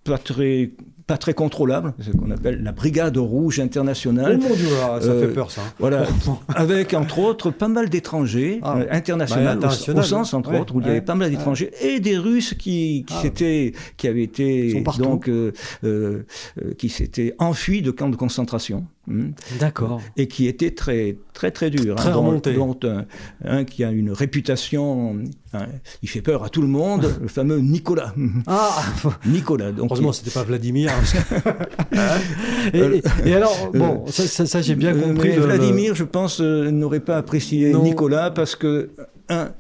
pas 0.04 0.18
très 0.18 0.72
pas 1.12 1.18
très 1.18 1.34
contrôlable, 1.34 1.94
ce 2.00 2.12
qu'on 2.12 2.32
appelle 2.32 2.64
la 2.64 2.72
Brigade 2.72 3.18
Rouge 3.18 3.60
Internationale. 3.60 4.40
Oh 4.40 4.48
mon 4.48 4.56
Dieu, 4.56 4.68
ça 4.70 5.00
fait 5.02 5.10
euh, 5.10 5.34
peur 5.34 5.52
ça. 5.52 5.62
Voilà, 5.78 6.06
avec 6.56 6.94
entre 6.94 7.20
autres 7.20 7.52
pas 7.52 7.68
mal 7.68 7.90
d'étrangers 7.90 8.60
ah, 8.64 8.78
euh, 8.78 8.86
internationaux, 8.92 9.60
bah, 9.60 9.70
au, 9.94 10.04
sens 10.04 10.34
entre 10.34 10.58
autres 10.58 10.74
où 10.74 10.80
il 10.80 10.88
y 10.88 10.90
avait 10.90 11.02
pas 11.02 11.16
mal 11.16 11.30
d'étrangers 11.30 11.72
et 11.82 12.00
des 12.00 12.18
Russes 12.18 12.54
qui, 12.54 13.06
qui, 13.06 13.14
ah. 13.14 13.82
qui 13.98 14.08
avaient 14.08 14.24
été 14.24 14.82
donc 15.00 15.28
euh, 15.28 15.52
qui 16.78 16.88
s'étaient 16.88 17.36
enfuis 17.40 17.82
de 17.82 17.92
camps 17.92 18.10
de 18.10 18.16
concentration. 18.16 18.86
Hmm. 19.08 19.32
D'accord. 19.60 20.00
Et 20.16 20.28
qui 20.28 20.48
étaient 20.48 20.72
très 20.72 21.18
très 21.34 21.50
très 21.50 21.72
durs. 21.72 21.96
Très 21.96 22.12
hein, 22.12 23.06
un, 23.44 23.64
qui 23.66 23.84
a 23.84 23.90
une 23.90 24.12
réputation, 24.12 25.18
hein, 25.54 25.66
il 26.04 26.10
fait 26.10 26.22
peur 26.22 26.44
à 26.44 26.50
tout 26.50 26.62
le 26.62 26.68
monde, 26.68 27.12
le 27.22 27.28
fameux 27.28 27.58
Nicolas. 27.60 28.14
Ah 28.46 28.84
Nicolas. 29.26 29.72
Donc, 29.72 29.88
Heureusement, 29.90 30.14
c'était 30.14 30.30
pas 30.30 30.44
Vladimir. 30.44 30.92
et, 32.74 33.34
alors, 33.34 33.72
bon, 33.74 34.06
ça, 34.08 34.62
j'ai 34.62 34.76
bien 34.76 34.94
compris. 34.94 35.32
Vladimir, 35.32 35.96
je 35.96 36.04
pense, 36.04 36.40
euh, 36.40 36.70
n'aurait 36.70 37.00
pas 37.00 37.18
apprécié 37.18 37.74
Nicolas 37.74 38.30
parce 38.30 38.56
que 38.56 38.92
un 39.30 39.52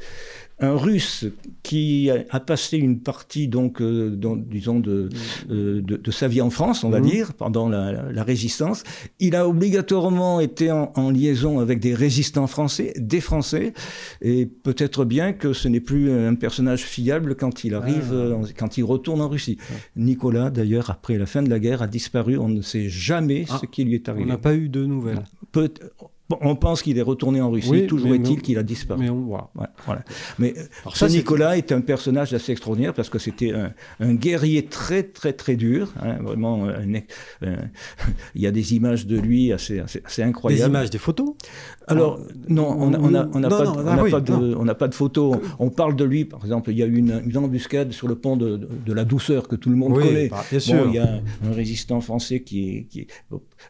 un 0.61 0.75
Russe 0.75 1.25
qui 1.63 2.09
a 2.09 2.39
passé 2.39 2.77
une 2.77 2.99
partie 2.99 3.47
donc, 3.47 3.81
euh, 3.81 4.15
disons 4.47 4.81
euh, 4.87 5.09
de, 5.49 5.81
de, 5.81 6.11
sa 6.11 6.27
vie 6.27 6.41
en 6.41 6.49
France, 6.49 6.83
on 6.83 6.89
va 6.89 6.99
mhm. 6.99 7.09
dire, 7.09 7.33
pendant 7.33 7.67
la, 7.69 8.23
résistance, 8.23 8.83
il 9.19 9.35
a 9.35 9.47
obligatoirement 9.47 10.39
été 10.39 10.71
en, 10.71 11.09
liaison 11.11 11.59
avec 11.59 11.79
des 11.79 11.93
résistants 11.93 12.47
français, 12.47 12.93
des 12.97 13.21
Français, 13.21 13.73
et 14.21 14.45
peut-être 14.45 15.05
bien 15.05 15.33
que 15.33 15.53
ce 15.53 15.67
n'est 15.67 15.79
plus 15.79 16.11
un 16.11 16.35
personnage 16.35 16.83
fiable 16.83 17.35
quand 17.35 17.63
il 17.63 17.73
arrive, 17.73 18.13
ah. 18.13 18.47
quand 18.57 18.77
il 18.77 18.83
retourne 18.83 19.21
en 19.21 19.29
Russie. 19.29 19.57
Nicolas, 19.95 20.49
d'ailleurs, 20.49 20.89
après 20.89 21.17
la 21.17 21.25
fin 21.25 21.41
de 21.41 21.49
la 21.49 21.59
guerre, 21.59 21.81
a 21.81 21.87
disparu. 21.87 22.37
On 22.37 22.49
ne 22.49 22.61
sait 22.61 22.89
jamais 22.89 23.45
ah. 23.49 23.59
ce 23.59 23.65
qui 23.65 23.83
lui 23.83 23.95
est 23.95 24.07
arrivé. 24.09 24.25
On 24.25 24.29
n'a 24.29 24.37
pas 24.37 24.55
eu 24.55 24.69
de 24.69 24.85
nouvelles. 24.85 25.23
Peut 25.51 25.73
on 26.41 26.55
pense 26.55 26.81
qu'il 26.81 26.97
est 26.97 27.03
retourné 27.03 27.41
en 27.41 27.51
Russie, 27.51 27.87
toujours 27.87 28.13
est-il 28.13 28.41
qu'il 28.41 28.57
a 28.57 28.63
disparu. 28.63 29.01
Mais 29.01 29.09
on 29.09 29.21
voit. 29.21 29.51
voilà. 29.85 30.03
Mais 30.39 30.53
ce 30.93 31.05
Nicolas 31.05 31.57
est... 31.57 31.71
un 31.71 31.81
personnage 31.81 32.33
assez 32.33 32.51
extraordinaire 32.51 32.93
parce 32.93 33.09
que 33.09 33.19
c'était 33.19 33.53
un, 33.99 34.13
guerrier 34.13 34.65
très 34.65 35.03
très 35.03 35.33
très 35.33 35.55
dur, 35.55 35.93
hein, 36.01 36.17
vraiment. 36.21 36.67
il 37.41 38.41
y 38.41 38.47
a 38.47 38.51
des 38.51 38.75
images 38.75 39.07
de 39.07 39.17
lui 39.17 39.51
assez, 39.51 39.79
assez, 39.79 40.23
incroyables. 40.23 40.61
Des 40.61 40.67
images, 40.67 40.89
des 40.89 40.97
photos? 40.97 41.33
Alors 41.91 42.19
non, 42.47 42.67
on 42.79 42.89
n'a 42.89 43.49
pas, 43.49 44.75
pas, 44.75 44.87
de 44.87 44.95
photos. 44.95 45.37
On 45.59 45.69
parle 45.69 45.95
de 45.95 46.03
lui, 46.03 46.25
par 46.25 46.43
exemple, 46.43 46.71
il 46.71 46.77
y 46.77 46.83
a 46.83 46.85
eu 46.85 46.97
une, 46.97 47.37
embuscade 47.37 47.91
sur 47.91 48.07
le 48.07 48.15
pont 48.15 48.37
de, 48.37 48.93
la 48.93 49.05
douceur 49.05 49.47
que 49.47 49.55
tout 49.55 49.69
le 49.69 49.75
monde 49.75 49.93
connaît. 49.93 50.27
Bah, 50.29 50.43
bien 50.49 50.59
sûr. 50.59 50.85
il 50.87 50.95
y 50.95 50.99
a 50.99 51.21
un 51.45 51.51
résistant 51.51 52.01
français 52.01 52.41
qui 52.41 52.69
est, 52.69 52.83
qui 52.83 53.07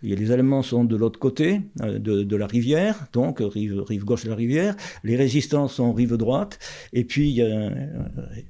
les 0.01 0.32
Allemands 0.32 0.63
sont 0.63 0.84
de 0.84 0.95
l'autre 0.95 1.19
côté 1.19 1.61
euh, 1.82 1.99
de, 1.99 2.24
de 2.24 2.36
la 2.36 2.47
rivière, 2.47 3.07
donc 3.13 3.39
rive, 3.39 3.82
rive, 3.82 4.03
gauche 4.03 4.24
de 4.24 4.30
la 4.30 4.36
rivière, 4.36 4.76
les 5.03 5.15
résistants 5.15 5.67
sont 5.67 5.93
rive 5.93 6.17
droite, 6.17 6.59
et 6.93 7.03
puis 7.03 7.30
il 7.30 7.36
y 7.36 7.41
a 7.41 7.47
un, 7.47 7.72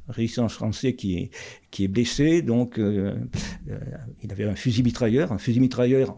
résistant 0.08 0.48
français 0.50 0.94
qui 0.94 1.18
est, 1.18 1.30
qui 1.72 1.86
est 1.86 1.88
blessé, 1.88 2.42
donc 2.42 2.80
euh, 2.80 3.16
euh, 3.70 3.80
il 4.24 4.32
avait 4.32 4.46
un 4.46 4.56
fusil 4.56 4.84
mitrailleur, 4.84 5.32
un 5.32 5.38
fusil 5.38 5.60
mitrailleur 5.60 6.18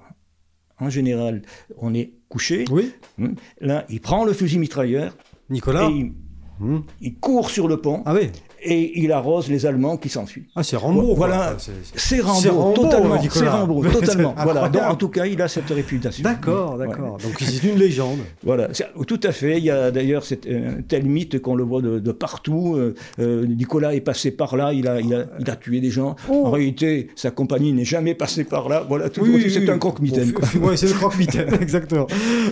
en 0.79 0.89
général, 0.89 1.43
on 1.77 1.93
est 1.93 2.13
couché. 2.34 2.65
Oui. 2.71 2.91
Hum. 3.21 3.36
Là, 3.61 3.86
il 3.89 4.01
prend 4.01 4.25
le 4.25 4.34
fusil 4.34 4.57
mitrailleur. 4.57 5.15
Nicolas. 5.51 5.88
Et 5.88 5.93
il, 5.93 6.13
hum. 6.59 6.84
il 6.99 7.15
court 7.19 7.51
sur 7.51 7.67
le 7.67 7.77
pont. 7.77 8.01
Ah 8.07 8.15
oui 8.15 8.31
et 8.64 8.99
il 8.99 9.11
arrose 9.11 9.49
les 9.49 9.66
Allemands 9.66 9.97
qui 9.97 10.09
s'enfuient. 10.09 10.47
Ah, 10.55 10.64
c'est 10.64 10.78
Rambo. 10.78 11.16
Voilà, 11.16 11.57
c'est 11.95 12.22
Rambo, 12.22 12.74
totalement. 12.74 13.20
C'est 13.22 13.47
Rambo, 13.47 13.84
totalement. 13.91 14.36
voilà. 14.38 14.70
Donc, 14.70 14.84
en 14.84 14.95
tout 14.95 15.09
cas, 15.09 15.26
il 15.26 15.41
a 15.41 15.47
cette 15.47 15.70
réputation. 15.70 16.24
D'accord, 16.24 16.78
d'accord. 16.78 17.18
Donc 17.18 17.36
c'est 17.39 17.64
une 17.68 17.78
légende. 17.78 18.20
Voilà, 18.43 18.70
tout 19.07 19.20
à 19.24 19.32
fait. 19.32 19.57
Il 19.57 19.64
y 19.64 19.70
a 19.70 19.89
d'ailleurs 19.89 20.24
un 20.49 20.82
tel 20.82 21.05
mythe 21.05 21.39
qu'on 21.41 21.55
le 21.55 21.64
voit 21.64 21.82
de, 21.82 22.11
partout. 22.11 22.76
Euh, 22.76 22.93
euh, 23.20 23.45
Nicolas 23.45 23.95
est 23.95 24.01
passé 24.01 24.32
par 24.32 24.55
là, 24.55 24.74
il 24.74 24.88
a, 24.88 24.99
il 24.99 25.14
a, 25.14 25.26
il 25.39 25.49
a 25.49 25.55
tué 25.55 25.80
des 25.80 25.89
gens. 25.89 26.16
Oh. 26.30 26.43
En 26.45 26.51
réalité, 26.51 27.09
sa 27.16 27.32
compagnie 27.32 27.74
n'est 27.74 27.86
jamais 27.86 28.16
passée 28.16 28.43
par 28.43 28.70
là. 28.70 28.86
Voilà, 28.88 29.09
tout 29.09 29.26
c'est 29.49 29.70
un 29.70 29.78
croque-mitaine. 29.78 30.34
Oui, 30.61 30.78
c'est 30.78 30.88
le 30.88 30.93
croque-mitaine, 30.93 31.53
exactement. 31.61 32.07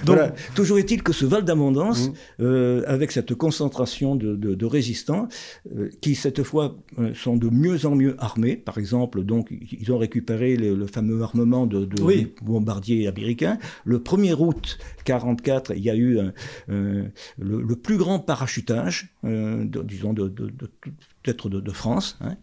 Donc, 0.05 0.16
voilà. 0.16 0.34
Toujours 0.55 0.78
est-il 0.78 1.03
que 1.03 1.14
ce 1.14 1.26
Val 1.26 1.43
d'Abondance, 1.43 2.09
mmh. 2.09 2.14
euh, 2.41 2.84
avec 2.88 3.12
cette 3.12 3.34
concentration 3.36 4.16
de, 4.16 4.36
de, 4.36 4.55
de 4.55 4.66
résistants, 4.66 5.28
qui 6.01 6.15
cette 6.15 6.43
fois 6.43 6.75
euh, 6.99 7.13
sont 7.13 7.37
de 7.37 7.49
mieux 7.49 7.85
en 7.85 7.95
mieux 7.95 8.15
armés. 8.19 8.57
Par 8.57 8.77
exemple, 8.77 9.23
donc 9.23 9.53
ils 9.71 9.91
ont 9.91 9.97
récupéré 9.97 10.57
le, 10.57 10.87
fameux 10.87 11.21
armement 11.21 11.67
de, 11.67 11.87
bombardiers 12.41 13.07
américains. 13.07 13.59
Le 13.85 13.99
1er 13.99 14.35
août 14.37 14.77
44, 15.05 15.73
il 15.75 15.83
y 15.83 15.89
a 15.89 15.95
eu 15.95 16.19
le, 16.67 17.75
plus 17.75 17.97
grand 17.97 18.19
parachutage, 18.19 19.15
disons, 19.23 20.13
de, 20.13 20.27
peut-être 20.27 21.49
de, 21.49 21.71
France. 21.71 22.17
Hein 22.21 22.37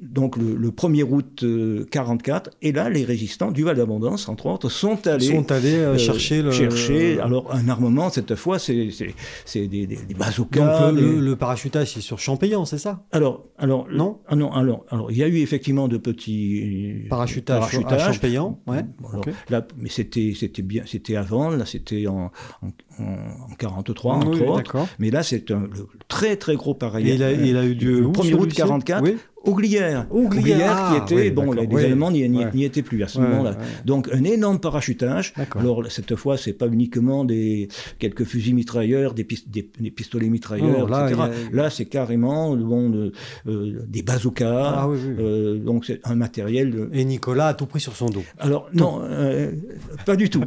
donc 0.00 0.36
le, 0.36 0.70
1er 0.70 1.04
août 1.04 1.44
44, 1.90 2.50
et 2.62 2.72
là 2.72 2.90
les 2.90 3.04
résistants 3.04 3.52
du 3.52 3.62
Val 3.62 3.76
d'Abondance, 3.76 4.28
entre 4.28 4.46
autres, 4.46 4.68
sont 4.68 5.06
allés, 5.06 5.26
sont 5.26 5.52
allés 5.52 5.76
euh, 5.76 5.96
chercher, 5.96 6.42
le, 6.42 6.50
chercher 6.50 7.20
alors 7.20 7.54
un 7.54 7.68
armement 7.68 8.10
cette 8.10 8.34
fois, 8.34 8.58
c'est 8.58 8.74
des, 9.54 9.68
des, 9.68 9.86
des, 9.86 10.14
bazookas. 10.14 10.90
Donc 10.90 11.00
le, 11.00 11.36
parachutage 11.36 11.94
c'est 11.94 12.00
sur 12.00 12.18
Champéan, 12.18 12.64
c'est 12.64 12.78
ça? 12.78 13.04
Alors 13.12 13.44
alors 13.56 13.86
non? 13.92 14.18
ah 14.26 14.34
non 14.34 14.52
alors 14.52 14.84
alors 14.90 15.12
il 15.12 15.16
y 15.16 15.22
a 15.22 15.28
eu 15.28 15.38
effectivement 15.38 15.86
de 15.86 15.96
petits 15.96 17.04
parachutages, 17.08 17.60
parachutages. 17.60 18.02
à 18.02 18.12
Champéan, 18.12 18.58
ouais. 18.66 18.84
là, 19.48 19.66
mais 19.76 19.88
c'était 19.88 20.32
bien 20.62 20.82
c'était 20.86 21.14
avant, 21.14 21.50
là 21.50 21.66
c'était 21.66 22.08
en, 22.08 22.32
en, 22.62 23.54
43 23.58 24.14
entre 24.16 24.44
autres. 24.44 24.76
Mais 24.98 25.10
là 25.10 25.22
c'est 25.22 25.52
un 25.52 25.68
très 26.08 26.36
très 26.36 26.56
gros 26.56 26.74
pareil. 26.74 27.14
il 27.14 27.22
a, 27.22 27.32
il 27.32 27.56
a 27.56 27.64
eu 27.64 27.74
lieu 27.74 28.00
le 28.00 28.08
1er 28.08 28.34
août 28.34 28.52
44. 28.52 29.04
Oui 29.04 29.16
Ouglière. 29.44 30.06
Ouglière, 30.10 30.90
qui 30.90 30.98
ah, 30.98 31.04
était, 31.04 31.30
bon, 31.30 31.52
les, 31.52 31.84
Allemands 31.84 32.10
n'y 32.10 32.64
étaient 32.64 32.82
plus 32.82 33.02
à 33.02 33.08
ce 33.08 33.20
moment-là. 33.20 33.56
Donc 33.84 34.08
un 34.12 34.24
énorme 34.24 34.58
parachutage. 34.58 35.32
Alors 35.54 35.84
cette 35.90 36.16
fois, 36.16 36.36
c'est 36.36 36.52
pas 36.52 36.66
uniquement 36.66 37.24
des 37.24 37.68
quelques 37.98 38.24
fusils 38.24 38.54
mitrailleurs, 38.54 39.14
des, 39.14 39.26
des, 39.46 39.90
pistolets 39.90 40.28
mitrailleurs, 40.28 40.88
etc. 40.88 41.22
Là, 41.52 41.70
c'est 41.70 41.86
carrément 41.86 42.56
bon, 42.56 43.10
euh, 43.46 43.84
des 43.86 44.02
bazookas. 44.02 44.48
Ah, 44.48 44.88
euh, 44.88 45.58
donc 45.58 45.84
c'est 45.84 46.00
un 46.04 46.14
matériel. 46.14 46.88
Et 46.92 47.04
Nicolas 47.04 47.48
a 47.48 47.54
tout 47.54 47.66
pris 47.66 47.80
sur 47.80 47.96
son 47.96 48.06
dos. 48.06 48.24
Alors 48.38 48.68
non, 48.72 49.00
euh, 49.02 49.52
pas 50.04 50.16
du 50.16 50.30
tout. 50.30 50.44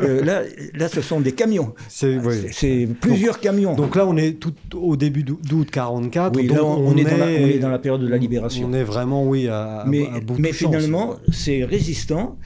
là, 0.00 0.42
là, 0.74 0.88
ce 0.88 1.00
sont 1.00 1.20
des 1.20 1.32
camions. 1.32 1.74
C'est 1.88 2.88
plusieurs 3.00 3.40
camions. 3.40 3.74
Donc 3.74 3.96
là, 3.96 4.06
on 4.06 4.16
est 4.16 4.38
tout 4.38 4.54
au 4.74 4.96
début 4.96 5.22
d'août 5.22 5.68
44. 5.70 6.36
Oui, 6.36 6.48
là, 6.48 6.64
on, 6.64 6.96
est, 6.96 7.04
Dans 7.04 7.16
la, 7.16 7.26
on 7.26 7.28
est 7.28 7.58
dans 7.58 7.70
la 7.70 7.78
période 7.78 8.02
de 8.02 8.08
la 8.08 8.16
libération 8.16 8.34
on 8.62 8.72
est 8.72 8.84
vraiment, 8.84 9.26
oui, 9.26 9.48
à, 9.48 9.84
mais, 9.86 10.06
bout 10.20 10.36
Mais 10.38 10.52
finalement, 10.52 11.16
ces 11.32 11.64
résistants 11.64 12.38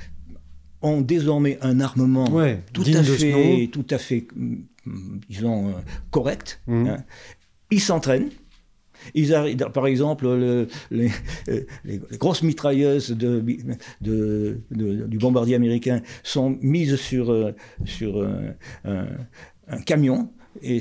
ont 0.82 1.01
désormais 1.01 1.59
un 1.61 1.80
armement 1.80 2.26
tout, 2.72 2.84
à 2.94 3.03
fait, 3.03 3.68
tout 3.72 3.86
à 3.90 3.99
fait, 3.99 4.26
disons, 5.28 5.68
euh, 5.68 5.72
correct. 6.11 6.61
Mmh. 6.66 6.86
Hein. 6.86 7.05
Ils 7.70 7.80
s'entraînent. 7.80 8.30
Ils 9.14 9.32
arrivent, 9.34 9.57
par 9.72 9.86
exemple, 9.86 10.26
euh, 10.26 10.66
les, 10.90 11.11
grosses 12.18 12.42
mitrailleuses 12.42 13.11
de, 13.11 13.40
du 14.01 15.18
bombardier 15.18 15.55
américain 15.55 16.03
sont 16.22 16.59
mises 16.61 16.96
sur, 16.96 17.30
euh, 17.30 17.55
sur 17.84 18.26
un 18.84 19.80
camion 19.86 20.30
et, 20.62 20.80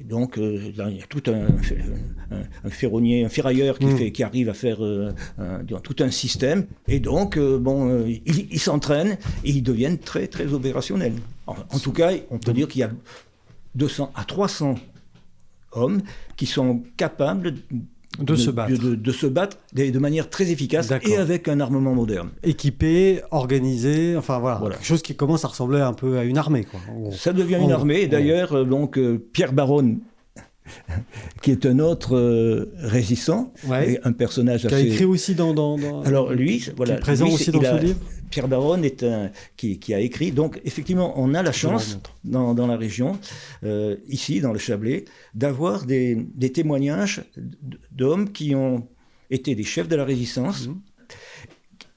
donc, 0.00 0.38
euh, 0.38 0.72
il 0.90 0.96
y 0.96 1.02
a 1.02 1.06
tout 1.08 1.22
un, 1.26 1.46
un, 2.64 2.70
ferronnier, 2.70 3.24
un 3.24 3.28
ferrailleur 3.28 3.78
qui, 3.78 3.86
hmm. 3.86 3.96
fait, 3.96 4.12
qui 4.12 4.22
arrive 4.22 4.48
à 4.48 4.54
faire 4.54 4.78
euh, 4.82 5.12
tout 5.82 5.96
un 6.00 6.10
système. 6.10 6.66
Et 6.88 7.00
donc, 7.00 7.36
euh, 7.36 7.58
bon, 7.58 8.06
ils 8.06 8.60
s'entraînent 8.60 9.16
et 9.44 9.50
ils 9.50 9.62
deviennent 9.62 9.98
très, 9.98 10.26
très 10.26 10.52
opérationnels. 10.52 11.14
En, 11.46 11.78
tout 11.78 11.92
cas, 11.92 12.12
on 12.30 12.38
peut 12.38 12.52
dire 12.52 12.68
qu'il 12.68 12.80
y 12.80 12.84
a 12.84 12.90
200 13.74 14.12
à 14.14 14.24
300 14.24 14.76
hommes 15.72 16.02
qui 16.36 16.46
sont 16.46 16.82
capables 16.96 17.54
de, 18.18 18.36
se 18.36 18.50
battre. 18.50 18.72
De, 18.72 19.12
se 19.12 19.26
battre 19.26 19.58
de, 19.72 19.98
manière 19.98 20.30
très 20.30 20.50
efficace 20.50 20.92
et 21.02 21.16
avec 21.16 21.48
un 21.48 21.60
armement 21.60 21.94
moderne. 21.94 22.30
Équipé, 22.42 23.20
organisé, 23.30 24.16
enfin 24.16 24.38
voilà, 24.38 24.60
quelque 24.70 24.84
chose 24.84 25.02
qui 25.02 25.14
commence 25.14 25.44
à 25.44 25.48
ressembler 25.48 25.80
un 25.80 25.92
peu 25.92 26.18
à 26.18 26.24
une 26.24 26.38
armée. 26.38 26.64
Quoi. 26.64 26.80
Ça 27.12 27.32
devient 27.32 27.58
une 27.60 27.72
armée. 27.72 28.02
Et 28.02 28.08
d'ailleurs, 28.08 28.52
euh, 28.52 28.64
donc 28.64 28.98
euh, 28.98 29.18
Pierre 29.32 29.52
Baronne, 29.52 30.00
qui 31.42 31.50
est 31.50 31.66
un 31.66 31.78
autre 31.78 32.16
euh, 32.16 32.72
résistant, 32.78 33.52
et 33.86 33.98
un 34.04 34.12
personnage 34.12 34.66
qui 34.66 34.74
a 34.74 34.80
écrit 34.80 35.04
aussi 35.04 35.34
dans, 35.34 35.52
dans, 35.52 36.02
alors 36.02 36.32
lui 36.32 36.66
voilà 36.76 36.96
présent 36.96 37.28
aussi 37.28 37.50
dans 37.50 37.60
ce 37.60 37.84
livre 37.84 37.98
Pierre 38.34 38.48
Baron 38.48 38.82
est 38.82 39.04
un 39.04 39.30
qui, 39.56 39.78
qui, 39.78 39.94
a 39.94 40.00
écrit. 40.00 40.32
Donc 40.32 40.60
effectivement 40.64 41.14
on 41.16 41.34
a 41.34 41.42
la 41.44 41.52
chance 41.52 42.00
dans, 42.24 42.52
dans, 42.52 42.66
la 42.66 42.76
région 42.76 43.16
euh, 43.62 43.94
ici 44.08 44.40
dans 44.40 44.52
le 44.52 44.58
Chablais 44.58 45.04
d'avoir 45.34 45.86
des, 45.86 46.16
des, 46.34 46.50
témoignages 46.50 47.22
d'hommes 47.92 48.32
qui 48.32 48.56
ont 48.56 48.88
été 49.30 49.54
des 49.54 49.62
chefs 49.62 49.86
de 49.86 49.94
la 49.94 50.04
résistance 50.04 50.68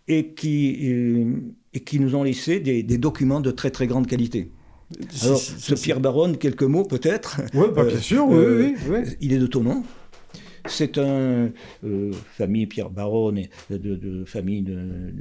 et 0.07 0.33
qui 0.35 0.91
euh, 0.91 1.33
et 1.73 1.79
qui 1.79 1.99
nous 1.99 2.13
ont 2.13 2.21
laissé 2.21 2.59
des, 2.59 2.83
des 2.83 2.99
documents 2.99 3.41
de 3.41 3.49
très 3.49 3.71
très 3.71 3.87
grande 3.87 4.05
qualité. 4.05 4.51
Alors, 5.23 5.39
ce 5.39 5.73
Pierre 5.73 5.99
Baron, 5.99 6.33
quelques 6.35 6.63
mots 6.63 6.85
peut-être. 6.85 7.41
Oui, 7.55 7.65
bah, 7.75 7.83
bien 7.83 7.99
sûr, 7.99 8.27
oui, 8.27 8.75
oui, 8.87 8.99
Il 9.21 9.33
est 9.33 9.39
de 9.39 9.47
ton 9.47 9.61
nom? 9.61 9.83
C'est 10.67 10.97
un 10.97 11.51
euh, 11.83 12.11
famille 12.31 12.67
Pierre 12.67 12.89
Baron, 12.89 13.31
de, 13.31 13.77
de, 13.77 14.25
famille 14.25 14.61
de, 14.61 15.13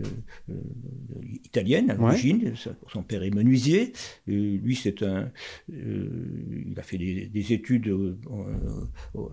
italienne 1.44 1.90
à 1.90 1.94
l'origine. 1.94 2.54
Son 2.92 3.02
père 3.02 3.22
est 3.22 3.30
menuisier. 3.30 3.92
lui, 4.26 4.76
c'est 4.76 5.02
un. 5.02 5.30
Euh, 5.72 6.64
il 6.68 6.78
a 6.78 6.82
fait 6.82 6.98
des, 6.98 7.52
études 7.52 7.94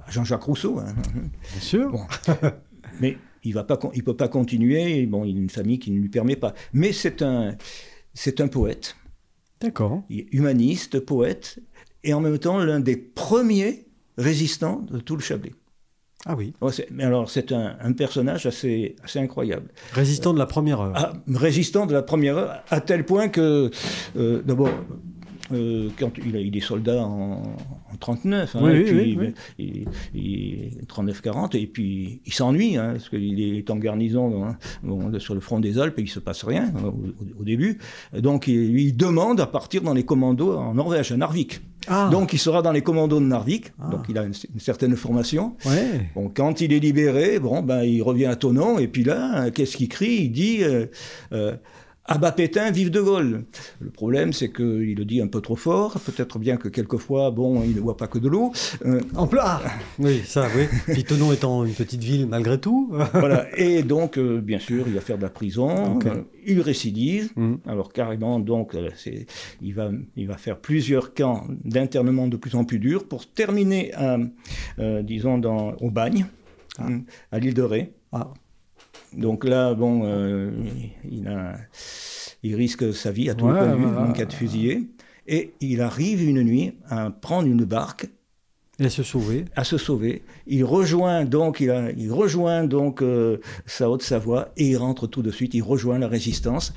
à 0.05 0.11
Jean-Jacques 0.11 0.43
Rousseau. 0.43 0.79
Hein. 0.79 0.93
Bien 1.13 1.61
sûr. 1.61 2.07
mais 3.01 3.17
il 3.43 3.53
va 3.53 3.63
pas, 3.63 3.79
il 3.93 4.03
peut 4.03 4.15
pas 4.15 4.27
continuer. 4.27 5.05
Bon, 5.05 5.23
il 5.25 5.37
a 5.37 5.39
une 5.39 5.49
famille 5.49 5.79
qui 5.79 5.91
ne 5.91 5.99
lui 5.99 6.09
permet 6.09 6.35
pas. 6.35 6.53
Mais 6.73 6.91
c'est 6.91 7.21
un, 7.21 7.55
c'est 8.13 8.41
un 8.41 8.47
poète. 8.47 8.95
D'accord. 9.61 10.03
Humaniste, 10.09 10.99
poète, 10.99 11.59
et 12.03 12.13
en 12.13 12.19
même 12.19 12.37
temps 12.37 12.57
l'un 12.59 12.81
des 12.81 12.97
premiers 12.97 13.85
résistants 14.17 14.81
de 14.81 14.99
tout 14.99 15.15
le 15.15 15.21
Chablais. 15.21 15.53
Ah 16.25 16.35
oui. 16.37 16.53
mais 16.91 17.03
alors, 17.03 17.29
c'est 17.29 17.51
un, 17.51 17.91
personnage 17.93 18.45
assez, 18.45 18.95
assez 19.03 19.19
incroyable. 19.19 19.69
Résistant 19.91 20.33
de 20.33 20.39
la 20.39 20.45
première 20.45 20.79
heure. 20.79 20.93
Ah, 20.95 21.13
résistant 21.27 21.85
de 21.85 21.93
la 21.93 22.01
première 22.01 22.37
heure, 22.37 22.63
à 22.69 22.79
tel 22.79 23.05
point 23.05 23.27
que, 23.27 23.69
euh, 24.15 24.41
d'abord, 24.43 24.69
euh, 25.51 25.89
quand 25.99 26.17
il, 26.17 26.35
il, 26.35 26.55
est 26.55 26.61
soldat 26.61 27.03
en, 27.03 27.41
en 27.91 27.92
39, 28.03 28.55
hein, 28.55 28.59
oui, 28.61 28.83
puis, 28.83 29.17
oui, 29.17 29.85
il, 30.13 30.85
39-40, 30.87 31.57
et 31.57 31.67
puis 31.67 32.19
il 32.25 32.33
s'ennuie, 32.33 32.75
hein, 32.75 32.95
parce 32.95 33.07
qu'il 33.07 33.39
est 33.39 33.69
en 33.69 33.77
garnison 33.77 34.43
hein, 34.43 34.57
sur 35.19 35.33
le 35.33 35.39
front 35.39 35.61
des 35.61 35.79
Alpes 35.79 35.97
et 35.99 36.01
il 36.01 36.05
ne 36.05 36.09
se 36.09 36.19
passe 36.19 36.43
rien 36.43 36.73
au, 37.39 37.43
début. 37.45 37.77
Donc 38.13 38.47
il, 38.47 38.73
lui 38.73 38.91
demande 38.91 39.39
à 39.39 39.47
partir 39.47 39.83
dans 39.83 39.93
les 39.93 40.03
commandos 40.03 40.57
en 40.57 40.73
Norvège, 40.73 41.13
à 41.13 41.17
Narvik. 41.17 41.61
Ah. 41.87 42.09
Donc 42.11 42.33
il 42.33 42.39
sera 42.39 42.61
dans 42.61 42.73
les 42.73 42.81
commandos 42.81 43.21
de 43.21 43.25
Narvik, 43.25 43.71
ah. 43.79 43.89
donc 43.89 44.01
il 44.09 44.17
a 44.17 44.23
une, 44.23 44.33
certaine 44.57 44.97
formation. 44.97 45.55
Bon, 46.13 46.29
quand 46.33 46.59
il 46.59 46.73
est 46.73 46.79
libéré, 46.79 47.39
bon, 47.39 47.61
ben, 47.61 47.83
il 47.83 48.01
revient 48.01 48.25
à 48.25 48.35
Tonon, 48.35 48.79
et 48.79 48.87
puis 48.89 49.05
là, 49.05 49.49
qu'est-ce 49.49 49.77
qu'il 49.77 49.87
crie? 49.87 50.23
Il 50.23 50.31
dit 50.31 50.61
euh, 50.61 50.87
euh, 51.31 51.55
Abat 52.05 52.33
Pétain, 52.33 52.69
vive 52.69 52.89
de 52.89 52.99
Gaulle. 52.99 53.45
Le 53.79 53.89
problème, 53.89 54.33
c'est 54.33 54.51
qu'il 54.51 54.95
le 54.95 55.05
dit 55.05 55.21
un 55.21 55.27
peu 55.27 55.39
trop 55.39 55.55
fort. 55.55 56.01
Peut-être 56.01 56.37
bien 56.37 56.57
que 56.57 56.67
quelquefois, 56.67 57.31
bon, 57.31 57.63
il 57.63 57.75
ne 57.75 57.79
voit 57.79 57.95
pas 57.95 58.07
que 58.07 58.19
de 58.19 58.27
l'eau. 58.27 58.51
Euh, 58.85 58.99
en 59.15 59.25
plat 59.25 59.61
Oui, 59.99 60.21
ça, 60.25 60.47
oui. 60.53 60.65
Pitonon 60.93 61.31
étant 61.31 61.63
une 61.63 61.73
petite 61.73 62.03
ville 62.03 62.27
malgré 62.27 62.59
tout. 62.59 62.91
voilà. 63.13 63.47
Et 63.57 63.83
donc, 63.83 64.17
euh, 64.17 64.41
bien 64.41 64.59
sûr, 64.59 64.83
il 64.85 64.93
va 64.93 64.99
faire 64.99 65.17
de 65.17 65.21
la 65.21 65.29
prison. 65.29 65.97
Euh, 66.05 66.23
il 66.45 66.59
récidive. 66.59 67.31
Mm. 67.37 67.55
Alors, 67.67 67.93
carrément, 67.93 68.37
donc, 68.37 68.75
il, 69.61 69.73
va, 69.73 69.89
il 70.17 70.27
va 70.27 70.35
faire 70.35 70.59
plusieurs 70.59 71.13
camps 71.13 71.47
d'internement 71.63 72.27
de 72.27 72.35
plus 72.35 72.55
en 72.55 72.65
plus 72.65 72.79
durs 72.79 73.07
pour 73.07 73.27
terminer, 73.27 73.93
disons, 75.03 75.37
dans, 75.37 75.71
au 75.79 75.89
bagne, 75.89 76.25
ah. 76.79 76.87
à 77.31 77.39
l'île 77.39 77.53
de 77.53 77.61
Ré. 77.61 77.93
Ah. 78.11 78.33
Donc 79.17 79.45
là, 79.45 79.73
bon, 79.73 80.01
euh, 80.05 80.51
il, 81.09 81.27
a, 81.27 81.55
il, 82.43 82.55
risque 82.55 82.93
sa 82.93 83.11
vie 83.11 83.29
à 83.29 83.35
tout 83.35 83.45
ouais, 83.45 83.53
le 83.53 83.97
en 83.97 84.11
cas 84.11 84.25
de 84.25 84.33
fusillé. 84.33 84.89
Et 85.27 85.53
il 85.61 85.81
arrive 85.81 86.27
une 86.27 86.43
nuit 86.43 86.73
à 86.89 87.09
prendre 87.09 87.47
une 87.47 87.63
barque. 87.63 88.07
Et 88.79 88.85
à 88.85 88.89
se 88.89 89.03
sauver. 89.03 89.45
À 89.55 89.63
se 89.63 89.77
sauver. 89.77 90.23
Il 90.47 90.63
rejoint 90.63 91.25
donc, 91.25 91.59
il, 91.59 91.69
a, 91.69 91.91
il 91.91 92.11
rejoint 92.11 92.63
donc 92.63 93.01
euh, 93.01 93.37
sa 93.65 93.89
Haute-Savoie 93.89 94.49
et 94.57 94.69
il 94.69 94.77
rentre 94.77 95.05
tout 95.07 95.21
de 95.21 95.31
suite. 95.31 95.53
Il 95.53 95.61
rejoint 95.61 95.99
la 95.99 96.07
résistance. 96.07 96.73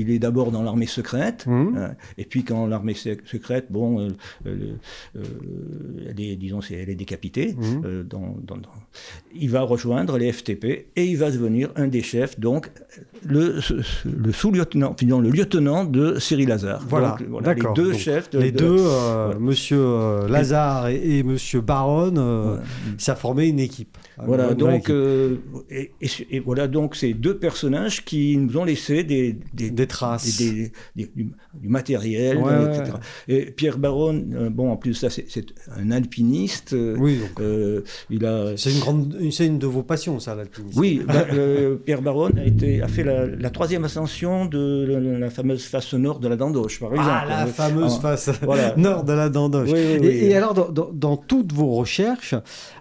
Il 0.00 0.10
est 0.10 0.18
d'abord 0.18 0.50
dans 0.50 0.62
l'armée 0.62 0.86
secrète, 0.86 1.46
Mhm. 1.46 1.76
hein, 1.76 1.94
et 2.16 2.24
puis 2.24 2.44
quand 2.44 2.66
l'armée 2.66 2.94
sec- 2.94 3.26
secrète, 3.26 3.66
bon, 3.70 4.00
euh, 4.00 4.08
euh, 4.46 4.72
euh, 5.16 5.20
elle 6.10 6.20
est, 6.20 6.36
disons, 6.36 6.60
elle 6.70 6.90
est 6.90 6.94
décapitée, 6.94 7.56
euh, 7.84 8.02
dans, 8.02 8.36
dans- 8.42 8.56
dans- 8.56 8.68
il 9.34 9.50
va 9.50 9.62
rejoindre 9.62 10.18
les 10.18 10.32
FTP 10.32 10.86
et 10.96 11.04
il 11.06 11.16
va 11.16 11.30
devenir 11.30 11.70
un 11.76 11.86
des 11.88 12.02
chefs, 12.02 12.38
donc 12.38 12.70
le, 13.24 13.60
sous-lieutenant, 14.32 14.94
finalement, 14.98 15.22
le 15.22 15.30
lieutenant 15.30 15.84
de 15.84 16.18
Cyril 16.18 16.48
Lazare. 16.48 16.82
Voilà, 16.88 17.16
Donc. 17.30 17.46
Les 17.56 17.62
deux 17.74 17.90
Donc, 17.92 17.98
chefs 18.00 18.30
de, 18.30 18.38
Les 18.38 18.52
de- 18.52 18.58
deux, 18.58 18.76
euh, 18.78 19.24
voilà. 19.26 19.40
Monsieur 19.40 19.78
euh, 19.80 20.28
Lazare 20.28 20.88
et, 20.88 21.18
et 21.18 21.22
Monsieur 21.22 21.60
Baron, 21.60 22.14
euh, 22.16 22.42
Voilà. 22.44 22.62
ça 22.98 23.14
formait 23.16 23.48
une 23.48 23.58
équipe. 23.60 23.96
Voilà, 24.26 24.44
Une 24.44 24.48
vraie 24.48 24.56
donc, 24.78 24.90
euh, 24.90 25.36
et, 25.70 25.92
et- 26.00 26.36
et 26.36 26.40
voilà 26.40 26.66
donc 26.66 26.96
ces 26.96 27.14
deux 27.14 27.36
personnages 27.36 28.04
qui 28.04 28.36
nous 28.36 28.56
ont 28.56 28.64
laissé 28.64 29.04
des, 29.04 29.36
des, 29.54 29.70
des 29.70 29.86
traces. 29.86 30.38
des- 30.38 30.50
des- 30.50 30.72
des- 30.96 31.10
du, 31.16 31.30
du 31.54 31.68
matériel, 31.68 32.38
Ouais, 32.38 32.44
ouais. 32.44 32.76
etc. 32.78 32.92
Et 33.28 33.46
Pierre 33.50 33.78
Baron, 33.78 34.24
euh, 34.34 34.50
bon, 34.50 34.70
en 34.70 34.76
plus, 34.76 34.94
ça, 34.94 35.08
c'est 35.10 35.46
un 35.76 35.90
alpiniste. 35.90 36.72
euh, 36.72 36.96
Oui, 36.98 37.18
donc, 37.18 37.40
euh, 37.40 37.82
il 38.10 38.24
a. 38.24 38.56
c'est 38.56 38.72
une 38.72 38.80
grande, 38.80 39.16
c'est 39.30 39.46
une 39.46 39.58
de 39.58 39.66
vos 39.66 39.82
passions, 39.82 40.18
ça, 40.20 40.34
l'alpinisme. 40.34 40.78
Oui, 40.80 41.02
bah, 41.06 41.26
euh, 41.32 41.76
Pierre 41.76 42.02
Baron 42.02 42.30
a, 42.36 42.44
été, 42.44 42.82
a 42.82 42.88
fait 42.88 43.04
la, 43.04 43.26
la 43.26 43.50
troisième 43.50 43.84
ascension 43.84 44.46
de 44.46 44.84
la, 44.88 45.18
la 45.18 45.30
fameuse 45.30 45.64
face 45.64 45.94
nord 45.94 46.18
de 46.20 46.28
la 46.28 46.36
Dandoche, 46.36 46.80
par 46.80 46.90
exemple. 46.92 47.10
Ah, 47.10 47.44
la 47.44 47.46
fameuse 47.46 47.94
en- 47.94 48.00
face 48.00 48.30
voilà. 48.42 48.74
nord 48.76 49.04
de 49.04 49.12
la 49.12 49.28
Dandoche. 49.28 49.70
Oui, 49.72 49.78
oui, 49.92 49.98
oui. 50.00 50.06
Et, 50.08 50.34
alors, 50.36 50.54
dans, 50.54 50.68
dans- 50.70 50.90
dans 50.92 51.16
toutes 51.16 51.52
vos 51.52 51.72
recherches, 51.74 52.34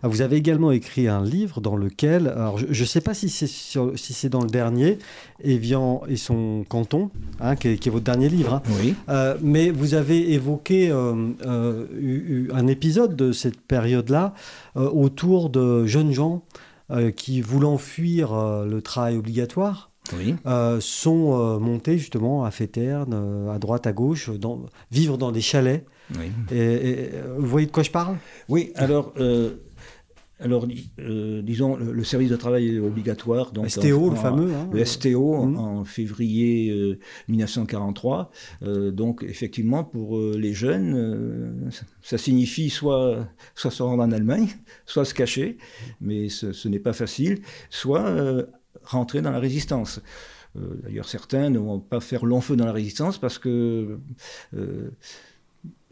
ah, 0.04 0.08
vous 0.08 0.22
avez 0.22 0.36
également 0.38 0.72
écrit 0.72 1.08
un 1.08 1.24
livre 1.28 1.62
dans 1.62 1.76
lequel, 1.76 2.28
alors 2.28 2.58
je 2.58 2.82
ne 2.82 2.88
sais 2.88 3.02
pas 3.02 3.14
si 3.14 3.30
c'est 3.30 3.48
si 3.48 4.14
c'est 4.14 4.30
dans 4.30 4.42
le 4.42 4.50
dernier, 4.50 4.98
Evian 5.44 6.02
et 6.08 6.16
son 6.18 6.66
canton, 6.68 7.12
hein, 7.40 7.56
qui, 7.56 7.68
est, 7.70 7.78
qui 7.78 7.90
est 7.90 7.92
votre 7.92 8.06
dernier 8.06 8.30
livre, 8.30 8.54
hein. 8.56 8.62
Oui. 8.82 8.96
Euh, 9.10 9.36
mais 9.42 9.70
vous 9.70 9.94
avez 9.94 10.34
évoqué 10.34 10.90
euh, 10.90 11.14
euh, 11.46 11.86
eu- 12.00 12.48
eu 12.48 12.52
un 12.54 12.68
épisode 12.68 13.16
de 13.16 13.32
cette 13.32 13.60
période-là 13.62 14.34
euh, 14.76 14.90
autour 14.90 15.50
de 15.50 15.86
jeunes 15.86 16.12
gens 16.14 16.44
euh, 16.92 17.12
qui, 17.12 17.42
voulant 17.42 17.78
fuir 17.78 18.34
euh, 18.34 18.66
le 18.66 18.82
travail 18.82 19.18
obligatoire, 19.18 19.92
Oui. 20.18 20.36
euh, 20.46 20.80
sont 20.80 21.38
euh, 21.40 21.60
montés 21.60 21.98
justement 21.98 22.46
à 22.46 22.52
Féterne, 22.52 23.14
euh, 23.14 23.52
à 23.54 23.60
droite, 23.60 23.86
à 23.88 23.92
gauche, 23.94 24.30
dans, 24.30 24.62
vivre 24.92 25.18
dans 25.18 25.32
des 25.32 25.42
chalets. 25.42 25.86
Oui. 26.18 26.32
Et, 26.52 26.90
et, 26.90 27.10
vous 27.38 27.46
voyez 27.48 27.68
de 27.68 27.72
quoi 27.74 27.84
je 27.84 27.92
parle? 27.92 28.16
Oui, 28.48 28.72
alors, 28.76 29.12
euh, 29.20 29.58
alors 30.40 30.68
euh, 31.00 31.42
disons, 31.42 31.76
le, 31.78 31.92
le 31.92 32.04
service 32.04 32.30
de 32.30 32.36
travail 32.36 32.80
obligatoire. 32.80 33.52
Donc 33.52 33.70
STO, 33.70 33.82
en- 34.08 34.12
le 34.12 34.12
en- 34.12 34.16
fameux. 34.16 34.54
hein. 34.54 34.70
Le 34.72 34.86
STO 34.86 35.46
Mhm. 35.46 35.58
en 35.58 35.84
février 35.86 36.70
euh, 36.72 37.00
1943. 37.28 38.30
Euh, 38.64 38.92
donc, 38.92 39.24
effectivement, 39.28 39.84
pour 39.84 40.18
euh, 40.18 40.36
les 40.38 40.54
jeunes, 40.54 40.94
euh, 40.96 41.70
ça- 42.02 42.18
signifie 42.18 42.70
soit, 42.70 43.28
soit 43.56 43.72
se 43.72 43.82
rendre 43.84 44.04
en 44.04 44.12
Allemagne, 44.12 44.48
soit 44.86 45.06
se 45.06 45.14
cacher, 45.14 45.58
mais 46.02 46.30
ce, 46.30 46.52
ce 46.54 46.68
n'est 46.68 46.80
pas 46.80 46.94
facile, 46.94 47.40
soit 47.70 48.06
euh, 48.06 48.46
rentrer 48.84 49.22
dans 49.22 49.32
la 49.32 49.40
résistance. 49.40 50.02
Euh, 50.56 50.80
D'ailleurs, 50.84 51.08
certains 51.08 51.50
ne 51.50 51.60
vont 51.60 51.80
pas 51.80 52.00
faire 52.00 52.26
long 52.26 52.42
feu 52.42 52.56
dans 52.56 52.66
la 52.66 52.72
résistance 52.72 53.18
parce 53.18 53.38
que 53.38 54.00
euh, 54.56 54.90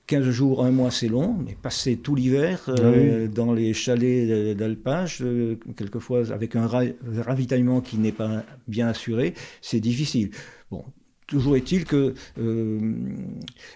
15 0.08 0.30
jours, 0.30 0.64
un 0.64 0.72
mois, 0.72 0.91
c'est 0.91 1.08
long, 1.08 1.36
mais 1.45 1.56
passer 1.60 1.97
tout 1.97 2.14
l'hiver 2.16 2.66
euh, 2.70 3.28
dans 3.28 3.53
les 3.53 3.74
chalets 3.74 4.28
de- 4.30 4.53
d'alpage, 4.53 5.20
euh, 5.22 5.58
quelquefois 5.76 6.32
avec 6.32 6.56
un 6.56 6.68
ra- 6.68 6.84
ravitaillement 7.18 7.82
qui 7.82 7.97
n'est 7.97 8.12
pas 8.12 8.43
bien 8.68 8.88
assuré, 8.88 9.34
c'est 9.62 9.80
difficile. 9.80 10.30
Bon, 10.70 10.86
toujours 11.28 11.56
est-il 11.56 11.86
que, 11.86 12.14
euh, 12.38 12.80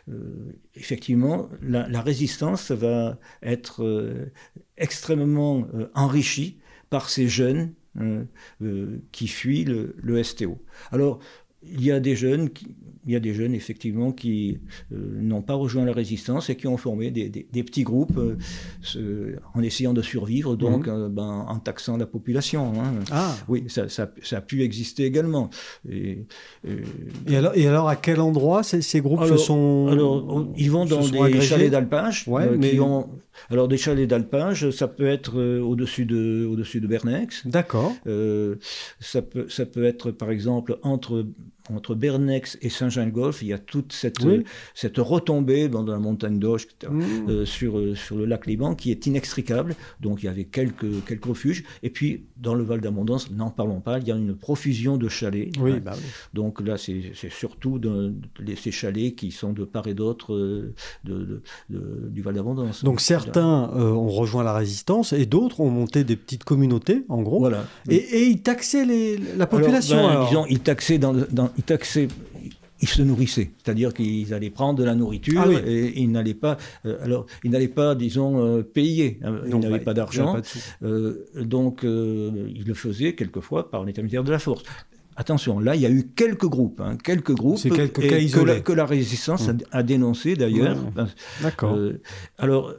euh, 0.09 0.53
effectivement, 0.75 1.49
la, 1.61 1.87
la 1.89 2.01
résistance 2.01 2.71
va 2.71 3.17
être 3.41 3.83
euh, 3.83 4.31
extrêmement 4.77 5.65
euh, 5.73 5.87
enrichie 5.95 6.59
par 6.89 7.09
ces 7.09 7.27
jeunes 7.27 7.73
euh, 7.99 8.23
euh, 8.61 8.99
qui 9.11 9.27
fuient 9.27 9.65
le, 9.65 9.95
le 9.97 10.21
STO. 10.23 10.59
Alors, 10.91 11.19
il 11.63 11.83
y 11.83 11.91
a 11.91 11.99
des 11.99 12.15
jeunes, 12.15 12.49
qui, 12.51 12.75
il 13.05 13.13
y 13.13 13.15
a 13.15 13.19
des 13.19 13.33
jeunes 13.33 13.53
effectivement 13.55 14.11
qui 14.11 14.59
euh, 14.93 14.97
n'ont 15.21 15.41
pas 15.41 15.53
rejoint 15.53 15.85
la 15.85 15.93
résistance 15.93 16.49
et 16.49 16.55
qui 16.55 16.67
ont 16.67 16.77
formé 16.77 17.11
des, 17.11 17.29
des- 17.29 17.47
des 17.51 17.63
petits 17.63 17.83
groupes 17.83 18.19
euh, 18.95 19.35
en 19.53 19.61
essayant 19.61 19.93
de 19.93 20.01
survivre, 20.01 20.55
donc 20.55 20.87
euh, 20.87 21.09
ben, 21.09 21.45
en 21.47 21.59
taxant 21.59 21.97
la 21.97 22.05
population. 22.05 22.73
hein. 22.81 22.93
Ah 23.11 23.35
Oui, 23.47 23.63
ça, 23.67 23.89
ça- 23.89 24.11
ça 24.21 24.37
a 24.37 24.41
pu 24.41 24.63
exister 24.63 25.05
également. 25.05 25.49
Et, 25.89 26.25
et 27.27 27.35
alors, 27.37 27.51
et 27.55 27.67
alors, 27.67 27.89
à 27.89 27.95
quel 27.95 28.19
endroit 28.19 28.63
ces, 28.63 28.81
ces 28.81 29.01
groupes 29.01 29.21
Alors- 29.21 29.37
se 29.39 29.45
sont. 29.45 29.87
alors, 29.89 30.47
ils 30.57 30.69
vont 30.71 30.85
dans 30.85 31.07
des 31.07 31.41
chalets 31.41 31.71
d'alpage. 31.71 32.25
Ouais, 32.27 32.43
euh, 32.43 32.53
qui 32.53 32.73
mais- 32.75 32.79
ont, 32.79 33.07
alors, 33.49 33.67
des 33.67 33.77
chalets 33.77 34.07
d'alpage, 34.09 34.69
ça 34.71 34.87
peut 34.87 35.07
être 35.07 35.39
euh, 35.39 35.59
au-dessus 35.61 36.05
de, 36.05 36.45
au-dessus 36.45 36.81
de 36.81 36.87
Bernex. 36.87 37.45
D'accord. 37.47 37.93
Euh, 38.07 38.55
ça, 38.99 39.21
peut, 39.21 39.47
ça 39.49 39.65
peut 39.65 39.83
être, 39.85 40.11
par 40.11 40.31
exemple, 40.31 40.77
entre, 40.83 41.25
entre 41.71 41.93
Bernex 41.95 42.57
et 42.61 42.69
Saint-Jean-de-Golfe, 42.69 43.41
il 43.43 43.49
y 43.49 43.53
a 43.53 43.59
toute 43.59 43.93
cette, 43.93 44.19
Oui. 44.23 44.37
euh, 44.37 44.43
cette 44.73 44.97
retombée 44.97 45.69
dans 45.69 45.83
la 45.83 45.99
montagne 45.99 46.39
d'Auge, 46.39 46.67
Mmh. 46.89 47.01
euh, 47.29 47.45
sur, 47.45 47.77
euh, 47.77 47.93
sur 47.95 48.17
le 48.17 48.25
lac 48.25 48.45
Liban, 48.47 48.73
qui 48.75 48.89
est 48.91 49.05
inextricable. 49.05 49.75
Donc, 49.99 50.23
il 50.23 50.25
y 50.27 50.29
avait 50.29 50.45
quelques, 50.45 51.05
quelques 51.05 51.25
refuges. 51.25 51.63
Et 51.83 51.89
puis, 51.89 52.25
dans 52.37 52.55
le 52.55 52.63
Val 52.63 52.81
d'Abondance, 52.81 53.29
n'en 53.31 53.49
parlons 53.51 53.81
pas, 53.81 53.99
il 53.99 54.07
y 54.07 54.11
a 54.11 54.15
une 54.15 54.35
profusion 54.35 54.97
de 54.97 55.07
chalets. 55.09 55.51
Oui, 55.59 55.73
Hein. 55.73 55.81
bah 55.83 55.93
oui. 55.95 56.03
Donc 56.33 56.61
là, 56.61 56.77
c'est 56.77 57.11
surtout 57.29 57.77
de, 57.79 58.13
de- 58.39 58.55
ces 58.55 58.71
chalets 58.71 59.15
qui 59.15 59.31
sont 59.31 59.53
de 59.53 59.63
part 59.63 59.87
et 59.87 59.93
d'autre 59.93 60.71
du 61.03 62.21
Val 62.21 62.33
d'Abondance. 62.35 62.83
Donc 62.83 63.01
certains 63.33 63.71
euh, 63.75 63.91
ont 63.91 64.09
rejoint 64.09 64.43
la 64.43 64.53
résistance 64.53 65.13
et 65.13 65.25
d'autres 65.25 65.59
ont 65.61 65.69
monté 65.69 66.03
des 66.03 66.15
petites 66.15 66.43
communautés, 66.43 67.03
en 67.09 67.21
gros. 67.21 67.39
Voilà. 67.39 67.65
Et, 67.89 67.95
et 67.95 68.25
ils 68.27 68.41
taxaient 68.41 68.85
les- 68.85 69.17
la 69.37 69.47
population. 69.47 69.97
Alors, 69.97 70.09
ben, 70.09 70.15
alors. 70.15 70.27
disons, 70.29 70.45
ils 70.49 70.59
taxaient 70.59 70.97
dans, 70.97 71.13
dans- 71.31 71.49
ils 71.57 71.63
taxaient, 71.63 72.07
ils 72.81 72.87
se 72.87 73.01
nourrissaient, 73.01 73.51
c'est-à-dire 73.63 73.93
qu'ils 73.93 74.33
allaient 74.33 74.49
prendre 74.49 74.79
de 74.79 74.83
la 74.85 74.95
nourriture 74.95 75.41
Ah 75.43 75.49
oui. 75.49 75.55
et 75.65 75.99
ils 76.01 76.09
n'allaient 76.11 76.33
pas, 76.33 76.57
euh, 76.85 76.97
alors 77.03 77.25
ils 77.43 77.51
n'allaient 77.51 77.67
pas, 77.67 77.93
disons, 77.95 78.41
euh, 78.43 78.61
payer, 78.63 79.19
hein, 79.23 79.35
ils 79.47 79.57
n'avaient 79.59 79.79
bah, 79.79 79.85
pas 79.85 79.93
d'argent, 79.93 80.37
euh, 80.83 81.25
donc 81.35 81.81
ils 81.83 82.63
le 82.65 82.73
faisaient 82.73 83.15
quelquefois 83.15 83.69
par 83.69 83.83
l'intermédiaire 83.85 84.23
de 84.23 84.31
la 84.31 84.39
force. 84.39 84.63
Attention, 85.17 85.59
là, 85.59 85.75
il 85.75 85.81
y 85.81 85.85
a 85.85 85.89
eu 85.89 86.07
quelques 86.15 86.45
groupes, 86.45 86.79
hein, 86.79 86.95
quelques 87.03 87.33
groupes, 87.35 87.57
C'est 87.57 87.69
quelques 87.69 87.99
et 88.05 88.07
cas 88.07 88.39
que, 88.39 88.45
la, 88.45 88.59
que 88.61 88.71
la 88.71 88.85
résistance 88.85 89.49
a, 89.49 89.53
a 89.77 89.83
dénoncé 89.83 90.35
d'ailleurs. 90.37 90.77
Ben, 90.95 91.09
D'accord. 91.43 91.77
alors, 92.37 92.73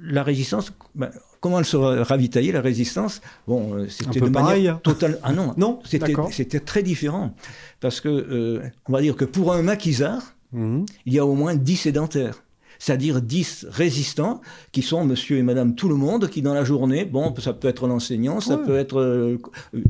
la 0.00 0.22
résistance, 0.22 0.72
ben, 0.94 1.10
comment 1.40 1.58
elle 1.58 1.64
se 1.64 1.76
ravitaillait, 1.76 2.52
la 2.52 2.60
résistance? 2.60 3.20
Bon, 3.46 3.74
euh, 3.74 3.86
c'était 3.88 4.20
de 4.20 4.28
pareil. 4.28 4.58
manière 4.64 4.80
totale. 4.82 5.18
Ah 5.22 5.32
non, 5.32 5.54
Non, 5.56 5.80
c'était, 5.84 6.60
très 6.60 6.82
différent. 6.82 7.34
Parce 7.80 8.00
que, 8.00 8.08
euh, 8.08 8.60
on 8.88 8.92
va 8.92 9.00
dire 9.00 9.16
que 9.16 9.24
pour 9.24 9.52
un 9.52 9.62
maquisard, 9.62 10.34
Mhm. 10.52 10.84
il 11.06 11.12
y 11.14 11.18
a 11.18 11.24
au 11.26 11.34
moins 11.34 11.54
10 11.54 11.76
sédentaires. 11.76 12.42
C'est-à-dire 12.82 13.20
10 13.20 13.66
résistants 13.68 14.40
qui 14.72 14.80
sont 14.80 15.04
monsieur 15.04 15.36
et 15.36 15.42
madame 15.42 15.74
tout 15.74 15.88
le 15.90 15.96
monde, 15.96 16.30
qui 16.30 16.40
dans 16.40 16.54
la 16.54 16.64
journée, 16.64 17.04
bon, 17.04 17.34
ça 17.38 17.52
peut 17.52 17.68
être 17.68 17.86
l'enseignant, 17.86 18.40
ça 18.40 18.56
Ouais. 18.56 18.64
peut 18.66 18.78
être 18.78 18.98
euh, 18.98 19.36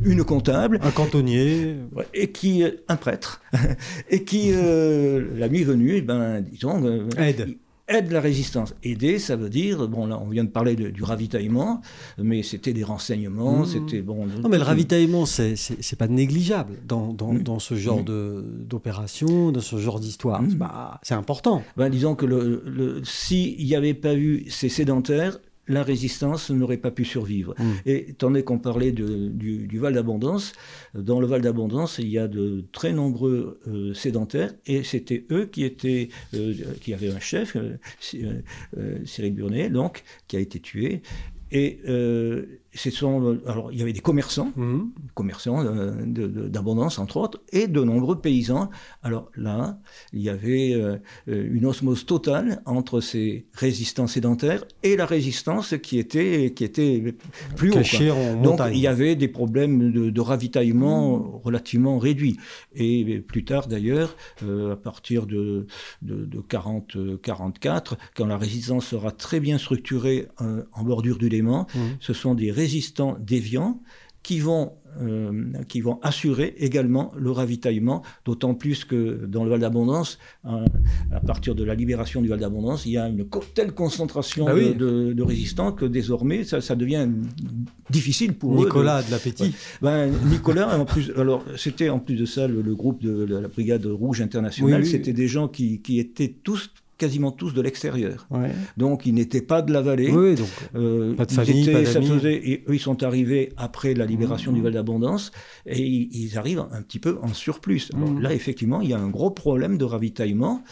une 0.05 0.25
comptable, 0.25 0.81
Un 0.83 0.91
cantonnier. 0.91 1.77
Et 2.15 2.33
qui 2.33 2.65
un 2.89 2.97
prêtre 2.97 3.41
et 4.11 4.25
qui 4.25 4.51
la 4.53 5.49
nuit 5.49 5.63
venue 5.63 5.95
eh 5.99 6.03
ben 6.03 6.41
disons 6.41 7.07
Aide. 7.17 7.45
il 7.47 7.57
aide 7.91 8.11
la 8.13 8.21
résistance 8.21 8.75
aider 8.83 9.19
ça 9.19 9.37
veut 9.37 9.51
dire 9.51 9.87
bon 9.89 10.07
là 10.07 10.19
on 10.25 10.29
vient 10.29 10.45
de 10.45 10.49
parler 10.51 10.77
de- 10.77 10.89
du 10.91 11.03
ravitaillement 11.03 11.81
mais 12.19 12.43
c'était 12.43 12.73
des 12.73 12.85
renseignements 12.85 13.61
Mmh. 13.61 13.67
c'était 13.67 14.01
bon 14.03 14.27
Non, 14.27 14.49
mais 14.49 14.57
le 14.59 14.63
ravitaillement, 14.65 15.27
c'est 15.27 15.57
c'est- 15.57 15.97
pas 15.97 16.09
négligeable 16.09 16.75
dans, 16.87 17.13
dans, 17.13 17.33
Mm. 17.35 17.43
dans 17.43 17.59
ce 17.59 17.75
genre 17.75 18.01
Mm. 18.01 18.05
de 18.05 18.45
d'opération, 18.71 19.53
dans 19.53 19.61
ce 19.61 19.77
genre 19.77 20.01
d'histoire. 20.01 20.41
C'est 20.49 20.59
pas- 20.59 20.99
C'est 21.03 21.15
important. 21.15 21.63
ben, 21.77 21.89
disons 21.91 22.15
que 22.15 22.25
le, 22.27 22.63
le- 22.65 23.03
s'il 23.05 23.65
n'y 23.65 23.75
avait 23.75 23.95
pas 23.95 24.15
eu 24.15 24.45
ces 24.49 24.69
sédentaires 24.69 25.39
la 25.71 25.83
résistance 25.83 26.51
n'aurait 26.51 26.77
pas 26.87 26.91
pu 26.91 27.05
survivre. 27.05 27.55
Mm. 27.59 27.65
Et 27.87 27.99
donné 28.19 28.43
qu'on 28.43 28.59
parlait 28.59 28.93
de- 28.93 29.29
du, 29.29 29.67
du 29.67 29.79
Val 29.79 29.95
d'Abondance, 29.95 30.53
dans 30.95 31.21
le 31.21 31.27
Val 31.27 31.41
d'Abondance, 31.41 31.99
il 31.99 32.09
y 32.09 32.19
a 32.19 32.29
de 32.29 32.65
très 32.73 32.93
nombreux 32.93 33.61
euh, 33.69 33.95
sédentaires, 33.95 34.53
et 34.67 34.83
c'était 34.83 35.25
eux 35.31 35.47
qui 35.47 35.63
étaient, 35.65 36.09
euh, 36.35 36.53
qui 36.81 36.93
avaient 36.93 37.13
un 37.13 37.21
chef, 37.21 37.57
euh, 37.57 37.79
Cyril 39.05 39.35
Burnet, 39.35 39.71
donc, 39.71 40.03
qui 40.29 40.37
a 40.37 40.41
été 40.41 40.59
tué. 40.61 41.03
Et 41.53 41.81
euh, 42.87 42.91
sont, 42.91 43.39
alors, 43.47 43.71
il 43.73 43.79
y 43.79 43.83
avait 43.83 43.93
des 43.93 44.01
commerçants, 44.01 44.53
Mhm. 44.57 44.91
commerçants 45.15 45.65
euh, 45.65 46.05
d'abondance 46.49 46.99
entre 46.99 47.17
autres, 47.19 47.41
et 47.53 47.67
de 47.69 47.83
nombreux 47.83 48.21
paysans. 48.21 48.71
Alors 49.03 49.31
là, 49.37 49.79
il 50.13 50.21
y 50.23 50.29
avait 50.29 50.73
euh, 50.75 50.97
euh, 51.29 51.49
une 51.53 51.67
osmose 51.67 52.07
totale 52.07 52.63
entre 52.67 53.01
ces 53.01 53.47
résistants 53.55 54.07
sédentaires 54.07 54.65
et 54.83 54.97
la 54.97 55.07
résistance 55.07 55.75
qui 55.83 55.99
était, 55.99 56.53
qui 56.55 56.65
était 56.65 57.15
plus 57.57 57.71
haut. 57.71 57.73
quoi. 57.73 57.83
Caché 57.83 58.11
en 58.11 58.35
Donc 58.35 58.45
montagne. 58.53 58.77
il 58.77 58.81
y 58.81 58.87
avait 58.87 59.17
des 59.17 59.29
problèmes 59.29 59.91
de, 59.93 60.11
de 60.11 60.21
ravitaillement 60.21 61.41
relativement 61.43 61.99
réduits. 61.99 62.37
Et 62.75 63.21
plus 63.21 63.45
tard 63.45 63.67
d'ailleurs, 63.69 64.17
euh, 64.43 64.73
à 64.73 64.77
partir 64.77 65.27
de, 65.27 65.67
de, 66.03 66.25
de 66.25 66.41
40, 66.41 66.97
euh, 66.97 67.17
44, 67.23 67.97
quand 68.15 68.27
la 68.27 68.37
résistance 68.37 68.87
sera 68.87 69.11
très 69.11 69.41
bien 69.41 69.59
structurée 69.59 70.29
euh, 70.41 70.63
en 70.73 70.85
bordure 70.85 71.19
du 71.19 71.29
Léman, 71.29 71.67
Mhm. 71.75 71.97
ce 72.01 72.13
sont 72.13 72.35
des 72.35 72.51
résistants 72.61 73.17
déviants 73.21 73.81
qui 74.23 74.39
vont, 74.39 74.73
euh, 75.01 75.51
qui 75.67 75.81
vont 75.81 75.99
assurer 76.03 76.55
également 76.59 77.11
le 77.17 77.31
ravitaillement, 77.31 78.03
d'autant 78.27 78.53
plus 78.55 78.85
que 78.85 79.25
dans 79.25 79.45
le 79.45 79.51
Val 79.51 79.61
d'Abondance, 79.61 80.19
euh, 80.45 80.67
à 81.11 81.21
partir 81.21 81.55
de 81.55 81.65
la 81.65 81.75
libération 81.75 82.21
du 82.21 82.29
Val 82.29 82.39
d'Abondance, 82.39 82.85
il 82.85 82.93
y 82.93 82.99
a 82.99 83.09
une 83.09 83.25
telle 83.55 83.73
concentration 83.73 84.45
Ah 84.47 84.53
de, 84.55 84.59
oui. 84.59 84.75
de- 84.75 85.13
de 85.15 85.23
résistants 85.23 85.73
que 85.73 85.87
désormais, 85.87 86.45
ça, 86.45 86.61
ça 86.61 86.77
devient 86.77 87.09
difficile 87.89 88.35
pour 88.35 88.53
eux. 88.53 88.59
de- 88.59 88.65
Nicolas 88.65 89.03
de 89.03 89.11
l'appétit. 89.11 89.55
ben, 89.81 90.13
Nicolas, 90.29 90.79
en 90.79 90.85
plus, 90.85 91.13
alors 91.17 91.43
c'était 91.57 91.89
en 91.89 91.99
plus 91.99 92.17
de 92.17 92.27
ça 92.27 92.47
le, 92.47 92.61
le 92.61 92.75
groupe 92.75 93.03
de 93.03 93.25
la, 93.25 93.41
la 93.41 93.49
Brigade 93.49 93.87
Rouge 93.87 94.21
Internationale, 94.21 94.81
Oui, 94.83 94.87
oui. 94.87 94.91
c'était 94.91 95.15
des 95.15 95.29
gens 95.29 95.49
qui, 95.49 95.81
qui 95.81 95.99
étaient 95.99 96.35
tous, 96.43 96.71
quasiment 97.05 97.33
tous 97.33 97.53
de 97.55 97.63
l'extérieur. 97.67 98.27
Ouais. 98.31 98.51
Donc 98.77 99.07
ils 99.07 99.15
n'étaient 99.15 99.43
pas 99.53 99.61
de 99.63 99.73
la 99.73 99.81
vallée. 99.89 100.11
Oui, 100.11 100.35
donc. 100.37 100.49
Euh, 100.75 101.15
Pas 101.15 101.27
de 101.27 101.33
ils 101.33 101.35
famille, 101.35 101.63
étaient- 101.63 101.73
pas 101.85 101.93
ça 101.97 102.01
faisait, 102.03 102.37
et 102.51 102.65
eux, 102.69 102.75
ils 102.75 102.85
sont 102.89 103.03
arrivés 103.03 103.45
après 103.57 103.95
la 103.95 104.07
libération 104.07 104.53
Mmh. 104.53 104.55
du 104.57 104.61
Val 104.63 104.73
d'Abondance 104.75 105.33
et 105.67 105.81
ils, 105.83 106.09
ils 106.13 106.39
arrivent 106.39 106.65
un 106.79 106.83
petit 106.83 106.99
peu 107.07 107.19
en 107.23 107.33
surplus. 107.47 107.89
Alors 107.95 108.11
Mmh. 108.11 108.21
là, 108.21 108.33
effectivement, 108.35 108.81
il 108.83 108.91
y 108.91 108.93
a 108.95 109.01
un 109.01 109.09
gros 109.09 109.31
problème 109.31 109.79
de 109.79 109.85
ravitaillement, 109.85 110.63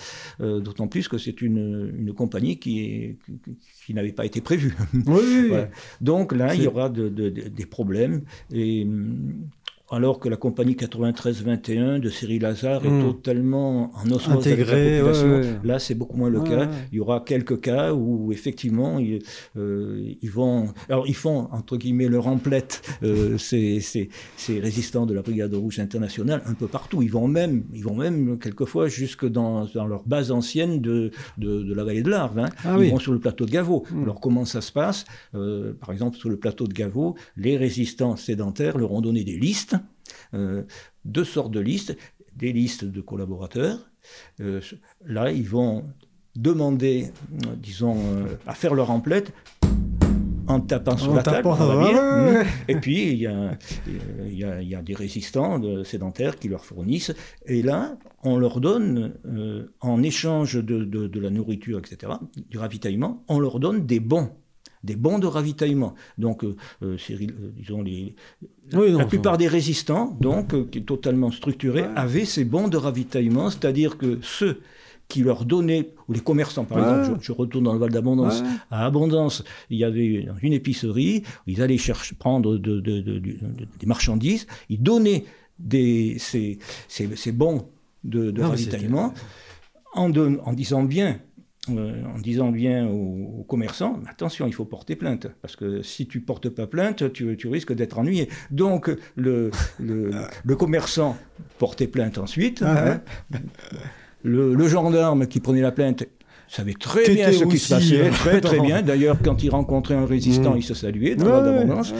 euh, 0.41 0.61
d'autant 0.61 0.89
plus 0.89 1.09
que 1.09 1.19
c'est 1.19 1.41
une, 1.43 1.93
une 1.99 2.13
compagnie 2.15 2.59
qui, 2.59 2.81
est- 2.81 3.17
qui, 3.25 3.35
qui 3.87 3.95
n'avait 3.95 4.13
pas 4.13 4.27
été 4.27 4.41
prévue. 4.41 4.75
Oui, 4.95 5.03
oui, 5.07 5.23
oui. 5.43 5.49
Voilà. 5.49 5.69
Donc 6.01 6.33
là, 6.33 6.55
il 6.55 6.63
y 6.63 6.67
aura 6.67 6.89
de- 6.91 7.09
de- 7.09 7.31
de- 7.31 7.49
des 7.49 7.67
problèmes. 7.67 8.23
Et 8.53 8.83
hum, 8.85 9.49
alors 9.91 10.19
que 10.19 10.29
la 10.29 10.37
compagnie 10.37 10.75
93-21 10.75 11.99
de 12.01 12.09
Cyril 12.09 12.43
Lazare 12.43 12.85
est 12.85 12.89
Hmm. 12.91 13.03
totalement 13.13 13.91
en 13.95 14.11
osmose 14.11 14.47
avec 14.47 14.61
Intégrée, 14.61 14.99
la 14.99 15.05
population, 15.05 15.29
ouais, 15.31 15.41
ouais. 15.41 15.59
là 15.65 15.79
c'est 15.79 15.95
beaucoup 15.95 16.17
moins 16.17 16.29
le 16.31 16.41
Ouais, 16.41 16.49
cas. 16.49 16.69
Il 16.93 16.97
y 16.97 17.01
aura 17.01 17.21
quelques 17.21 17.61
cas 17.61 17.93
où 17.95 18.33
effectivement 18.33 18.99
ils, 18.99 19.21
euh, 19.57 20.13
ils 20.23 20.31
vont, 20.31 20.69
alors 20.89 21.07
ils 21.07 21.15
font 21.17 21.49
entre 21.53 21.77
guillemets 21.77 22.09
leur 22.09 22.27
emplette 22.27 22.83
euh, 23.03 23.39
ces, 23.39 23.81
ces- 23.81 24.09
ces 24.37 24.61
résistants 24.61 25.07
de 25.07 25.15
la 25.15 25.23
Brigade 25.23 25.55
Rouge 25.55 25.79
internationale 25.81 26.43
un 26.47 26.55
peu 26.55 26.67
partout. 26.67 27.03
Ils 27.03 27.11
vont 27.11 27.29
même, 27.29 27.65
ils 27.73 27.83
vont 27.85 27.95
même 27.97 28.39
quelquefois 28.39 28.89
jusque 28.89 29.27
dans, 29.27 29.65
dans 29.75 29.87
leur 29.87 30.03
base 30.07 30.31
ancienne 30.31 30.81
de, 30.81 31.11
de, 31.39 31.63
de 31.63 31.75
la 31.75 31.85
vallée 31.85 32.03
de 32.03 32.11
l'Arve. 32.11 32.39
hein. 32.39 32.49
Ah 32.65 32.75
ils 32.77 32.81
oui. 32.81 32.91
vont 32.91 32.99
sur 32.99 33.13
le 33.13 33.19
plateau 33.21 33.47
de 33.47 33.51
Gavot. 33.51 33.85
Hmm. 33.91 34.03
Alors 34.05 34.21
comment 34.21 34.45
ça 34.45 34.61
se 34.61 34.73
passe? 34.73 35.05
Euh, 35.35 35.73
Par 35.81 35.93
exemple, 35.93 36.17
sur 36.17 36.29
le 36.29 36.37
plateau 36.37 36.67
de 36.67 36.73
Gavot, 36.75 37.15
les 37.37 37.57
résistants 37.57 38.17
sédentaires 38.17 38.79
leur 38.79 38.93
ont 38.93 39.01
donné 39.01 39.25
des 39.25 39.39
listes, 39.39 39.77
deux 41.05 41.25
sortes 41.25 41.53
de 41.53 41.61
listes, 41.61 41.97
des 42.37 42.53
listes 42.53 42.85
de 42.85 43.01
collaborateurs. 43.01 43.91
Euh, 44.41 44.61
là, 45.05 45.31
ils 45.33 45.49
vont 45.49 45.85
demander, 46.37 47.11
euh, 47.33 47.55
disons, 47.57 47.97
euh, 47.99 48.27
à 48.47 48.55
faire 48.55 48.75
leur 48.75 48.91
emplette 48.91 49.33
en 50.47 50.61
tapant 50.61 50.97
sur 50.97 51.13
En 51.13 51.17
la 51.17 51.23
table, 51.23 51.47
on 51.49 51.53
va 51.53 51.77
ouais, 51.77 52.39
ouais. 52.39 52.47
Et 52.69 52.77
puis, 52.77 53.11
il 53.13 53.19
y, 53.19 53.27
a, 53.27 53.33
euh, 53.33 53.55
il 54.27 54.39
y 54.39 54.45
a- 54.45 54.63
il 54.63 54.69
y 54.69 54.75
a 54.75 54.81
des 54.81 54.95
résistants 54.95 55.59
de- 55.59 55.83
sédentaires 55.85 56.39
qui 56.39 56.49
leur 56.49 56.65
fournissent. 56.65 57.13
Et 57.45 57.61
là, 57.63 57.99
on 58.23 58.39
leur 58.39 58.61
donne, 58.61 59.13
euh, 59.27 59.67
en 59.81 60.03
échange 60.03 60.55
de, 60.55 60.85
de- 60.85 61.07
de 61.07 61.21
la 61.21 61.29
nourriture, 61.31 61.79
etc., 61.79 62.13
du 62.49 62.57
ravitaillement, 62.57 63.25
on 63.29 63.41
leur 63.41 63.61
donne 63.61 63.85
des 63.85 64.01
bons. 64.01 64.31
Des 64.85 64.97
bons 64.97 65.19
de 65.19 65.27
ravitaillement. 65.27 65.95
Donc, 66.19 66.45
euh, 66.45 66.55
euh, 66.83 66.97
euh, 67.11 67.27
disons, 67.57 67.83
les, 67.83 68.15
Oui, 68.73 68.93
non, 68.93 68.99
la 68.99 69.07
plupart 69.07 69.37
des 69.39 69.49
résistants, 69.49 70.17
donc, 70.21 70.55
euh, 70.55 70.67
qui 70.71 70.79
est 70.79 70.83
totalement 70.83 71.31
structurés, 71.31 71.83
Ouais. 71.83 71.89
avaient 71.97 72.25
ces 72.25 72.45
bons 72.45 72.69
de 72.69 72.77
ravitaillement, 72.77 73.51
c'est-à-dire 73.51 73.99
que 73.99 74.19
ceux 74.23 74.61
qui 75.09 75.23
leur 75.23 75.45
donnaient, 75.47 75.89
ou 76.07 76.13
les 76.13 76.21
commerçants 76.21 76.65
par 76.65 76.79
Ouais. 76.79 77.01
exemple, 77.01 77.19
je, 77.23 77.27
je 77.27 77.33
retourne 77.33 77.65
dans 77.65 77.73
le 77.73 77.79
Val 77.79 77.91
d'Abondance, 77.91 78.41
Ouais. 78.43 78.47
à 78.71 78.85
Abondance, 78.87 79.43
il 79.71 79.79
y 79.79 79.85
avait 79.85 80.29
une 80.43 80.53
épicerie, 80.53 81.23
ils 81.47 81.63
allaient 81.63 81.79
chercher, 81.79 82.15
prendre 82.15 82.59
de- 82.59 82.81
de- 82.81 83.01
de- 83.01 83.19
du- 83.19 83.39
de- 83.41 83.67
des 83.81 83.87
marchandises, 83.87 84.47
ils 84.69 84.83
donnaient 84.83 85.25
des, 85.59 86.17
ces, 86.19 86.59
ces- 86.89 87.17
ces 87.17 87.33
bons 87.33 87.67
de, 88.05 88.41
ravitaillement 88.41 89.13
en 89.95 90.53
disant 90.53 90.85
bien. 90.85 91.19
Euh, 91.77 91.93
en 92.15 92.19
disant 92.19 92.51
bien 92.51 92.87
aux, 92.87 93.41
aux 93.41 93.45
commerçants, 93.45 94.01
attention, 94.09 94.47
il 94.47 94.55
faut 94.55 94.65
porter 94.65 94.97
plainte, 94.97 95.27
parce 95.43 95.57
que 95.57 95.83
si 95.83 96.07
tu 96.07 96.21
portes 96.21 96.49
pas 96.49 96.67
plainte, 96.67 97.13
tu, 97.13 97.37
tu 97.37 97.49
risques 97.49 97.73
d'être 97.75 97.99
ennuyé. 97.99 98.29
Donc 98.51 98.91
le, 99.17 99.51
le, 99.79 100.11
le 100.45 100.57
commerçant 100.57 101.17
portait 101.59 101.87
plainte 101.89 102.19
ensuite. 102.19 102.63
Ah 102.65 102.93
hein. 102.93 103.39
le, 104.23 104.55
le 104.55 104.69
gendarme 104.69 105.27
qui 105.27 105.41
prenait 105.41 105.61
la 105.61 105.73
plainte 105.73 106.05
savait 106.49 106.75
très 106.75 107.09
bien 107.15 107.31
ce 107.31 107.45
qui 107.45 107.59
se 107.59 107.75
passait, 107.75 108.01
euh, 108.01 108.11
très 108.11 108.41
très 108.41 108.59
bien. 108.61 108.81
D'ailleurs, 108.83 109.19
quand 109.23 109.43
il 109.43 109.51
rencontrait 109.51 109.95
un 109.95 110.07
résistant, 110.07 110.55
Mm. 110.55 110.59
il 110.59 110.63
se 110.63 110.75
saluait 110.75 111.15
dans 111.15 111.27
Ouais, 111.27 111.31
la 111.33 111.39
ouais, 111.39 111.59
d'abondance. 111.59 111.91
ouais. 111.93 111.97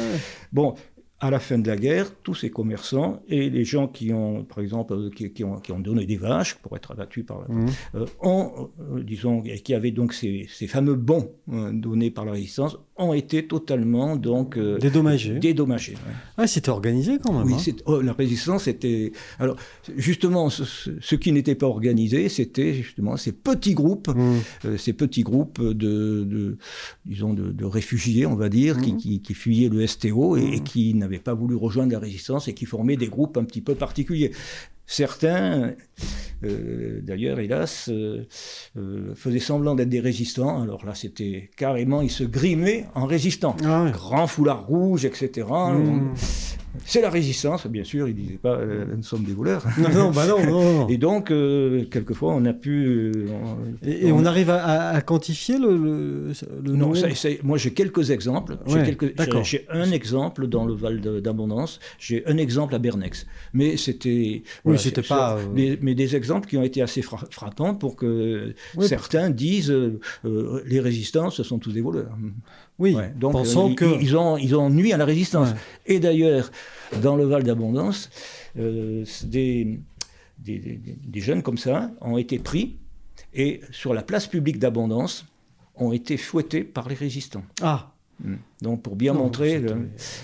Bon, 0.53 0.75
à 1.21 1.31
la 1.33 1.41
fin 1.41 1.59
de 1.59 1.67
la 1.67 1.77
guerre, 1.77 2.15
tous 2.23 2.37
ces 2.37 2.49
commerçants 2.49 3.21
et 3.29 3.51
les 3.51 3.65
gens 3.65 3.89
qui 3.89 4.13
ont, 4.13 4.45
par 4.45 4.61
exemple, 4.61 4.93
euh, 4.93 5.11
qui, 5.11 5.33
qui 5.33 5.43
ont, 5.43 5.57
qui 5.59 5.73
ont 5.73 5.81
donné 5.81 6.07
des 6.07 6.17
vaches 6.17 6.55
pour 6.55 6.77
être 6.77 6.93
abattus 6.93 7.27
par 7.27 7.41
la, 7.41 7.53
Mhm. 7.53 7.67
euh, 7.97 8.07
ont, 8.23 8.71
euh, 8.81 9.03
disons, 9.03 9.43
et 9.45 9.59
qui 9.59 9.75
avaient 9.75 9.91
donc 9.91 10.13
ces, 10.13 10.47
ces 10.49 10.69
fameux 10.69 10.95
bons 10.95 11.33
euh, 11.53 11.73
donnés 11.73 12.13
par 12.13 12.25
la 12.25 12.31
résistance, 12.33 12.77
ont 12.97 13.13
été 13.15 13.47
totalement 13.47 14.17
donc 14.17 14.59
Dédommagé. 14.59 15.39
dédommagés. 15.39 15.93
ouais. 15.95 16.13
Ah, 16.37 16.47
c'était 16.47 16.69
organisé 16.71 17.19
quand 17.23 17.33
même. 17.33 17.47
Oui, 17.47 17.55
hein. 17.69 17.73
oh, 17.87 18.01
la 18.01 18.13
résistance 18.13 18.67
était. 18.69 19.13
Alors, 19.39 19.57
justement, 19.97 20.51
ce, 20.51 21.15
qui 21.17 21.33
n'était 21.33 21.55
pas 21.55 21.67
organisé, 21.67 22.29
c'était 22.29 22.75
justement 22.75 23.17
ces 23.17 23.33
petits 23.33 23.75
groupes, 23.75 24.11
euh, 24.65 24.77
ces 24.77 24.93
petits 24.93 25.23
groupes 25.23 25.61
de, 25.63 26.25
de- 26.25 26.59
disons, 27.07 27.35
de, 27.35 27.51
de 27.53 27.65
réfugiés, 27.65 28.27
on 28.27 28.35
va 28.37 28.49
dire, 28.49 28.81
qui, 28.81 28.97
qui, 28.97 29.21
qui 29.23 29.35
fuyaient 29.35 29.69
le 29.69 29.87
STO 29.87 30.37
et, 30.37 30.55
et 30.57 30.61
qui 30.61 30.93
n'avaient 30.95 31.08
pas 31.17 31.35
voulu 31.35 31.57
rejoindre 31.57 31.93
la 31.93 31.99
résistance 31.99 32.49
et 32.49 32.55
qui 32.55 32.67
formaient 32.67 32.97
des 32.97 33.09
groupes 33.09 33.39
un 33.39 33.45
petit 33.45 33.63
peu 33.63 33.75
particuliers. 33.75 34.33
Certains, 34.91 35.75
euh, 36.45 37.01
d'ailleurs, 37.03 37.41
hélas, 37.41 37.91
euh, 37.91 38.27
euh, 38.79 39.15
faisaient 39.15 39.39
semblant 39.39 39.75
d'être 39.75 39.91
des 39.91 40.01
résistants. 40.01 40.63
Alors 40.63 40.87
là, 40.87 40.95
c'était 40.95 41.51
carrément, 41.57 42.01
ils 42.01 42.11
se 42.11 42.25
grimaient 42.25 42.87
en 42.95 43.05
résistants. 43.05 43.55
Ah 43.65 43.85
ouais. 43.85 43.91
Grand 43.91 44.27
foulard 44.27 44.67
rouge, 44.67 45.05
etc. 45.05 45.47
C'est 46.85 47.01
la 47.01 47.11
résistance, 47.11 47.67
bien 47.67 47.83
sûr, 47.85 48.09
ils 48.09 48.15
ne 48.15 48.21
disaient 48.21 48.39
pas 48.39 48.57
euh, 48.57 48.85
nous 48.97 49.03
sommes 49.03 49.25
des 49.25 49.33
voleurs. 49.33 49.65
Non, 49.79 49.89
non, 49.91 50.11
bah 50.11 50.27
non, 50.27 50.45
non, 50.45 50.73
non. 50.81 50.89
Et 50.89 50.97
donc, 50.97 51.31
euh, 51.31 51.85
quelquefois, 51.91 52.35
on 52.35 52.45
a 52.45 52.53
pu. 52.53 52.85
euh, 52.87 53.13
on- 53.31 53.87
Et, 53.87 54.07
et 54.09 54.13
on 54.13 54.25
arrive 54.25 54.51
à, 54.51 55.01
quantifier 55.03 55.59
le, 55.59 55.77
le, 55.77 56.33
le 56.65 56.73
Non, 56.73 56.79
nombre 56.89 56.97
ça- 56.97 57.15
ça- 57.15 57.29
moi 57.43 57.59
j'ai 57.59 57.73
quelques 57.73 58.11
exemples. 58.11 58.59
J'ai 58.67 58.83
quelques- 58.97 59.15
un 59.71 59.91
exemple 59.91 60.47
dans 60.47 60.65
le 60.67 60.75
Val 60.75 61.01
d'Abondance, 61.23 61.81
j'ai 61.99 62.25
un 62.27 62.37
exemple 62.37 62.75
à 62.75 62.79
Bernex. 62.79 63.27
Mais 63.55 63.77
c'était. 63.77 64.43
voilà, 64.65 64.79
c'était 64.79 65.03
pas, 65.03 65.39
Mais, 65.55 65.79
mais 65.83 65.95
des 65.95 66.17
exemples 66.17 66.49
qui 66.49 66.57
ont 66.57 66.63
été 66.63 66.81
assez 66.83 67.03
fra- 67.03 67.27
frappants 67.31 67.75
pour 67.75 67.97
que 67.97 68.55
Oui. 68.77 68.87
certains 68.87 69.31
disent 69.31 69.75
les 70.25 70.81
résistants, 70.81 71.31
ce 71.31 71.43
sont 71.43 71.59
tous 71.59 71.73
des 71.73 71.81
voleurs. 71.81 72.17
Oui, 72.79 72.95
Ouais, 72.95 73.13
donc, 73.17 73.33
pensant 73.33 73.67
euh, 73.67 73.71
ils, 73.71 73.75
que. 73.75 74.01
ils 74.01 74.17
ont, 74.17 74.37
ils 74.37 74.55
ont 74.55 74.71
nuit 74.71 74.93
à 74.93 74.97
la 74.97 75.05
résistance. 75.05 75.49
Ouais. 75.51 75.57
Et 75.87 75.99
d'ailleurs, 76.01 76.51
dans 77.03 77.17
le 77.17 77.25
Val 77.25 77.43
d'Abondance, 77.43 78.09
euh, 78.59 79.05
des, 79.25 79.81
des, 80.39 80.59
des- 80.59 80.81
des 81.05 81.21
jeunes 81.21 81.43
comme 81.43 81.59
ça 81.59 81.91
ont 82.01 82.17
été 82.19 82.39
pris 82.39 82.77
et 83.35 83.61
sur 83.73 83.95
la 83.95 84.03
place 84.03 84.27
publique 84.29 84.59
d'Abondance 84.59 85.27
ont 85.77 85.93
été 85.93 86.17
fouettés 86.17 86.63
par 86.65 86.89
les 86.89 86.95
résistants. 86.95 87.45
Ah, 87.63 87.91
Mm. 88.21 88.35
Donc 88.63 88.83
pour 88.83 88.97
bien 88.97 89.13
Non, 89.13 89.21
montrer, 89.21 89.61
le- 89.61 89.77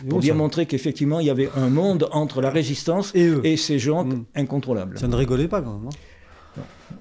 pour 0.08 0.18
bien 0.18 0.32
ça- 0.32 0.38
montrer 0.38 0.66
qu'effectivement 0.66 1.20
il 1.20 1.26
y 1.26 1.30
avait 1.30 1.48
un 1.54 1.68
monde 1.68 2.08
entre 2.10 2.40
la 2.40 2.50
résistance 2.50 3.12
Et 3.14 3.24
eux. 3.28 3.40
et 3.44 3.56
ces 3.56 3.78
gens 3.78 4.04
Mm. 4.04 4.24
incontrôlables. 4.34 4.98
Ça 4.98 5.06
ne 5.06 5.14
rigolait 5.14 5.46
pas 5.46 5.62
quand 5.62 5.78
même. 5.78 5.86
hein. 5.86 6.94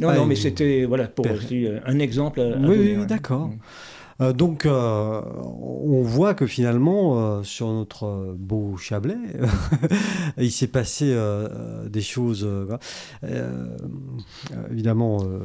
Non, 0.00 0.08
pas 0.08 0.16
non, 0.16 0.24
mais 0.24 0.34
une- 0.34 0.40
c'était 0.40 0.86
voilà 0.86 1.06
pour 1.08 1.26
un 1.26 1.98
exemple. 1.98 2.40
À, 2.40 2.44
à 2.44 2.46
Oui, 2.56 2.76
donner, 2.78 2.96
oui, 2.96 3.06
d'accord. 3.06 3.48
Mm. 3.48 3.58
Euh, 4.20 4.32
donc, 4.32 4.64
euh, 4.64 5.20
on 5.42 6.02
voit 6.02 6.34
que 6.34 6.46
finalement, 6.46 7.18
euh, 7.18 7.42
sur 7.42 7.70
notre 7.72 8.34
beau 8.38 8.76
Chablais, 8.76 9.16
il 10.38 10.52
s'est 10.52 10.66
passé 10.66 11.14
des 11.88 12.02
choses, 12.02 12.48
évidemment, 14.70 15.18
euh, 15.22 15.40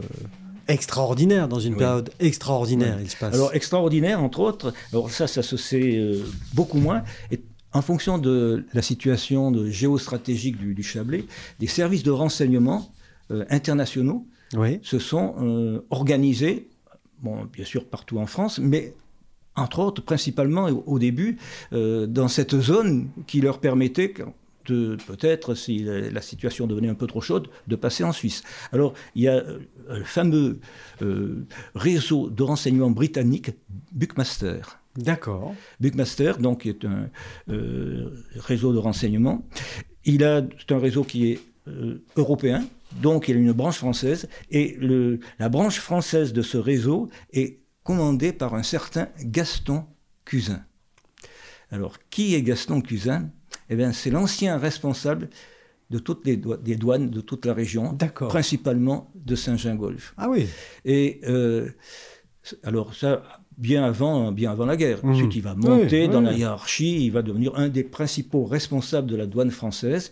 extraordinaire, 0.67 1.47
dans 1.47 1.59
une 1.59 1.75
période 1.75 2.11
extraordinaire, 2.19 2.97
il 3.01 3.09
se 3.09 3.17
passe. 3.17 3.33
Alors, 3.33 3.53
extraordinaire, 3.53 4.21
entre 4.21 4.39
autres, 4.39 4.73
alors 4.91 5.09
ça, 5.09 5.27
ça 5.27 5.43
se 5.43 5.57
sait 5.57 5.97
euh, 5.97 6.23
beaucoup 6.53 6.77
moins. 6.77 7.03
Et 7.31 7.41
en 7.73 7.81
fonction 7.81 8.17
de 8.17 8.65
la 8.73 8.81
situation 8.81 9.51
de 9.51 9.69
géostratégique 9.69 10.57
du, 10.57 10.83
Chablais, 10.83 11.25
des 11.59 11.67
services 11.67 12.03
de 12.03 12.11
renseignement 12.11 12.91
euh, 13.31 13.45
internationaux 13.49 14.27
se 14.81 14.99
sont 14.99 15.35
euh, 15.39 15.85
organisés, 15.89 16.67
bon, 17.21 17.45
bien 17.45 17.65
sûr 17.65 17.85
partout 17.85 18.17
en 18.17 18.27
France, 18.27 18.59
mais 18.59 18.93
entre 19.55 19.79
autres, 19.79 20.01
principalement 20.03 20.67
au, 20.67 20.97
début, 20.97 21.37
dans 21.71 22.29
cette 22.29 22.57
zone 22.57 23.09
qui 23.27 23.41
leur 23.41 23.59
permettait, 23.59 24.13
peut-être, 24.63 25.55
si 25.55 25.79
la, 25.79 26.21
situation 26.21 26.67
devenait 26.67 26.89
un 26.89 26.95
peu 26.95 27.07
trop 27.07 27.21
chaude, 27.21 27.49
de 27.67 27.75
passer 27.75 28.03
en 28.03 28.11
Suisse. 28.11 28.43
Alors, 28.71 28.93
il 29.15 29.23
y 29.23 29.27
a 29.27 29.35
euh, 29.35 29.59
le 29.89 30.03
fameux 30.03 30.59
euh, 31.01 31.45
réseau 31.75 32.29
de 32.29 32.43
renseignement 32.43 32.91
britannique, 32.91 33.51
Buckmaster. 33.91 34.79
D'accord. 34.95 35.55
Buckmaster, 35.79 36.37
donc, 36.37 36.65
est 36.65 36.85
un 36.85 37.09
euh, 37.49 38.09
réseau 38.35 38.73
de 38.73 38.77
renseignement. 38.77 39.45
Il 40.05 40.23
a, 40.23 40.41
c'est 40.59 40.73
un 40.73 40.79
réseau 40.79 41.03
qui 41.03 41.31
est 41.31 41.39
européen, 42.15 42.65
donc 43.01 43.27
il 43.27 43.35
a 43.35 43.39
une 43.39 43.51
branche 43.51 43.77
française, 43.77 44.27
et 44.49 44.75
le, 44.79 45.19
la 45.39 45.49
branche 45.49 45.79
française 45.79 46.33
de 46.33 46.41
ce 46.41 46.57
réseau 46.57 47.09
est 47.33 47.59
commandée 47.83 48.33
par 48.33 48.53
un 48.55 48.63
certain 48.63 49.09
Gaston 49.23 49.85
Cusin. 50.25 50.63
Alors, 51.71 51.97
qui 52.09 52.35
est 52.35 52.41
Gaston 52.41 52.81
Cusin? 52.81 53.29
Eh 53.69 53.77
c'est 53.93 54.11
l'ancien 54.11 54.57
responsable 54.57 55.29
de 55.89 55.99
toutes 55.99 56.25
les 56.25 56.37
des 56.37 56.75
douanes 56.75 57.09
de 57.09 57.21
toute 57.21 57.45
la 57.45 57.53
région, 57.53 57.97
principalement 58.29 59.11
de 59.15 59.35
Saint-Gingolf. 59.35 60.13
Ah 60.17 60.29
oui. 60.29 60.47
Et 60.85 61.21
euh, 61.27 61.69
alors 62.63 62.93
ça, 62.95 63.23
bien 63.57 63.83
avant, 63.83 64.31
bien 64.31 64.51
avant 64.51 64.65
la 64.65 64.77
guerre. 64.77 65.05
Mmh. 65.05 65.09
Ensuite, 65.11 65.35
il 65.35 65.41
va 65.41 65.55
monter 65.55 66.07
dans 66.07 66.21
la 66.21 66.33
hiérarchie, 66.33 67.05
il 67.05 67.11
va 67.11 67.21
devenir 67.21 67.55
un 67.55 67.69
des 67.69 67.83
principaux 67.83 68.45
responsables 68.45 69.09
de 69.09 69.15
la 69.15 69.25
douane 69.25 69.51
française. 69.51 70.11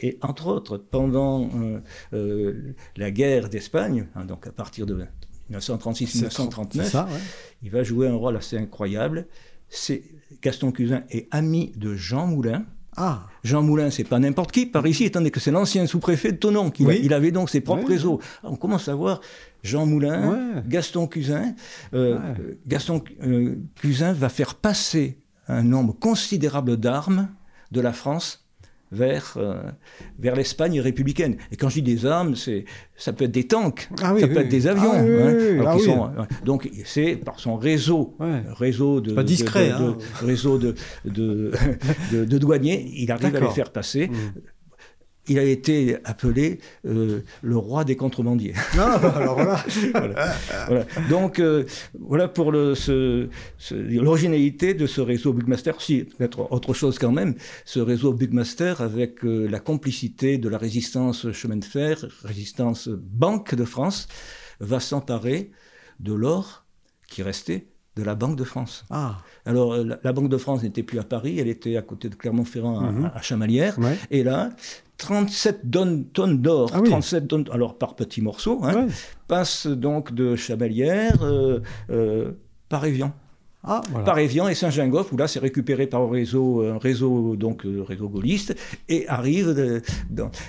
Et 0.00 0.18
entre 0.22 0.46
autres, 0.46 0.76
pendant 0.78 1.48
euh, 1.56 1.80
euh, 2.12 2.74
la 2.96 3.10
guerre 3.10 3.48
d'Espagne, 3.48 4.06
hein, 4.14 4.24
donc 4.24 4.46
à 4.46 4.52
partir 4.52 4.86
de 4.86 5.06
1936-1939, 5.50 7.06
il 7.62 7.70
va 7.70 7.82
jouer 7.82 8.08
un 8.08 8.14
rôle 8.14 8.36
assez 8.36 8.56
incroyable. 8.56 9.26
C'est 9.68 10.02
Gaston 10.42 10.72
Cusin 10.72 11.02
est 11.10 11.26
ami 11.30 11.72
de 11.76 11.94
Jean 11.94 12.26
Moulin, 12.26 12.64
ah. 13.00 13.26
Jean 13.44 13.62
Moulin, 13.62 13.90
c'est 13.90 14.02
pas 14.02 14.18
n'importe 14.18 14.50
qui 14.50 14.66
par 14.66 14.84
ici, 14.86 15.04
étant 15.04 15.20
donné 15.20 15.30
que 15.30 15.38
c'est 15.38 15.52
l'ancien 15.52 15.86
sous-préfet 15.86 16.32
de 16.32 16.36
Tonon. 16.36 16.70
Qui 16.70 16.82
Il 16.82 17.14
avait 17.14 17.30
donc 17.30 17.48
ses 17.48 17.60
propres 17.60 17.86
réseaux. 17.86 18.20
On 18.42 18.56
commence 18.56 18.88
à 18.88 18.94
voir 18.94 19.20
Jean 19.62 19.86
Moulin, 19.86 20.62
Gaston 20.66 21.06
Cusin. 21.06 21.54
Euh, 21.94 22.18
Gaston 22.66 23.02
euh, 23.22 23.56
Cusin 23.76 24.12
va 24.12 24.28
faire 24.28 24.56
passer 24.56 25.18
un 25.46 25.62
nombre 25.62 25.94
considérable 25.96 26.76
d'armes 26.76 27.28
de 27.70 27.80
la 27.80 27.92
France 27.92 28.47
vers, 28.92 29.34
euh, 29.36 29.62
vers 30.18 30.34
l'Espagne 30.34 30.80
républicaine. 30.80 31.36
Et 31.52 31.56
quand 31.56 31.68
je 31.68 31.76
dis 31.76 31.82
des 31.82 32.06
armes, 32.06 32.34
c'est, 32.36 32.64
ça 32.96 33.12
peut 33.12 33.24
être 33.24 33.32
des 33.32 33.46
tanks, 33.46 33.88
ça 33.98 34.12
peut 34.12 34.38
être 34.38 34.48
des 34.48 34.66
avions. 34.66 34.92
donc 36.44 36.68
c'est 36.84 37.16
par 37.16 37.38
son 37.40 37.56
réseau, 37.56 38.16
réseau 38.56 39.00
de, 39.00 39.20
discret, 39.22 39.70
hein. 39.70 39.96
réseau 40.20 40.58
de, 40.58 40.74
de, 41.04 41.52
de, 42.12 42.38
douaniers, 42.38 42.90
il 42.94 43.10
arrive 43.10 43.34
à 43.34 43.40
les 43.40 43.50
faire 43.50 43.70
passer. 43.70 44.08
Mmh 44.08 44.40
il 45.28 45.38
a 45.38 45.42
été 45.42 45.98
appelé 46.04 46.60
euh, 46.86 47.20
le 47.42 47.56
roi 47.56 47.84
des 47.84 47.96
contrebandiers. 47.96 48.54
Ah, 48.78 48.98
bah, 49.00 49.14
alors 49.16 49.34
voilà. 49.34 49.64
voilà. 50.66 50.84
Donc 51.08 51.38
euh, 51.38 51.64
voilà 51.98 52.28
pour 52.28 52.52
l'originalité 52.52 54.74
de 54.74 54.86
ce 54.86 55.00
réseau 55.00 55.32
Bugmaster. 55.32 55.80
Si, 55.80 56.04
peut-être 56.04 56.52
autre 56.52 56.74
chose 56.74 56.98
quand 56.98 57.12
même, 57.12 57.34
ce 57.64 57.80
réseau 57.80 58.12
Bugmaster 58.12 58.80
avec 58.80 59.24
euh, 59.24 59.48
la 59.48 59.60
complicité 59.60 60.36
de 60.38 60.48
la 60.48 60.58
résistance 60.58 61.30
chemin 61.32 61.56
de 61.56 61.64
fer, 61.64 62.04
résistance 62.24 62.88
Banque 62.88 63.54
de 63.54 63.64
France, 63.64 64.08
va 64.60 64.80
s'emparer 64.80 65.50
de 66.00 66.12
l'or 66.12 66.64
qui 67.08 67.22
restait 67.22 67.68
de 67.98 68.04
la 68.04 68.14
Banque 68.14 68.36
de 68.36 68.44
France. 68.44 68.84
Ah. 68.90 69.18
Alors, 69.44 69.76
la, 69.76 70.12
Banque 70.12 70.28
de 70.28 70.36
France 70.36 70.62
n'était 70.62 70.84
plus 70.84 71.00
à 71.00 71.02
Paris, 71.02 71.38
elle 71.38 71.48
était 71.48 71.76
à 71.76 71.82
côté 71.82 72.08
de 72.08 72.14
Clermont-Ferrand, 72.14 72.80
à, 72.80 72.92
mhm. 72.92 73.10
Chamalières. 73.22 73.76
Et 74.10 74.22
là, 74.22 74.50
37 74.98 75.70
tonnes 76.12 76.42
d'or, 76.42 76.70
37 76.70 77.22
ah 77.22 77.26
tonnes, 77.26 77.44
alors 77.52 77.78
par 77.78 77.94
petits 77.94 78.20
morceaux, 78.20 78.60
hein, 78.64 78.88
passent 79.28 79.66
donc 79.68 80.12
de 80.12 80.34
Chamalières 80.36 81.22
euh, 81.22 81.60
euh, 81.90 82.32
par 82.68 82.84
Évian. 82.84 83.12
Ah, 83.64 83.82
par 84.04 84.20
Evian 84.20 84.46
et 84.46 84.54
Saint-Gingolf, 84.54 85.12
où 85.12 85.16
là 85.16 85.26
c'est 85.26 85.40
récupéré 85.40 85.88
par 85.88 86.02
un 86.02 86.10
réseau, 86.10 86.62
un 86.62 86.78
réseau, 86.78 87.34
donc, 87.34 87.66
euh, 87.66 87.82
réseau 87.82 88.08
gaulliste, 88.08 88.54
et 88.88 89.08
arrive, 89.08 89.48
euh, 89.48 89.80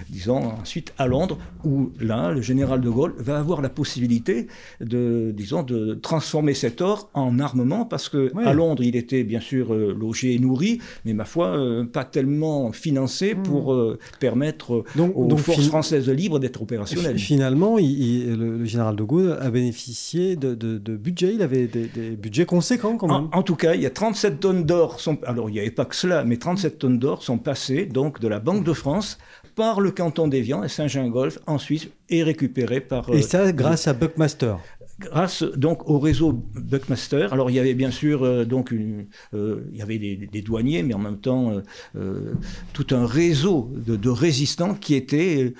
disons, 0.10 0.38
ensuite 0.62 0.94
à 1.00 1.08
Londres, 1.08 1.40
où 1.64 1.90
là, 2.00 2.32
le 2.32 2.42
général 2.42 2.82
de 2.82 2.90
Gaulle 2.90 3.16
va 3.18 3.40
avoir 3.40 3.64
la 3.64 3.70
possibilité 3.70 4.46
de, 4.80 5.34
disons, 5.36 5.64
de 5.64 5.96
transformer 5.96 6.54
cet 6.54 6.82
or 6.82 7.10
en 7.16 7.40
armement, 7.40 7.84
parce 7.84 8.10
que 8.10 8.32
à 8.46 8.54
Londres, 8.54 8.84
il 8.84 8.96
était 8.96 9.24
bien 9.24 9.42
sûr 9.42 9.74
euh, 9.74 9.96
logé 10.00 10.36
et 10.36 10.40
nourri, 10.40 10.78
mais 11.04 11.14
ma 11.14 11.26
foi, 11.26 11.58
pas 11.92 12.06
tellement 12.06 12.72
financé 12.72 13.34
hmm. 13.34 13.42
pour 13.42 13.76
permettre 14.20 14.84
aux 15.16 15.38
forces 15.38 15.68
françaises 15.68 16.10
libres 16.10 16.38
d'être 16.38 16.62
opérationnelles. 16.62 17.18
Finalement, 17.18 17.78
le, 17.78 18.66
général 18.66 18.96
de 18.96 19.04
Gaulle 19.04 19.38
a 19.42 19.50
bénéficié 19.50 20.36
de, 20.36 20.54
de, 20.54 20.96
budget, 20.96 21.34
il 21.34 21.42
avait 21.42 21.66
des, 21.66 21.88
des 21.88 22.12
budgets 22.12 22.46
conséquents 22.46 22.99
en, 23.04 23.44
tout 23.44 23.56
cas, 23.56 23.76
il 23.76 23.82
y 23.82 23.86
a 23.86 23.90
37 23.90 24.40
tonnes 24.40 24.64
d'or, 24.64 25.00
sont, 25.00 25.18
alors 25.24 25.50
il 25.50 25.54
n'y 25.54 25.60
avait 25.60 25.72
pas 25.72 25.86
que 25.86 25.96
cela, 25.96 26.24
mais 26.24 26.38
37 26.38 26.80
tonnes 26.80 27.00
d'or 27.00 27.24
sont 27.24 27.38
passées 27.38 27.86
donc 27.86 28.20
de 28.20 28.28
la 28.28 28.40
Banque 28.40 28.64
de 28.64 28.74
France 28.74 29.18
par 29.56 29.82
le 29.82 29.92
canton 29.92 30.28
d'Évian 30.28 30.64
et 30.64 30.70
Saint-Gingolf 30.70 31.40
en 31.48 31.58
Suisse 31.58 31.90
et 32.10 32.24
récupérées 32.24 32.82
par... 32.82 33.10
et 33.14 33.22
ça 33.22 33.52
grâce 33.52 33.88
à 33.88 33.94
Buckmaster 33.94 34.58
grâce 35.00 35.44
donc 35.44 35.90
au 35.90 36.00
réseau 36.00 36.34
Buckmaster. 36.34 37.32
Alors 37.34 37.50
il 37.50 37.56
y 37.56 37.60
avait 37.60 37.74
bien 37.74 37.92
sûr 37.92 38.24
euh, 38.24 38.46
donc 38.46 38.72
une, 38.72 39.08
euh, 39.34 39.64
il 39.72 39.78
y 39.78 39.82
avait 39.82 39.98
des, 39.98 40.42
douaniers, 40.42 40.84
mais 40.84 40.94
en 40.94 41.00
même 41.00 41.20
temps 41.20 41.62
euh, 41.96 42.34
tout 42.74 42.88
un 42.92 43.06
réseau 43.06 43.72
de, 43.76 43.96
de 43.96 44.10
résistants 44.10 44.76
qui 44.76 44.96
étaient 44.96 45.54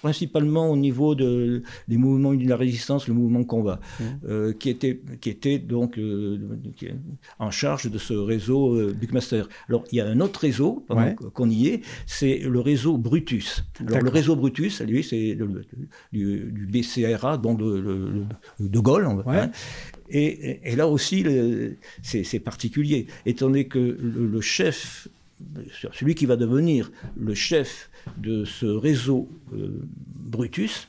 principalement 0.00 0.70
au 0.70 0.76
niveau 0.76 1.14
de, 1.14 1.62
des 1.88 1.96
mouvements 1.96 2.34
de 2.34 2.48
la 2.48 2.56
résistance, 2.56 3.08
le 3.08 3.14
mouvement 3.14 3.44
combat, 3.44 3.80
mmh. 3.80 4.04
euh, 4.28 4.52
qui, 4.52 4.70
était, 4.70 5.00
qui 5.20 5.30
était 5.30 5.58
donc 5.58 5.98
euh, 5.98 6.38
en 7.38 7.50
charge 7.50 7.90
de 7.90 7.98
ce 7.98 8.14
réseau 8.14 8.74
euh, 8.74 8.94
Buckmaster. 8.98 9.48
Alors, 9.68 9.84
il 9.92 9.96
y 9.98 10.00
a 10.00 10.06
un 10.06 10.20
autre 10.20 10.40
réseau, 10.40 10.84
pendant 10.86 11.14
qu'on 11.14 11.50
y 11.50 11.68
est, 11.68 11.82
c'est 12.06 12.38
le 12.38 12.60
réseau 12.60 12.96
Brutus. 12.96 13.64
Alors, 13.86 14.02
le 14.02 14.10
réseau 14.10 14.36
Brutus, 14.36 14.80
lui, 14.82 15.02
c'est 15.02 15.36
du, 16.12 16.52
du, 16.52 16.66
BCRA, 16.66 17.38
donc 17.38 17.58
de, 17.58 18.24
de 18.60 18.78
Gaulle, 18.78 19.06
hein. 19.06 19.50
et, 20.10 20.60
et, 20.70 20.76
là 20.76 20.88
aussi, 20.88 21.24
c'est 22.02 22.40
particulier, 22.40 23.06
étant 23.26 23.46
donné 23.46 23.66
que 23.66 23.78
le 23.78 24.40
chef, 24.40 25.08
celui 25.92 26.14
qui 26.14 26.26
va 26.26 26.36
devenir 26.36 26.90
le 27.16 27.34
chef 27.34 27.90
de 28.16 28.44
ce 28.44 28.66
réseau 28.66 29.28
euh, 29.52 29.80
Brutus. 30.14 30.88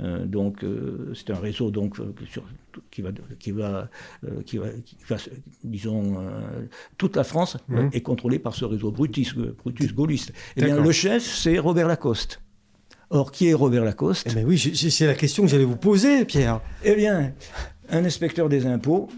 Euh, 0.00 0.24
donc, 0.24 0.64
euh, 0.64 1.12
c'est 1.14 1.30
un 1.30 1.38
réseau 1.38 1.70
donc, 1.70 1.96
qui, 2.90 3.02
va, 3.02 3.10
qui, 3.38 3.52
va, 3.52 3.88
qui, 4.46 4.58
va, 4.58 5.16
disons, 5.64 6.16
toute 6.98 7.16
la 7.16 7.24
France 7.24 7.56
mhm. 7.68 7.90
est 7.92 8.00
contrôlée 8.00 8.38
par 8.38 8.54
ce 8.54 8.64
réseau 8.64 8.90
Brutus, 8.90 9.34
Brutus 9.34 9.94
gaulliste. 9.94 10.32
Eh 10.56 10.64
bien, 10.64 10.80
le 10.80 10.92
chef, 10.92 11.22
c'est 11.22 11.58
Robert 11.58 11.88
Lacoste. 11.88 12.40
Or, 13.10 13.30
qui 13.30 13.48
est 13.48 13.54
Robert 13.54 13.84
Lacoste 13.84 14.26
eh 14.30 14.34
bien, 14.34 14.44
Oui, 14.44 14.58
c'est 14.58 15.06
la 15.06 15.14
question 15.14 15.42
que 15.42 15.50
j'allais 15.50 15.66
vous 15.66 15.76
poser, 15.76 16.24
Pierre. 16.24 16.62
Eh 16.82 16.94
bien, 16.94 17.34
un 17.90 18.04
inspecteur 18.06 18.48
des 18.48 18.64
impôts 18.64 19.10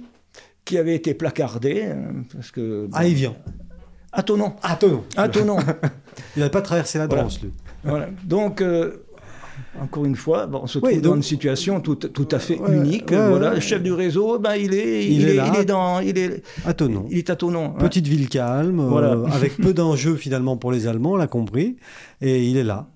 qui 0.65 0.79
avait 0.79 0.97
été 0.97 1.15
placardé, 1.15 1.95
parce 2.33 2.51
que... 2.51 2.89
Ah, 2.93 3.07
il 3.07 3.15
vient. 3.15 3.37
À. 4.63 4.73
À 5.17 5.29
Tonon. 5.29 5.57
il 6.37 6.41
n'a 6.41 6.51
pas 6.51 6.63
traversé 6.63 6.99
la 6.99 7.07
Drance, 7.07 7.41
lui. 7.43 7.53
Voilà. 7.83 8.09
Donc, 8.25 8.61
euh, 8.61 9.05
encore 9.81 10.05
une 10.05 10.17
fois, 10.17 10.47
bon, 10.47 10.61
on 10.63 10.67
se 10.67 10.79
trouve 10.79 11.01
dans 11.01 11.17
une 11.17 11.23
situation 11.23 11.81
tout, 11.81 11.97
tout 11.97 12.29
à 12.31 12.39
fait 12.39 12.59
unique. 12.69 13.13
voilà, 13.13 13.55
le 13.55 13.61
chef 13.61 13.83
du 13.83 13.93
réseau, 13.93 14.39
ben, 14.39 14.55
il, 14.55 14.75
est, 14.75 15.07
il, 15.07 15.29
est, 15.29 15.37
il 15.37 15.61
est 15.61 15.65
dans, 15.65 16.01
il 16.01 16.17
est 16.19 16.43
à 16.65 16.75
Tonon. 16.75 17.07
Il 17.11 17.19
est 17.19 17.31
à 17.31 17.37
Tonon. 17.37 17.71
Petite 17.73 18.07
ville 18.07 18.29
calme, 18.29 18.81
euh, 18.81 19.27
avec 19.33 19.57
peu 19.57 19.75
d'enjeux 19.75 20.17
finalement 20.17 20.57
pour 20.57 20.73
les 20.73 20.87
Allemands, 20.87 21.13
on 21.13 21.17
l'a 21.17 21.27
compris, 21.27 21.77
et 22.21 22.45
il 22.45 22.57
est 22.57 22.65
là. 22.65 22.89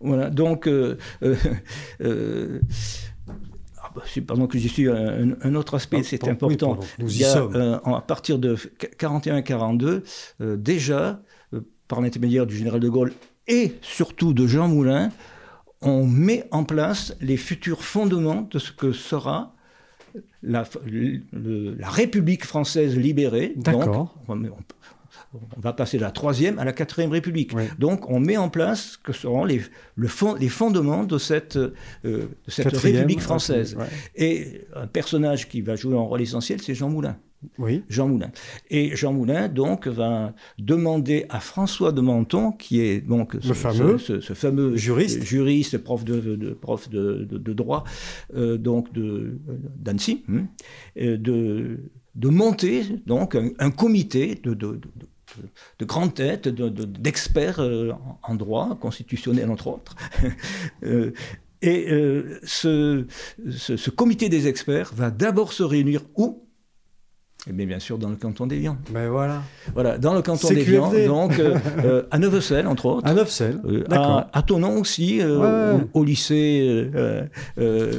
Voilà, 0.00 0.30
donc. 0.30 0.66
Euh, 0.66 0.96
pendant 4.26 4.46
que 4.46 4.58
j'y 4.58 4.68
suis, 4.68 4.88
un, 4.88 5.54
autre 5.54 5.74
aspect, 5.74 5.98
ah, 6.00 6.04
c'est 6.04 6.28
important. 6.28 6.78
nous 6.98 7.16
y, 7.16 7.24
sommes. 7.24 7.54
Euh, 7.56 7.78
à 7.78 8.00
partir 8.00 8.38
de 8.38 8.56
41-42, 8.98 10.02
euh, 10.40 10.56
déjà, 10.56 11.22
euh, 11.52 11.60
par 11.88 12.00
l'intermédiaire 12.00 12.46
du 12.46 12.56
général 12.56 12.80
de 12.80 12.88
Gaulle 12.88 13.12
et 13.46 13.74
surtout 13.82 14.32
de 14.32 14.46
Jean 14.46 14.68
Moulin, 14.68 15.10
on 15.80 16.06
met 16.06 16.46
en 16.50 16.64
place 16.64 17.14
les 17.20 17.36
futurs 17.36 17.82
fondements 17.82 18.48
de 18.50 18.58
ce 18.58 18.72
que 18.72 18.92
sera 18.92 19.54
la, 20.42 20.64
la 20.92 21.88
République 21.88 22.44
française 22.44 22.96
libérée. 22.96 23.52
D'accord. 23.56 24.14
On 24.28 24.40
va 25.56 25.72
passer 25.72 25.96
de 25.96 26.02
la 26.02 26.10
troisième 26.10 26.58
à 26.58 26.64
la 26.64 26.72
quatrième 26.72 27.10
République. 27.10 27.52
Donc, 27.78 28.10
on 28.10 28.20
met 28.20 28.36
en 28.36 28.48
place 28.48 28.92
ce 28.92 28.98
que 28.98 29.12
seront 29.12 29.44
les, 29.44 29.62
le 29.96 30.08
fond, 30.08 30.34
les 30.34 30.48
fondements 30.48 31.04
de 31.04 31.18
cette, 31.18 31.56
euh, 31.56 31.70
de 32.04 32.28
cette 32.48 32.76
République 32.76 33.20
française. 33.20 33.76
Et 34.14 34.62
un 34.74 34.86
personnage 34.86 35.48
qui 35.48 35.60
va 35.60 35.76
jouer 35.76 35.96
un 35.96 36.00
rôle 36.00 36.22
essentiel, 36.22 36.60
c'est 36.60 36.74
Jean 36.74 36.90
Moulin. 36.90 37.16
Oui. 37.58 37.82
Jean 37.90 38.08
Moulin. 38.08 38.30
Et 38.70 38.96
Jean 38.96 39.12
Moulin, 39.12 39.48
donc, 39.48 39.86
va 39.86 40.32
demander 40.58 41.26
à 41.28 41.40
François 41.40 41.92
de 41.92 42.00
Menton, 42.00 42.52
qui 42.52 42.80
est 42.80 43.00
donc 43.00 43.36
ce, 43.40 43.52
fameux, 43.52 43.98
ce, 43.98 44.20
fameux 44.20 44.76
juriste, 44.76 45.22
juriste 45.22 45.78
prof 45.78 46.04
de, 46.04 46.56
prof 46.60 46.88
de, 46.88 47.52
droit, 47.52 47.84
euh, 48.34 48.56
donc 48.56 48.88
d'Annecy, 48.94 50.24
hein, 50.28 50.46
de, 50.96 51.90
de 52.14 52.28
monter 52.28 52.84
donc 53.06 53.36
un, 53.58 53.70
comité 53.70 54.40
de, 54.42 54.80
de, 55.78 55.84
grandes 55.84 56.14
têtes, 56.14 56.48
d'experts 56.48 57.60
euh, 57.60 57.92
en 58.22 58.34
droit 58.34 58.76
constitutionnel, 58.80 59.50
entre 59.50 59.68
autres. 59.68 59.96
et 61.62 61.88
ce, 62.42 63.06
ce, 63.50 63.90
comité 63.90 64.28
des 64.28 64.48
experts 64.48 64.92
va 64.94 65.10
d'abord 65.10 65.52
se 65.52 65.62
réunir 65.62 66.02
où? 66.16 66.43
Et 67.46 67.52
bien, 67.52 67.66
bien 67.66 67.78
sûr, 67.78 67.98
dans 67.98 68.08
le 68.08 68.16
canton 68.16 68.46
d'Évian. 68.46 68.78
Ben 68.90 69.10
voilà. 69.10 69.42
Voilà, 69.74 69.98
dans 69.98 70.14
le 70.14 70.22
canton 70.22 70.48
d'Évian, 70.48 70.90
donc 71.06 71.38
euh, 71.38 71.58
euh, 71.84 72.02
à 72.10 72.18
Neuvecel, 72.18 72.66
entre 72.66 72.86
autres. 72.86 73.06
À 73.06 73.12
Neuvecel, 73.12 73.60
euh, 73.66 73.84
à, 73.90 74.30
à, 74.32 74.42
Tonon 74.42 74.80
aussi, 74.80 75.20
au, 75.92 76.04
lycée 76.04 76.88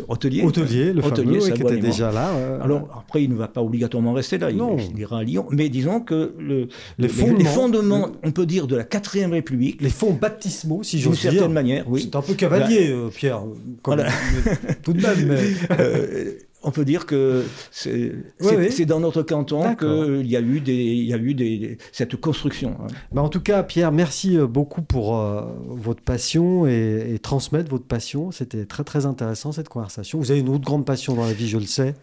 hôtelier. 0.07 0.41
Hôtelier, 0.41 0.93
le 0.93 1.03
hôtelier, 1.03 1.39
fameux, 1.39 1.53
qui 1.53 1.61
était 1.61 1.77
déjà 1.77 2.11
là. 2.11 2.31
Alors, 2.61 3.03
après, 3.05 3.23
il 3.23 3.29
ne 3.29 3.35
va 3.35 3.47
pas 3.47 3.61
obligatoirement 3.61 4.13
rester 4.13 4.39
là, 4.39 4.49
il, 4.49 4.59
il, 4.91 4.99
ira 4.99 5.19
à 5.19 5.23
Lyon. 5.23 5.45
Mais 5.51 5.69
disons 5.69 5.99
que 5.99 6.33
le, 6.39 6.67
les, 6.97 7.07
fondements, 7.07 7.37
les, 7.37 7.45
fondements, 7.45 8.09
on 8.23 8.31
peut 8.31 8.47
dire, 8.47 8.65
de 8.65 8.75
la 8.75 8.83
quatrième 8.83 9.33
République... 9.33 9.79
Les 9.79 9.89
fonds 9.91 10.13
baptismaux, 10.13 10.81
si 10.81 10.99
j'ose 10.99 11.19
dire. 11.19 11.29
D'une 11.29 11.39
certaine 11.39 11.53
manière, 11.53 11.85
oui. 11.87 12.01
C'est 12.01 12.15
un 12.15 12.21
peu 12.21 12.33
cavalier, 12.33 12.95
Pierre, 13.13 13.41
comme, 13.83 13.97
voilà. 13.97 14.11
tout 14.83 14.93
de 14.93 15.01
même. 15.01 15.27
Mais 15.27 16.37
on 16.65 16.71
peut 16.71 16.83
dire 16.83 17.05
que 17.05 17.45
c'est 17.71 18.85
dans 18.85 18.99
notre 18.99 19.21
canton 19.21 19.75
qu'il 19.75 20.27
y 20.27 20.35
a 20.35 20.41
eu, 20.41 20.59
des, 20.59 20.73
il 20.73 21.05
y 21.05 21.13
a 21.13 21.17
eu 21.17 21.35
des, 21.35 21.77
cette 21.91 22.15
construction. 22.15 22.75
Hein. 22.81 22.87
Bah 23.11 23.21
en 23.21 23.29
tout 23.29 23.39
cas, 23.39 23.61
Pierre, 23.63 23.91
merci 23.91 24.37
euh, 24.37 24.47
beaucoup 24.47 24.81
pour 24.81 25.17
euh, 25.17 25.43
votre 25.67 26.01
passion 26.01 26.65
et, 26.65 27.19
transmettre 27.21 27.69
votre 27.69 27.85
passion. 27.85 28.31
C'était 28.31 28.65
très 28.65 28.83
très 28.83 29.05
intéressant 29.05 29.51
cette 29.51 29.69
conversation. 29.69 30.17
Vous 30.17 30.31
avez 30.31 30.39
une 30.39 30.49
autre 30.49 30.65
grande 30.65 30.85
passion 30.85 31.13
dans 31.13 31.25
la 31.25 31.33
vie, 31.33 31.47
je 31.47 31.57
le 31.57 31.65
sais. 31.65 31.93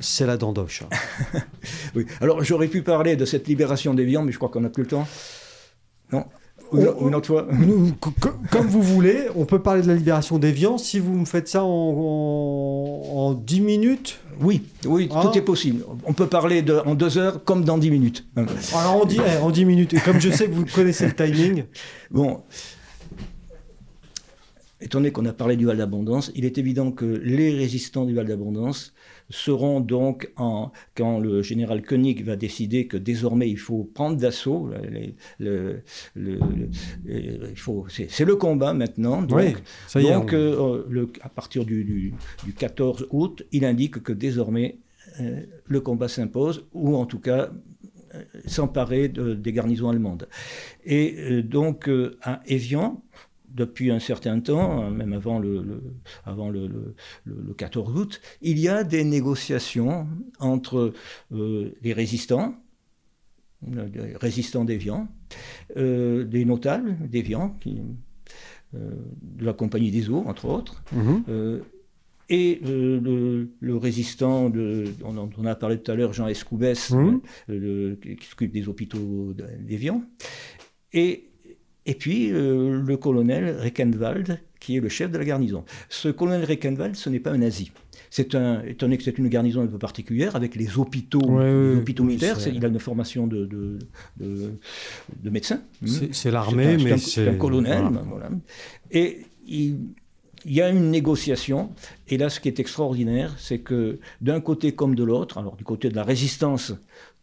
C'est 0.00 0.26
la 0.26 0.38
dandoche. 0.38 0.82
oui. 1.94 2.06
Alors 2.22 2.42
j'aurais 2.42 2.68
pu 2.68 2.82
parler 2.82 3.16
de 3.16 3.26
cette 3.26 3.46
libération 3.46 3.92
des 3.92 4.06
viandes, 4.06 4.24
mais 4.24 4.32
je 4.32 4.38
crois 4.38 4.48
qu'on 4.48 4.62
n'a 4.62 4.70
plus 4.70 4.84
le 4.84 4.88
temps. 4.88 5.06
Non? 6.12 6.24
Une 6.72 7.14
autre 7.14 7.26
fois 7.26 7.46
Comme 8.50 8.66
vous 8.66 8.82
voulez, 8.82 9.26
on 9.36 9.44
peut 9.44 9.60
parler 9.60 9.82
de 9.82 9.88
la 9.88 9.94
libération 9.94 10.38
d'Evian. 10.38 10.78
Si 10.78 10.98
vous 10.98 11.14
me 11.14 11.24
faites 11.24 11.48
ça 11.48 11.64
en, 11.64 11.68
en, 11.68 13.34
10 13.34 13.60
minutes 13.60 14.20
Oui, 14.40 14.62
oui, 14.86 15.08
tout 15.08 15.16
hein 15.16 15.32
est 15.34 15.42
possible. 15.42 15.84
On 16.04 16.12
peut 16.12 16.26
parler 16.26 16.62
de, 16.62 16.74
en 16.84 16.94
2 16.94 17.18
heures 17.18 17.44
comme 17.44 17.64
dans 17.64 17.78
10 17.78 17.90
minutes. 17.90 18.26
Alors 18.36 19.02
en 19.02 19.04
10, 19.04 19.20
eh, 19.20 19.42
en 19.42 19.50
10 19.50 19.64
minutes, 19.64 19.94
et 19.94 20.00
comme 20.00 20.20
je 20.20 20.30
sais 20.30 20.46
que 20.46 20.52
vous 20.54 20.66
connaissez 20.66 21.06
le 21.06 21.14
timing. 21.14 21.64
Bon, 22.10 22.40
étant 24.80 24.98
donné 24.98 25.12
qu'on 25.12 25.26
a 25.26 25.32
parlé 25.32 25.56
du 25.56 25.66
Val 25.66 25.76
d'Abondance, 25.76 26.32
il 26.34 26.44
est 26.44 26.58
évident 26.58 26.92
que 26.92 27.04
les 27.04 27.54
résistants 27.54 28.04
du 28.04 28.14
Val 28.14 28.26
d'Abondance 28.26 28.94
seront 29.30 29.80
donc, 29.80 30.30
en, 30.36 30.72
quand 30.96 31.18
le 31.20 31.42
général 31.42 31.82
Koenig 31.82 32.24
va 32.24 32.36
décider 32.36 32.86
que 32.86 32.96
désormais 32.96 33.48
il 33.48 33.58
faut 33.58 33.84
prendre 33.84 34.16
d'assaut, 34.16 34.70
le, 35.38 35.82
c'est 37.88 38.24
le 38.24 38.36
combat 38.36 38.74
maintenant. 38.74 39.22
Donc, 39.22 39.62
donc 39.94 40.32
euh, 40.32 40.84
le, 40.88 41.12
à 41.20 41.28
partir 41.28 41.64
du, 41.64 41.84
du, 41.84 42.52
14 42.52 43.06
août, 43.10 43.44
il 43.52 43.64
indique 43.64 44.02
que 44.02 44.12
désormais 44.12 44.78
euh, 45.20 45.42
le 45.66 45.80
combat 45.80 46.08
s'impose, 46.08 46.66
ou 46.72 46.96
en 46.96 47.06
tout 47.06 47.20
cas 47.20 47.50
euh, 48.14 48.22
s'emparer 48.46 49.08
des 49.08 49.52
garnisons 49.52 49.88
allemandes. 49.88 50.28
Et 50.84 51.42
donc 51.42 51.88
à 52.22 52.40
Évian, 52.46 53.02
depuis 53.52 53.90
un 53.90 53.98
certain 53.98 54.40
temps, 54.40 54.82
hein, 54.82 54.90
même 54.90 55.12
avant 55.12 55.38
le, 55.38 55.82
avant 56.24 56.50
le, 56.50 56.94
14 57.56 57.96
août, 57.96 58.20
il 58.42 58.58
y 58.58 58.68
a 58.68 58.84
des 58.84 59.04
négociations 59.04 60.06
entre 60.38 60.92
euh, 61.32 61.72
les 61.82 61.92
résistants, 61.92 62.54
les 63.66 64.16
résistants 64.16 64.64
d'Évian, 64.64 65.08
euh, 65.76 66.24
des 66.24 66.44
notables 66.44 66.96
d'Évian, 67.08 67.56
euh, 68.74 68.90
de 69.22 69.44
la 69.44 69.52
Compagnie 69.52 69.90
des 69.90 70.08
eaux, 70.08 70.24
entre 70.26 70.46
autres, 70.46 70.82
mhm. 70.92 71.60
et 72.28 72.60
le, 72.62 73.76
résistant, 73.76 74.48
de, 74.48 74.84
on, 75.04 75.30
on, 75.36 75.44
a 75.44 75.54
parlé 75.54 75.78
tout 75.78 75.90
à 75.90 75.94
l'heure, 75.94 76.12
Jean 76.12 76.28
Escoubès, 76.28 76.90
mhm. 76.90 77.20
qui 77.48 78.26
s'occupe 78.26 78.52
des 78.52 78.68
hôpitaux 78.68 79.34
d'Évian, 79.34 80.02
et 80.92 81.29
et 81.86 81.94
puis 81.94 82.30
euh, 82.32 82.80
le 82.80 82.96
colonel 82.96 83.56
Reckenwald, 83.58 84.40
qui 84.58 84.76
est 84.76 84.80
le 84.80 84.88
chef 84.88 85.10
de 85.10 85.18
la 85.18 85.24
garnison. 85.24 85.64
Ce 85.88 86.08
colonel 86.08 86.44
Reckenwald, 86.44 86.94
ce 86.96 87.08
n'est 87.08 87.20
pas 87.20 87.30
un 87.30 87.38
nazi. 87.38 87.72
C'est 88.10 88.34
un, 88.34 88.62
étant 88.62 88.86
donné 88.86 88.98
que 88.98 89.04
c'est 89.04 89.18
une 89.18 89.28
garnison 89.28 89.62
un 89.62 89.66
peu 89.66 89.78
particulière, 89.78 90.34
avec 90.34 90.56
les 90.56 90.78
hôpitaux, 90.78 91.20
hôpitaux 91.20 92.02
militaires, 92.02 92.36
il 92.46 92.64
a 92.64 92.68
une 92.68 92.80
formation 92.80 93.28
de, 93.28 93.46
de, 93.46 93.78
de, 94.18 95.30
médecin. 95.30 95.62
C'est 96.10 96.30
l'armée, 96.30 96.76
mais 96.76 96.98
c'est 96.98 97.28
un, 97.28 97.34
colonel. 97.34 97.84
Voilà. 98.08 98.30
Et 98.90 99.20
il, 99.46 99.78
il 100.44 100.54
y 100.54 100.62
a 100.62 100.68
une 100.70 100.90
négociation, 100.90 101.70
et 102.08 102.16
là, 102.16 102.30
ce 102.30 102.40
qui 102.40 102.48
est 102.48 102.60
extraordinaire, 102.60 103.34
c'est 103.38 103.58
que 103.58 103.98
d'un 104.20 104.40
côté 104.40 104.72
comme 104.72 104.94
de 104.94 105.04
l'autre, 105.04 105.38
alors 105.38 105.56
du 105.56 105.64
côté 105.64 105.88
de 105.88 105.96
la 105.96 106.04
résistance 106.04 106.72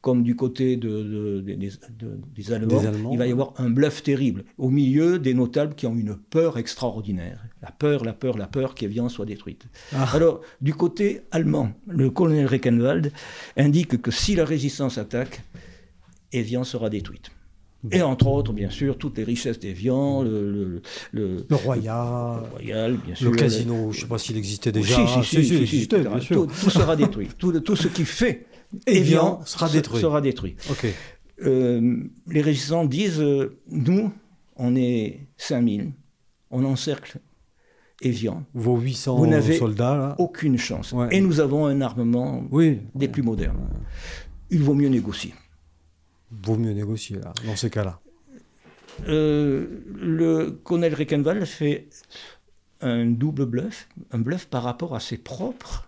comme 0.01 0.23
du 0.23 0.35
côté 0.35 0.77
de, 0.77 1.41
des, 1.41 2.53
Allemands, 2.53 3.11
il 3.11 3.17
va 3.17 3.27
y 3.27 3.31
avoir 3.31 3.53
un 3.57 3.69
bluff 3.69 4.03
terrible, 4.03 4.45
au 4.57 4.69
milieu 4.69 5.19
des 5.19 5.33
notables 5.33 5.75
qui 5.75 5.87
ont 5.87 5.95
une 5.95 6.15
peur 6.15 6.57
extraordinaire. 6.57 7.43
La 7.61 7.71
peur, 7.71 8.05
la 8.05 8.13
peur, 8.13 8.37
la 8.37 8.47
peur 8.47 8.75
qu'Evian 8.75 9.09
soit 9.09 9.25
détruite. 9.25 9.65
Ah. 9.93 10.09
Alors, 10.13 10.41
du 10.61 10.73
côté 10.73 11.21
allemand, 11.31 11.71
le 11.87 12.09
colonel 12.09 12.45
Reckenwald 12.45 13.11
indique 13.57 14.01
que 14.01 14.11
si 14.11 14.35
la 14.35 14.45
résistance 14.45 14.97
attaque, 14.97 15.41
Evian 16.31 16.63
sera 16.63 16.89
détruite. 16.89 17.31
Et 17.91 18.01
entre 18.01 18.27
autres, 18.27 18.53
bien 18.53 18.69
sûr, 18.69 18.97
toutes 18.97 19.17
les 19.17 19.23
richesses 19.23 19.59
d'Evian, 19.59 20.23
le, 20.23 20.51
le, 20.51 20.81
le, 21.11 21.55
Royal, 21.55 22.41
le, 22.41 22.49
Royal, 22.49 22.97
bien 23.05 23.15
sûr, 23.15 23.31
le 23.31 23.37
casino, 23.37 23.91
je 23.91 23.97
ne 23.97 24.01
sais 24.01 24.07
pas 24.07 24.17
s'il 24.17 24.35
existait 24.35 24.71
déjà. 24.71 24.95
Si, 24.95 25.23
si, 25.23 25.45
si, 25.45 25.55
existait, 25.55 26.01
bien 26.01 26.19
sûr. 26.19 26.47
Tout, 26.47 26.69
sera 26.69 26.95
détruit. 26.95 27.29
tout, 27.37 27.57
tout 27.59 27.75
ce 27.75 27.87
qui 27.87 28.03
fait 28.03 28.45
Evian 28.85 29.41
sera 29.45 29.69
détruit. 29.69 30.01
Sera 30.01 30.21
détruit. 30.21 30.55
Ok. 30.69 30.87
Euh, 31.43 32.03
les 32.27 32.41
résistants 32.41 32.85
disent 32.85 33.21
euh, 33.21 33.59
nous, 33.69 34.11
on 34.55 34.75
est 34.75 35.27
5000, 35.37 35.91
on 36.49 36.65
encercle 36.65 37.19
Evian. 38.01 38.43
Vos 38.53 38.77
800 38.77 39.17
Vous 39.17 39.27
n'avez 39.27 39.57
soldats, 39.57 40.15
aucune 40.17 40.57
chance. 40.57 40.93
Et 41.11 41.21
nous 41.21 41.39
avons 41.39 41.65
un 41.65 41.81
armement 41.81 42.43
des 42.95 43.07
plus 43.07 43.23
modernes. 43.23 43.69
Il 44.49 44.63
vaut 44.63 44.73
mieux 44.73 44.89
négocier. 44.89 45.33
Vaut 46.31 46.57
mieux 46.57 46.73
négocier, 46.73 47.17
là, 47.17 47.33
dans 47.45 47.55
ces 47.55 47.69
cas-là. 47.69 47.99
Euh, 49.07 49.83
le 49.95 50.51
colonel 50.63 50.93
Reckenwald 50.93 51.45
fait 51.45 51.87
un 52.81 53.05
double 53.05 53.45
bluff, 53.45 53.87
un 54.11 54.19
bluff 54.19 54.47
par 54.47 54.63
rapport 54.63 54.95
à 54.95 54.99
ses 54.99 55.17
propres 55.17 55.86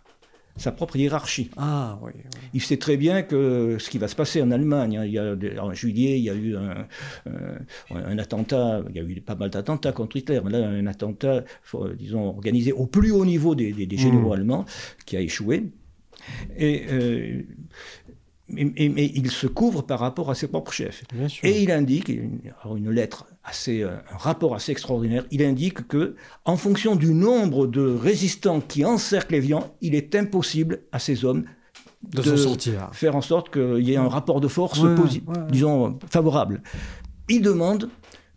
sa 0.59 0.71
propre 0.71 0.97
hiérarchie. 0.97 1.49
Ah, 1.57 1.99
oui, 2.01 2.11
Il 2.53 2.61
sait 2.61 2.77
très 2.77 2.97
bien 2.97 3.23
que 3.23 3.77
ce 3.79 3.89
qui 3.89 3.97
va 3.97 4.07
se 4.07 4.15
passer 4.15 4.41
en 4.41 4.51
Allemagne, 4.51 4.97
hein, 4.97 5.05
il 5.05 5.11
y 5.13 5.17
a, 5.17 5.63
en 5.63 5.73
juillet, 5.73 6.19
il 6.19 6.23
y 6.23 6.29
a 6.29 6.35
eu 6.35 6.55
un, 6.55 8.17
attentat, 8.17 8.83
il 8.89 8.95
y 8.95 8.99
a 8.99 9.03
eu 9.03 9.21
pas 9.21 9.35
mal 9.35 9.49
d'attentats 9.49 9.91
contre 9.91 10.17
Hitler, 10.17 10.41
mais 10.43 10.51
là, 10.51 10.67
un 10.67 10.87
attentat, 10.87 11.43
disons, 11.97 12.27
organisé 12.27 12.71
au 12.71 12.85
plus 12.85 13.11
haut 13.11 13.25
niveau 13.25 13.55
des, 13.55 13.73
généraux 13.97 14.29
mmh. 14.29 14.33
allemands, 14.33 14.65
qui 15.05 15.17
a 15.17 15.21
échoué. 15.21 15.71
Et 16.57 16.85
euh, 16.89 17.41
mais, 18.51 19.11
il 19.13 19.29
se 19.31 19.47
couvre 19.47 19.81
par 19.81 19.99
rapport 19.99 20.29
à 20.29 20.35
ses 20.35 20.47
propres 20.47 20.71
chefs. 20.71 21.03
Et 21.43 21.61
il 21.61 21.71
indique, 21.71 22.09
une 22.09 22.89
lettre 22.89 23.25
assez, 23.43 23.81
euh, 23.81 23.97
un 24.11 24.17
rapport 24.17 24.55
assez 24.55 24.71
extraordinaire, 24.71 25.25
il 25.31 25.43
indique 25.43 25.87
que, 25.87 26.15
en 26.45 26.57
fonction 26.57 26.95
du 26.95 27.13
nombre 27.13 27.67
de 27.67 27.81
résistants 27.81 28.61
qui 28.61 28.85
encerclent 28.85 29.35
Evian, 29.35 29.75
il 29.81 29.95
est 29.95 30.15
impossible 30.15 30.81
à 30.91 30.99
ces 30.99 31.25
hommes 31.25 31.45
de, 32.03 32.21
sortir. 32.35 32.89
faire 32.93 33.15
en 33.15 33.21
sorte 33.21 33.51
qu'il 33.51 33.87
y 33.87 33.93
ait 33.93 33.97
un 33.97 34.07
rapport 34.07 34.39
de 34.39 34.47
force, 34.47 34.81
disons, 35.49 35.99
favorable. 36.09 36.61
Il 37.27 37.41
demande 37.41 37.89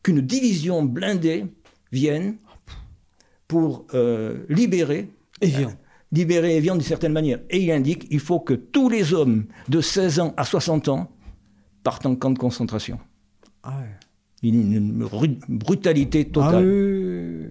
qu'une 0.02 0.20
division 0.20 0.82
blindée 0.82 1.46
vienne 1.92 2.36
pour 3.46 3.86
libérer 4.48 5.08
Évian. 5.40 5.72
Libérer 6.12 6.56
Évian 6.56 6.74
d'une 6.74 6.82
certaine 6.84 7.12
manière. 7.12 7.40
Et 7.50 7.60
il 7.62 7.70
indique 7.70 8.06
il 8.10 8.20
faut 8.20 8.40
que 8.40 8.54
tous 8.54 8.88
les 8.88 9.14
hommes 9.14 9.46
de 9.68 9.80
16 9.80 10.20
ans 10.20 10.34
à 10.36 10.44
60 10.44 10.88
ans 10.88 11.10
partent 11.82 12.06
en 12.06 12.14
camp 12.14 12.30
de 12.30 12.38
concentration. 12.38 12.98
Ah 13.62 13.70
ouais. 13.80 14.48
Une, 14.48 14.72
une 14.72 15.04
ru- 15.04 15.38
brutalité 15.48 16.26
Ah 16.28 16.32
totale. 16.32 16.66
oui. 16.66 17.46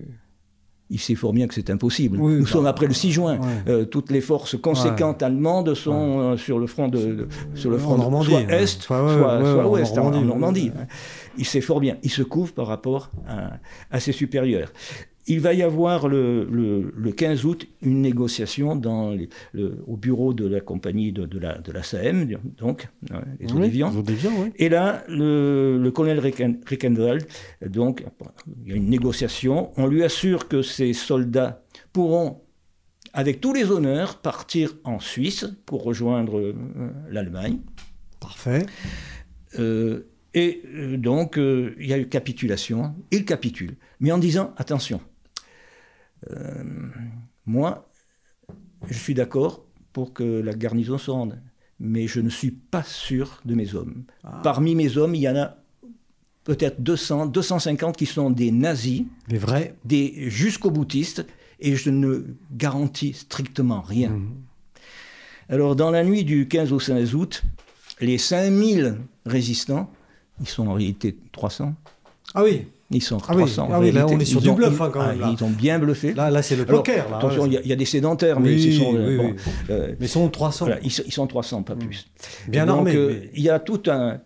Il 0.93 0.99
sait 0.99 1.15
fort 1.15 1.31
bien 1.31 1.47
que 1.47 1.53
c'est 1.53 1.69
impossible. 1.69 2.17
Oui, 2.19 2.33
Nous 2.33 2.43
bah, 2.43 2.49
sommes 2.49 2.65
après 2.65 2.85
le 2.85 2.93
6 2.93 3.13
juin. 3.13 3.39
ouais. 3.39 3.47
Euh, 3.71 3.85
toutes 3.85 4.11
les 4.11 4.19
forces 4.19 4.57
conséquentes 4.59 5.23
allemandes 5.23 5.73
sont 5.73 6.19
euh, 6.19 6.37
sur 6.37 6.59
le 6.59 6.67
front 6.67 6.89
de, 6.89 6.97
de- 6.97 7.27
sur 7.55 7.71
le 7.71 7.77
front 7.77 7.93
de- 7.95 7.99
Normandie, 8.01 8.29
soit 8.31 8.41
est, 8.41 8.67
Soit, 8.81 9.69
ouest, 9.69 9.97
en- 9.97 10.07
en 10.13 10.21
Normandie, 10.21 10.71
hein. 10.77 10.87
Il 11.37 11.45
sait 11.45 11.61
fort 11.61 11.79
bien. 11.79 11.95
Il 12.03 12.09
se 12.11 12.23
couvre 12.23 12.51
par 12.51 12.67
rapport 12.67 13.09
à, 13.25 13.51
à 13.89 13.99
ses 14.01 14.11
supérieurs. 14.11 14.73
Il 15.27 15.39
va 15.39 15.53
y 15.53 15.61
avoir 15.61 16.07
le, 16.07 16.45
le- 16.51 16.93
le 16.95 17.11
15 17.11 17.45
août 17.45 17.67
une 17.81 18.01
négociation 18.01 18.75
dans 18.75 19.11
les- 19.11 19.29
le- 19.53 19.83
au 19.87 19.95
bureau 19.97 20.33
de 20.33 20.47
la 20.47 20.59
compagnie 20.61 21.11
de, 21.11 21.25
de 21.25 21.37
la, 21.39 21.57
de 21.59 21.71
la 21.71 21.83
SAM, 21.83 22.27
donc, 22.57 22.87
hein, 23.11 23.21
les 23.39 23.45
Oui, 23.45 23.61
oui. 24.39 24.51
Et 24.57 24.69
là, 24.69 25.03
le, 25.07 25.77
colonel 25.91 26.19
Ricken- 26.19 26.59
Rickendald, 26.65 27.25
donc, 27.67 28.03
il 28.65 28.69
y 28.69 28.73
a 28.73 28.75
une 28.75 28.89
négociation. 28.89 29.71
On 29.77 29.85
lui 29.87 30.03
assure 30.03 30.47
que 30.47 30.61
ses 30.63 30.93
soldats 30.93 31.63
pourront, 31.93 32.41
avec 33.13 33.41
tous 33.41 33.53
les 33.53 33.69
honneurs, 33.71 34.21
partir 34.21 34.75
en 34.85 34.99
Suisse 34.99 35.45
pour 35.65 35.83
rejoindre 35.83 36.39
euh, 36.39 36.55
l'Allemagne. 37.09 37.59
Parfait. 38.19 38.65
Euh, 39.59 40.07
et 40.33 40.61
euh, 40.73 40.97
donc, 40.97 41.37
euh, 41.37 41.75
il 41.79 41.87
y 41.87 41.93
a 41.93 41.97
eu 41.99 42.07
capitulation. 42.07 42.95
Il 43.11 43.25
capitule. 43.25 43.75
Mais 43.99 44.11
en 44.11 44.17
disant, 44.17 44.53
attention, 44.57 45.01
moi, 47.45 47.89
je 48.89 48.97
suis 48.97 49.13
d'accord 49.13 49.63
pour 49.93 50.13
que 50.13 50.23
la 50.23 50.53
garnison 50.53 50.97
se 50.97 51.11
rende. 51.11 51.39
Mais 51.79 52.05
je 52.07 52.19
ne 52.19 52.29
suis 52.29 52.51
pas 52.51 52.83
sûr 52.83 53.41
de 53.43 53.55
mes 53.55 53.73
hommes. 53.73 54.03
Parmi 54.43 54.75
mes 54.75 54.97
hommes, 54.97 55.15
il 55.15 55.21
y 55.21 55.29
en 55.29 55.35
a 55.35 55.57
peut-être 56.43 56.81
200, 56.81 57.27
250 57.27 57.97
qui 57.97 58.05
sont 58.05 58.29
des 58.29 58.51
nazis, 58.51 59.03
Les 59.29 59.39
vrais. 59.39 59.75
des 59.83 60.29
jusqu'au 60.29 60.69
boutistes, 60.69 61.25
et 61.59 61.75
je 61.75 61.89
ne 61.89 62.23
garantis 62.51 63.13
strictement 63.13 63.81
rien. 63.81 64.09
Mhm. 64.09 64.35
Alors, 65.49 65.75
dans 65.75 65.91
la 65.91 66.03
nuit 66.03 66.23
du 66.23 66.47
15 66.47 66.71
au 66.71 66.79
16 66.79 67.15
août, 67.15 67.41
les 67.99 68.17
5000 68.17 68.97
résistants, 69.25 69.91
ils 70.39 70.47
sont 70.47 70.67
en 70.67 70.73
réalité 70.73 71.17
300, 71.31 71.73
Ah 72.33 72.43
oui. 72.43 72.67
Ils 72.91 73.01
sont 73.01 73.17
Ah 73.27 73.31
oui, 73.35 73.43
300. 73.43 73.63
en 73.63 73.73
ah 73.73 73.79
oui, 73.79 73.91
là, 73.91 74.01
réalité. 74.05 74.15
on 74.15 74.19
est 74.19 74.25
sur 74.25 74.39
Ils 74.41 74.49
du 74.49 74.55
bluff, 74.55 74.81
hein, 74.81 74.89
quand 74.93 75.05
même, 75.05 75.19
ah, 75.23 75.27
là. 75.27 75.35
Ils 75.37 75.43
ont 75.43 75.49
bien 75.49 75.79
bluffé. 75.79 76.13
Là, 76.13 76.29
là 76.29 76.41
c'est 76.41 76.55
le 76.55 76.63
Alors, 76.67 76.83
poker. 76.83 77.09
Là, 77.09 77.17
attention, 77.17 77.45
il 77.45 77.53
y, 77.53 77.57
a- 77.57 77.61
il 77.61 77.67
y 77.67 77.73
a 77.73 77.75
des 77.75 77.85
sédentaires, 77.85 78.39
mais 78.39 78.49
Oui, 78.49 78.63
ils 78.63 78.77
sont, 78.79 78.93
bon, 78.93 79.33
euh, 79.69 79.95
Mais 79.99 80.07
sont 80.07 80.27
300. 80.29 80.65
voilà, 80.65 80.79
ils, 80.83 80.91
sont- 80.91 81.03
ils 81.05 81.11
sont 81.13 81.27
300, 81.27 81.63
pas 81.63 81.75
plus. 81.75 82.07
Bien 82.47 82.65
Donc, 82.65 82.77
armés. 82.77 82.95
euh, 82.95 83.19
mais- 83.21 83.29
Il 83.33 83.41
y 83.43 83.49
a 83.49 83.59
tout 83.59 83.81
un, 83.87 84.19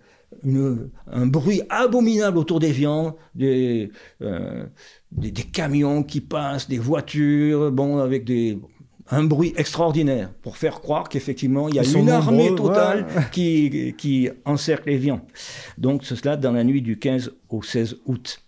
une- 0.44 0.90
un 1.12 1.26
bruit 1.28 1.62
abominable 1.70 2.38
autour 2.38 2.60
des 2.60 2.72
viandes, 2.72 3.14
des, 3.36 3.92
euh, 4.22 4.66
des, 5.12 5.32
des 5.32 5.44
camions 5.44 6.04
qui 6.04 6.22
passent, 6.22 6.68
des 6.68 6.78
voitures, 6.80 7.72
bon, 7.72 8.00
avec 8.00 8.26
des, 8.26 8.58
un 9.12 9.24
bruit 9.24 9.54
extraordinaire 9.56 10.32
pour 10.42 10.58
faire 10.58 10.82
croire 10.82 11.10
qu'effectivement 11.10 11.70
il 11.70 11.76
y 11.76 11.80
a 11.80 11.84
Ils 11.84 11.98
une 11.98 12.10
armée 12.10 12.50
nombreux, 12.50 12.70
totale 12.70 13.06
ouais. 13.06 13.24
qui, 13.32 13.94
qui 13.98 14.30
encercle 14.46 14.90
les 14.90 14.98
viands. 14.98 15.26
Donc 15.78 16.04
cela 16.04 16.38
dans 16.38 16.52
la 16.54 16.64
nuit 16.64 16.82
du 16.82 16.98
15 16.98 17.32
au 17.50 17.62
16 17.62 17.98
août. 18.08 18.42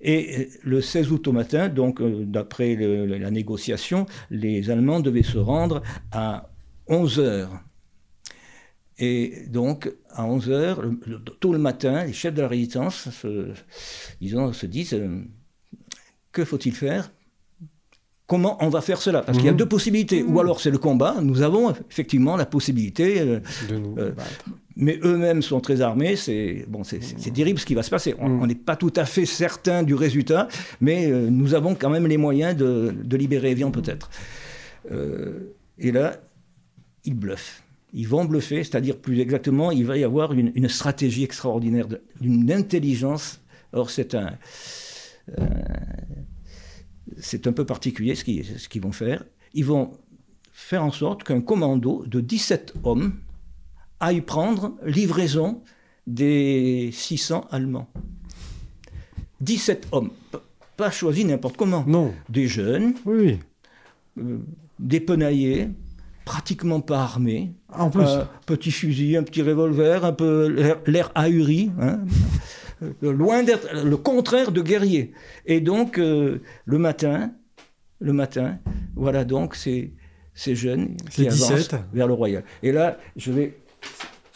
Et 0.00 0.36
euh, 0.38 0.44
le 0.62 0.80
16 0.80 1.10
août 1.10 1.26
au 1.28 1.32
matin, 1.32 1.68
donc 1.68 2.00
euh, 2.00 2.24
d'après 2.26 2.76
la 2.76 3.30
négociation, 3.30 4.06
les 4.30 4.70
Allemands 4.70 5.00
devaient 5.00 5.22
se 5.24 5.38
rendre 5.38 5.82
à 6.12 6.48
11 6.86 7.18
heures. 7.20 7.60
Et 8.98 9.46
donc, 9.48 9.92
à 10.10 10.24
11 10.24 10.50
heures, 10.50 10.82
le- 10.82 11.00
le- 11.06 11.18
tôt 11.40 11.52
le 11.52 11.58
matin, 11.58 12.04
les 12.04 12.12
chefs 12.12 12.34
de 12.34 12.42
la 12.42 12.48
résistance 12.48 13.08
se, 13.10 13.48
disons, 14.20 14.52
se 14.52 14.66
disent 14.66 14.94
euh, 14.94 15.22
que 16.30 16.44
faut-il 16.44 16.74
faire 16.74 17.10
Comment 18.26 18.56
on 18.64 18.70
va 18.70 18.80
faire 18.80 19.02
cela? 19.02 19.20
Parce 19.22 19.36
qu'il 19.36 19.46
y 19.46 19.50
a 19.50 19.52
Mhm. 19.52 19.58
deux 19.58 19.68
possibilités. 19.68 20.22
Ou 20.22 20.40
alors 20.40 20.58
c'est 20.60 20.70
le 20.70 20.78
combat. 20.78 21.16
Nous 21.22 21.42
avons 21.42 21.72
effectivement 21.90 22.36
la 22.36 22.46
possibilité, 22.46 23.20
euh, 23.20 23.40
De 23.68 23.76
nous. 23.76 23.94
euh, 23.98 24.12
mais 24.76 24.98
eux-mêmes 25.02 25.42
sont 25.42 25.60
très 25.60 25.82
armés. 25.82 26.16
C'est 26.16 26.64
bon, 26.66 26.84
c'est- 26.84 27.00
terrible 27.34 27.58
ce 27.58 27.66
qui 27.66 27.74
va 27.74 27.82
se 27.82 27.90
passer. 27.90 28.14
On 28.18 28.28
Mhm. 28.30 28.42
on 28.42 28.46
n'est 28.46 28.54
pas 28.54 28.76
tout 28.76 28.92
à 28.96 29.04
fait 29.04 29.26
certain 29.26 29.82
du 29.82 29.94
résultat, 29.94 30.48
mais 30.80 31.10
euh, 31.12 31.28
nous 31.28 31.54
avons 31.54 31.74
quand 31.74 31.90
même 31.90 32.06
les 32.06 32.16
moyens 32.16 32.56
de, 32.56 32.94
de 32.96 33.16
libérer 33.16 33.50
Evian 33.50 33.70
peut-être. 33.70 34.08
Et 35.78 35.92
là, 35.92 36.16
ils 37.04 37.14
bluffent. 37.14 37.62
Ils 37.92 38.08
vont 38.08 38.24
bluffer, 38.24 38.64
c'est-à-dire 38.64 38.96
plus 38.96 39.20
exactement, 39.20 39.70
il 39.70 39.84
va 39.84 39.96
y 39.98 40.04
avoir 40.04 40.32
une, 40.32 40.50
une 40.54 40.68
stratégie 40.68 41.24
extraordinaire, 41.24 41.86
de- 41.88 42.00
d'une 42.20 42.50
intelligence. 42.50 43.40
Or, 43.72 43.90
c'est 43.90 44.14
un, 44.14 44.30
c'est 47.24 47.46
un 47.46 47.52
peu 47.52 47.64
particulier 47.64 48.14
ce 48.14 48.24
qu'ils 48.24 48.44
ce 48.44 48.78
vont 48.78 48.92
faire. 48.92 49.24
Ils 49.54 49.64
vont 49.64 49.92
faire 50.52 50.84
en 50.84 50.90
sorte 50.92 51.24
qu'un 51.24 51.40
commando 51.40 52.04
de 52.06 52.20
17 52.20 52.74
hommes 52.84 53.14
aille 54.00 54.20
prendre 54.20 54.74
livraison 54.84 55.62
des 56.06 56.90
600 56.92 57.46
Allemands. 57.50 57.88
17 59.40 59.88
hommes, 59.92 60.10
pas 60.76 60.90
choisis 60.90 61.24
n'importe 61.24 61.56
comment. 61.56 61.84
Non. 61.86 62.12
Des 62.28 62.46
jeunes, 62.46 62.94
Oui, 63.04 63.38
euh, 64.18 64.38
des 64.78 65.00
penaillés, 65.00 65.68
pratiquement 66.24 66.80
pas 66.80 67.00
armés. 67.02 67.52
Ah, 67.70 67.84
En 67.84 67.90
plus. 67.90 68.02
Un 68.04 68.28
petit 68.46 68.70
fusil, 68.70 69.16
un 69.16 69.22
petit 69.22 69.42
revolver, 69.42 70.04
un 70.04 70.12
peu 70.12 70.46
l'air- 70.48 70.80
l'air 70.86 71.10
ahuri, 71.14 71.70
hein. 71.80 72.00
Loin 73.02 73.42
d'être 73.42 73.68
le 73.84 73.96
contraire 73.96 74.52
de 74.52 74.60
guerrier. 74.62 75.12
Et 75.46 75.60
donc, 75.60 75.98
euh, 75.98 76.40
le 76.64 76.78
matin, 76.78 77.32
le 78.00 78.12
matin, 78.12 78.58
voilà 78.96 79.24
donc 79.24 79.54
ces, 79.54 79.92
ces 80.34 80.54
jeunes 80.54 80.96
qui 81.10 81.22
Ces 81.30 81.44
avancent 81.44 81.58
17. 81.68 81.76
vers 81.92 82.06
le 82.06 82.14
royal. 82.14 82.44
Et 82.62 82.72
là, 82.72 82.98
je 83.16 83.32
vais... 83.32 83.56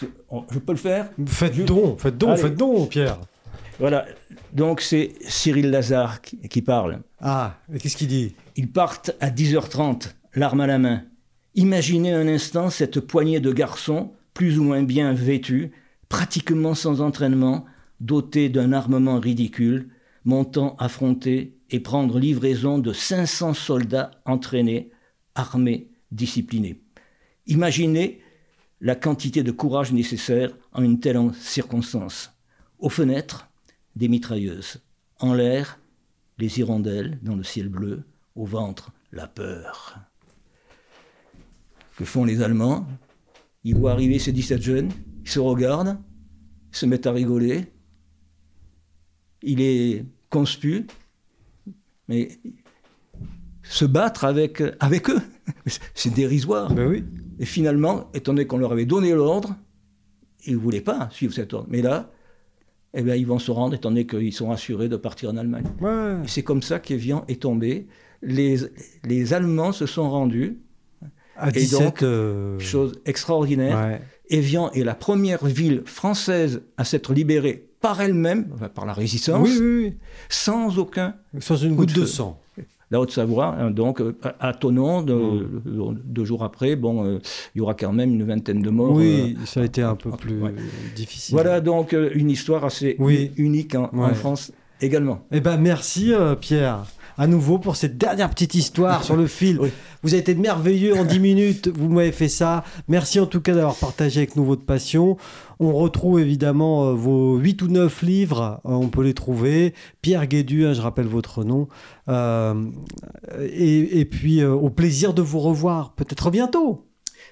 Je, 0.00 0.06
je 0.50 0.58
peux 0.60 0.72
le 0.72 0.78
faire 0.78 1.10
Faites 1.26 1.54
Juste- 1.54 1.68
don, 1.68 1.96
faites 1.98 2.16
don, 2.16 2.30
Allez. 2.30 2.42
faites 2.42 2.54
don, 2.54 2.86
Pierre. 2.86 3.18
Voilà. 3.80 4.06
Donc, 4.52 4.80
c'est 4.80 5.12
Cyril 5.20 5.70
Lazare 5.70 6.20
qui, 6.20 6.38
qui 6.48 6.62
parle. 6.62 7.00
Ah, 7.20 7.56
qu'est-ce 7.80 7.96
qu'il 7.96 8.08
dit? 8.08 8.34
Ils 8.56 8.70
partent 8.70 9.10
à 9.20 9.30
10h30, 9.30 10.14
l'arme 10.34 10.60
à 10.60 10.66
la 10.66 10.78
main. 10.78 11.02
Imaginez 11.54 12.12
un 12.12 12.28
instant 12.28 12.70
cette 12.70 13.00
poignée 13.00 13.40
de 13.40 13.52
garçons, 13.52 14.12
plus 14.34 14.58
ou 14.58 14.64
moins 14.64 14.82
bien 14.84 15.12
vêtus, 15.12 15.72
pratiquement 16.08 16.74
sans 16.74 17.00
entraînement, 17.00 17.64
dotés 18.00 18.48
d'un 18.48 18.72
armement 18.72 19.20
ridicule, 19.20 19.90
montant 20.24 20.76
affronter 20.76 21.58
et 21.70 21.80
prendre 21.80 22.18
livraison 22.18 22.78
de 22.78 22.92
500 22.92 23.54
soldats 23.54 24.10
entraînés, 24.24 24.90
armés, 25.34 25.90
disciplinés. 26.10 26.80
Imaginez 27.46 28.20
la 28.80 28.94
quantité 28.94 29.42
de 29.42 29.50
courage 29.50 29.92
nécessaire 29.92 30.50
en 30.72 30.82
une 30.82 31.00
telle 31.00 31.18
circonstance. 31.34 32.32
Aux 32.78 32.90
fenêtres, 32.90 33.48
des 33.96 34.08
mitrailleuses. 34.08 34.80
En 35.18 35.34
l'air, 35.34 35.80
les 36.38 36.60
hirondelles 36.60 37.18
dans 37.22 37.34
le 37.34 37.42
ciel 37.42 37.68
bleu. 37.68 38.04
Au 38.36 38.44
ventre, 38.44 38.92
la 39.10 39.26
peur. 39.26 39.98
Que 41.96 42.04
font 42.04 42.24
les 42.24 42.42
Allemands? 42.42 42.86
Ils 43.64 43.74
voient 43.74 43.90
arriver 43.90 44.20
ces 44.20 44.30
17 44.30 44.62
jeunes, 44.62 44.90
ils 45.24 45.28
se 45.28 45.40
regardent, 45.40 45.98
ils 46.72 46.76
se 46.76 46.86
mettent 46.86 47.08
à 47.08 47.12
rigoler. 47.12 47.72
Il 49.42 49.60
est 49.60 50.04
conspu, 50.30 50.86
mais 52.08 52.28
se 53.62 53.84
battre 53.84 54.24
avec, 54.24 54.62
avec 54.80 55.10
eux, 55.10 55.20
c'est 55.94 56.12
dérisoire. 56.12 56.72
Ben 56.72 56.88
oui. 56.88 57.04
Et 57.38 57.44
finalement, 57.46 58.10
étant 58.14 58.32
donné 58.34 58.46
qu'on 58.46 58.58
leur 58.58 58.72
avait 58.72 58.86
donné 58.86 59.12
l'ordre, 59.12 59.54
ils 60.46 60.54
ne 60.54 60.58
voulaient 60.58 60.80
pas 60.80 61.08
suivre 61.12 61.32
cet 61.32 61.52
ordre. 61.54 61.68
Mais 61.70 61.82
là, 61.82 62.10
eh 62.94 63.02
bien, 63.02 63.14
ils 63.14 63.26
vont 63.26 63.38
se 63.38 63.50
rendre, 63.50 63.74
étant 63.74 63.90
donné 63.90 64.06
qu'ils 64.06 64.32
sont 64.32 64.50
assurés 64.50 64.88
de 64.88 64.96
partir 64.96 65.30
en 65.30 65.36
Allemagne. 65.36 65.66
Ouais. 65.80 66.16
Et 66.24 66.28
c'est 66.28 66.42
comme 66.42 66.62
ça 66.62 66.78
qu'Evian 66.80 67.24
est 67.28 67.42
tombé. 67.42 67.86
Les, 68.22 68.56
les 69.04 69.34
Allemands 69.34 69.72
se 69.72 69.86
sont 69.86 70.10
rendus, 70.10 70.58
À 71.36 71.50
Et 71.50 71.52
17. 71.52 71.80
donc, 71.80 72.02
euh, 72.02 72.58
chose 72.58 72.94
extraordinaire. 73.04 73.76
ouais. 73.78 74.00
Evian 74.30 74.70
est 74.72 74.84
la 74.84 74.94
première 74.94 75.44
ville 75.46 75.82
française 75.86 76.62
à 76.76 76.84
s'être 76.84 77.12
libérée 77.14 77.67
par 77.80 78.00
elle-même, 78.00 78.46
par 78.74 78.86
la 78.86 78.92
résistance, 78.92 79.48
Oui, 79.48 79.58
oui, 79.60 79.94
sans 80.28 80.78
aucun. 80.78 81.14
Sans 81.40 81.56
une 81.56 81.74
goutte 81.76 81.94
de 81.94 82.00
de 82.00 82.06
sang. 82.06 82.38
La 82.90 82.98
Haute-Savoie, 83.00 83.54
hein, 83.60 83.70
donc 83.70 84.00
euh, 84.00 84.16
à 84.22 84.48
à 84.48 84.52
Thonon, 84.54 85.02
de- 85.02 85.12
Mm. 85.14 85.98
deux 86.06 86.24
jours 86.24 86.42
après, 86.42 86.74
bon, 86.74 87.04
euh, 87.04 87.18
il 87.54 87.58
y 87.58 87.60
aura 87.60 87.74
quand 87.74 87.92
même 87.92 88.14
une 88.14 88.24
vingtaine 88.24 88.62
de 88.62 88.70
morts. 88.70 88.92
Oui, 88.94 89.36
euh, 89.38 89.44
ça 89.46 89.60
a 89.60 89.64
été 89.64 89.82
un 89.82 89.94
peu 89.94 90.10
plus 90.12 90.40
ouais. 90.40 90.54
difficile. 90.96 91.34
Voilà 91.34 91.60
donc 91.60 91.92
euh, 91.92 92.10
une 92.14 92.30
histoire 92.30 92.64
assez 92.64 92.96
unique 93.36 93.74
en, 93.74 93.90
en. 93.92 94.14
France 94.14 94.52
également. 94.80 95.20
Eh 95.32 95.40
ben 95.40 95.58
merci 95.58 96.14
euh, 96.14 96.34
Pierre. 96.34 96.84
à 97.18 97.26
nouveau 97.26 97.58
pour 97.58 97.76
cette 97.76 97.98
dernière 97.98 98.30
petite 98.30 98.54
histoire 98.54 99.04
sur 99.04 99.16
le 99.16 99.26
fil. 99.38 99.58
Vous 100.02 100.14
avez 100.14 100.20
été 100.20 100.34
merveilleux 100.34 100.94
en 100.96 101.04
10 101.04 101.18
minutes, 101.30 101.68
vous 101.68 101.90
m'avez 101.90 102.12
fait 102.12 102.28
ça. 102.28 102.64
Merci 102.88 103.20
en 103.20 103.26
tout 103.26 103.42
cas 103.42 103.52
d'avoir 103.54 103.74
partagé 103.74 104.20
avec 104.20 104.34
nous 104.36 104.44
votre 104.46 104.64
passion. 104.64 105.18
On 105.60 105.72
retrouve 105.72 106.20
évidemment 106.20 106.86
euh, 106.86 106.92
vos 106.92 107.36
8 107.36 107.62
ou 107.62 107.68
9 107.68 108.02
livres, 108.02 108.60
euh, 108.64 108.70
on 108.70 108.88
peut 108.88 109.02
les 109.02 109.14
trouver. 109.14 109.74
Pierre 110.02 110.26
Guédu, 110.26 110.66
hein, 110.66 110.72
je 110.72 110.80
rappelle 110.80 111.06
votre 111.06 111.44
nom. 111.44 111.68
Euh, 112.08 112.64
et, 113.40 114.04
puis 114.04 114.44
au 114.44 114.70
plaisir 114.70 115.14
de 115.14 115.22
vous 115.22 115.40
revoir, 115.40 115.94
peut-être 115.94 116.30
bientôt. 116.30 116.86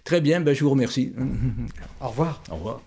Très 0.04 0.20
bien, 0.20 0.40
ben, 0.40 0.54
je 0.54 0.64
vous 0.64 0.70
remercie. 0.70 1.12
Au 2.00 2.08
revoir. 2.08 2.42
Au 2.50 2.56
revoir. 2.56 2.80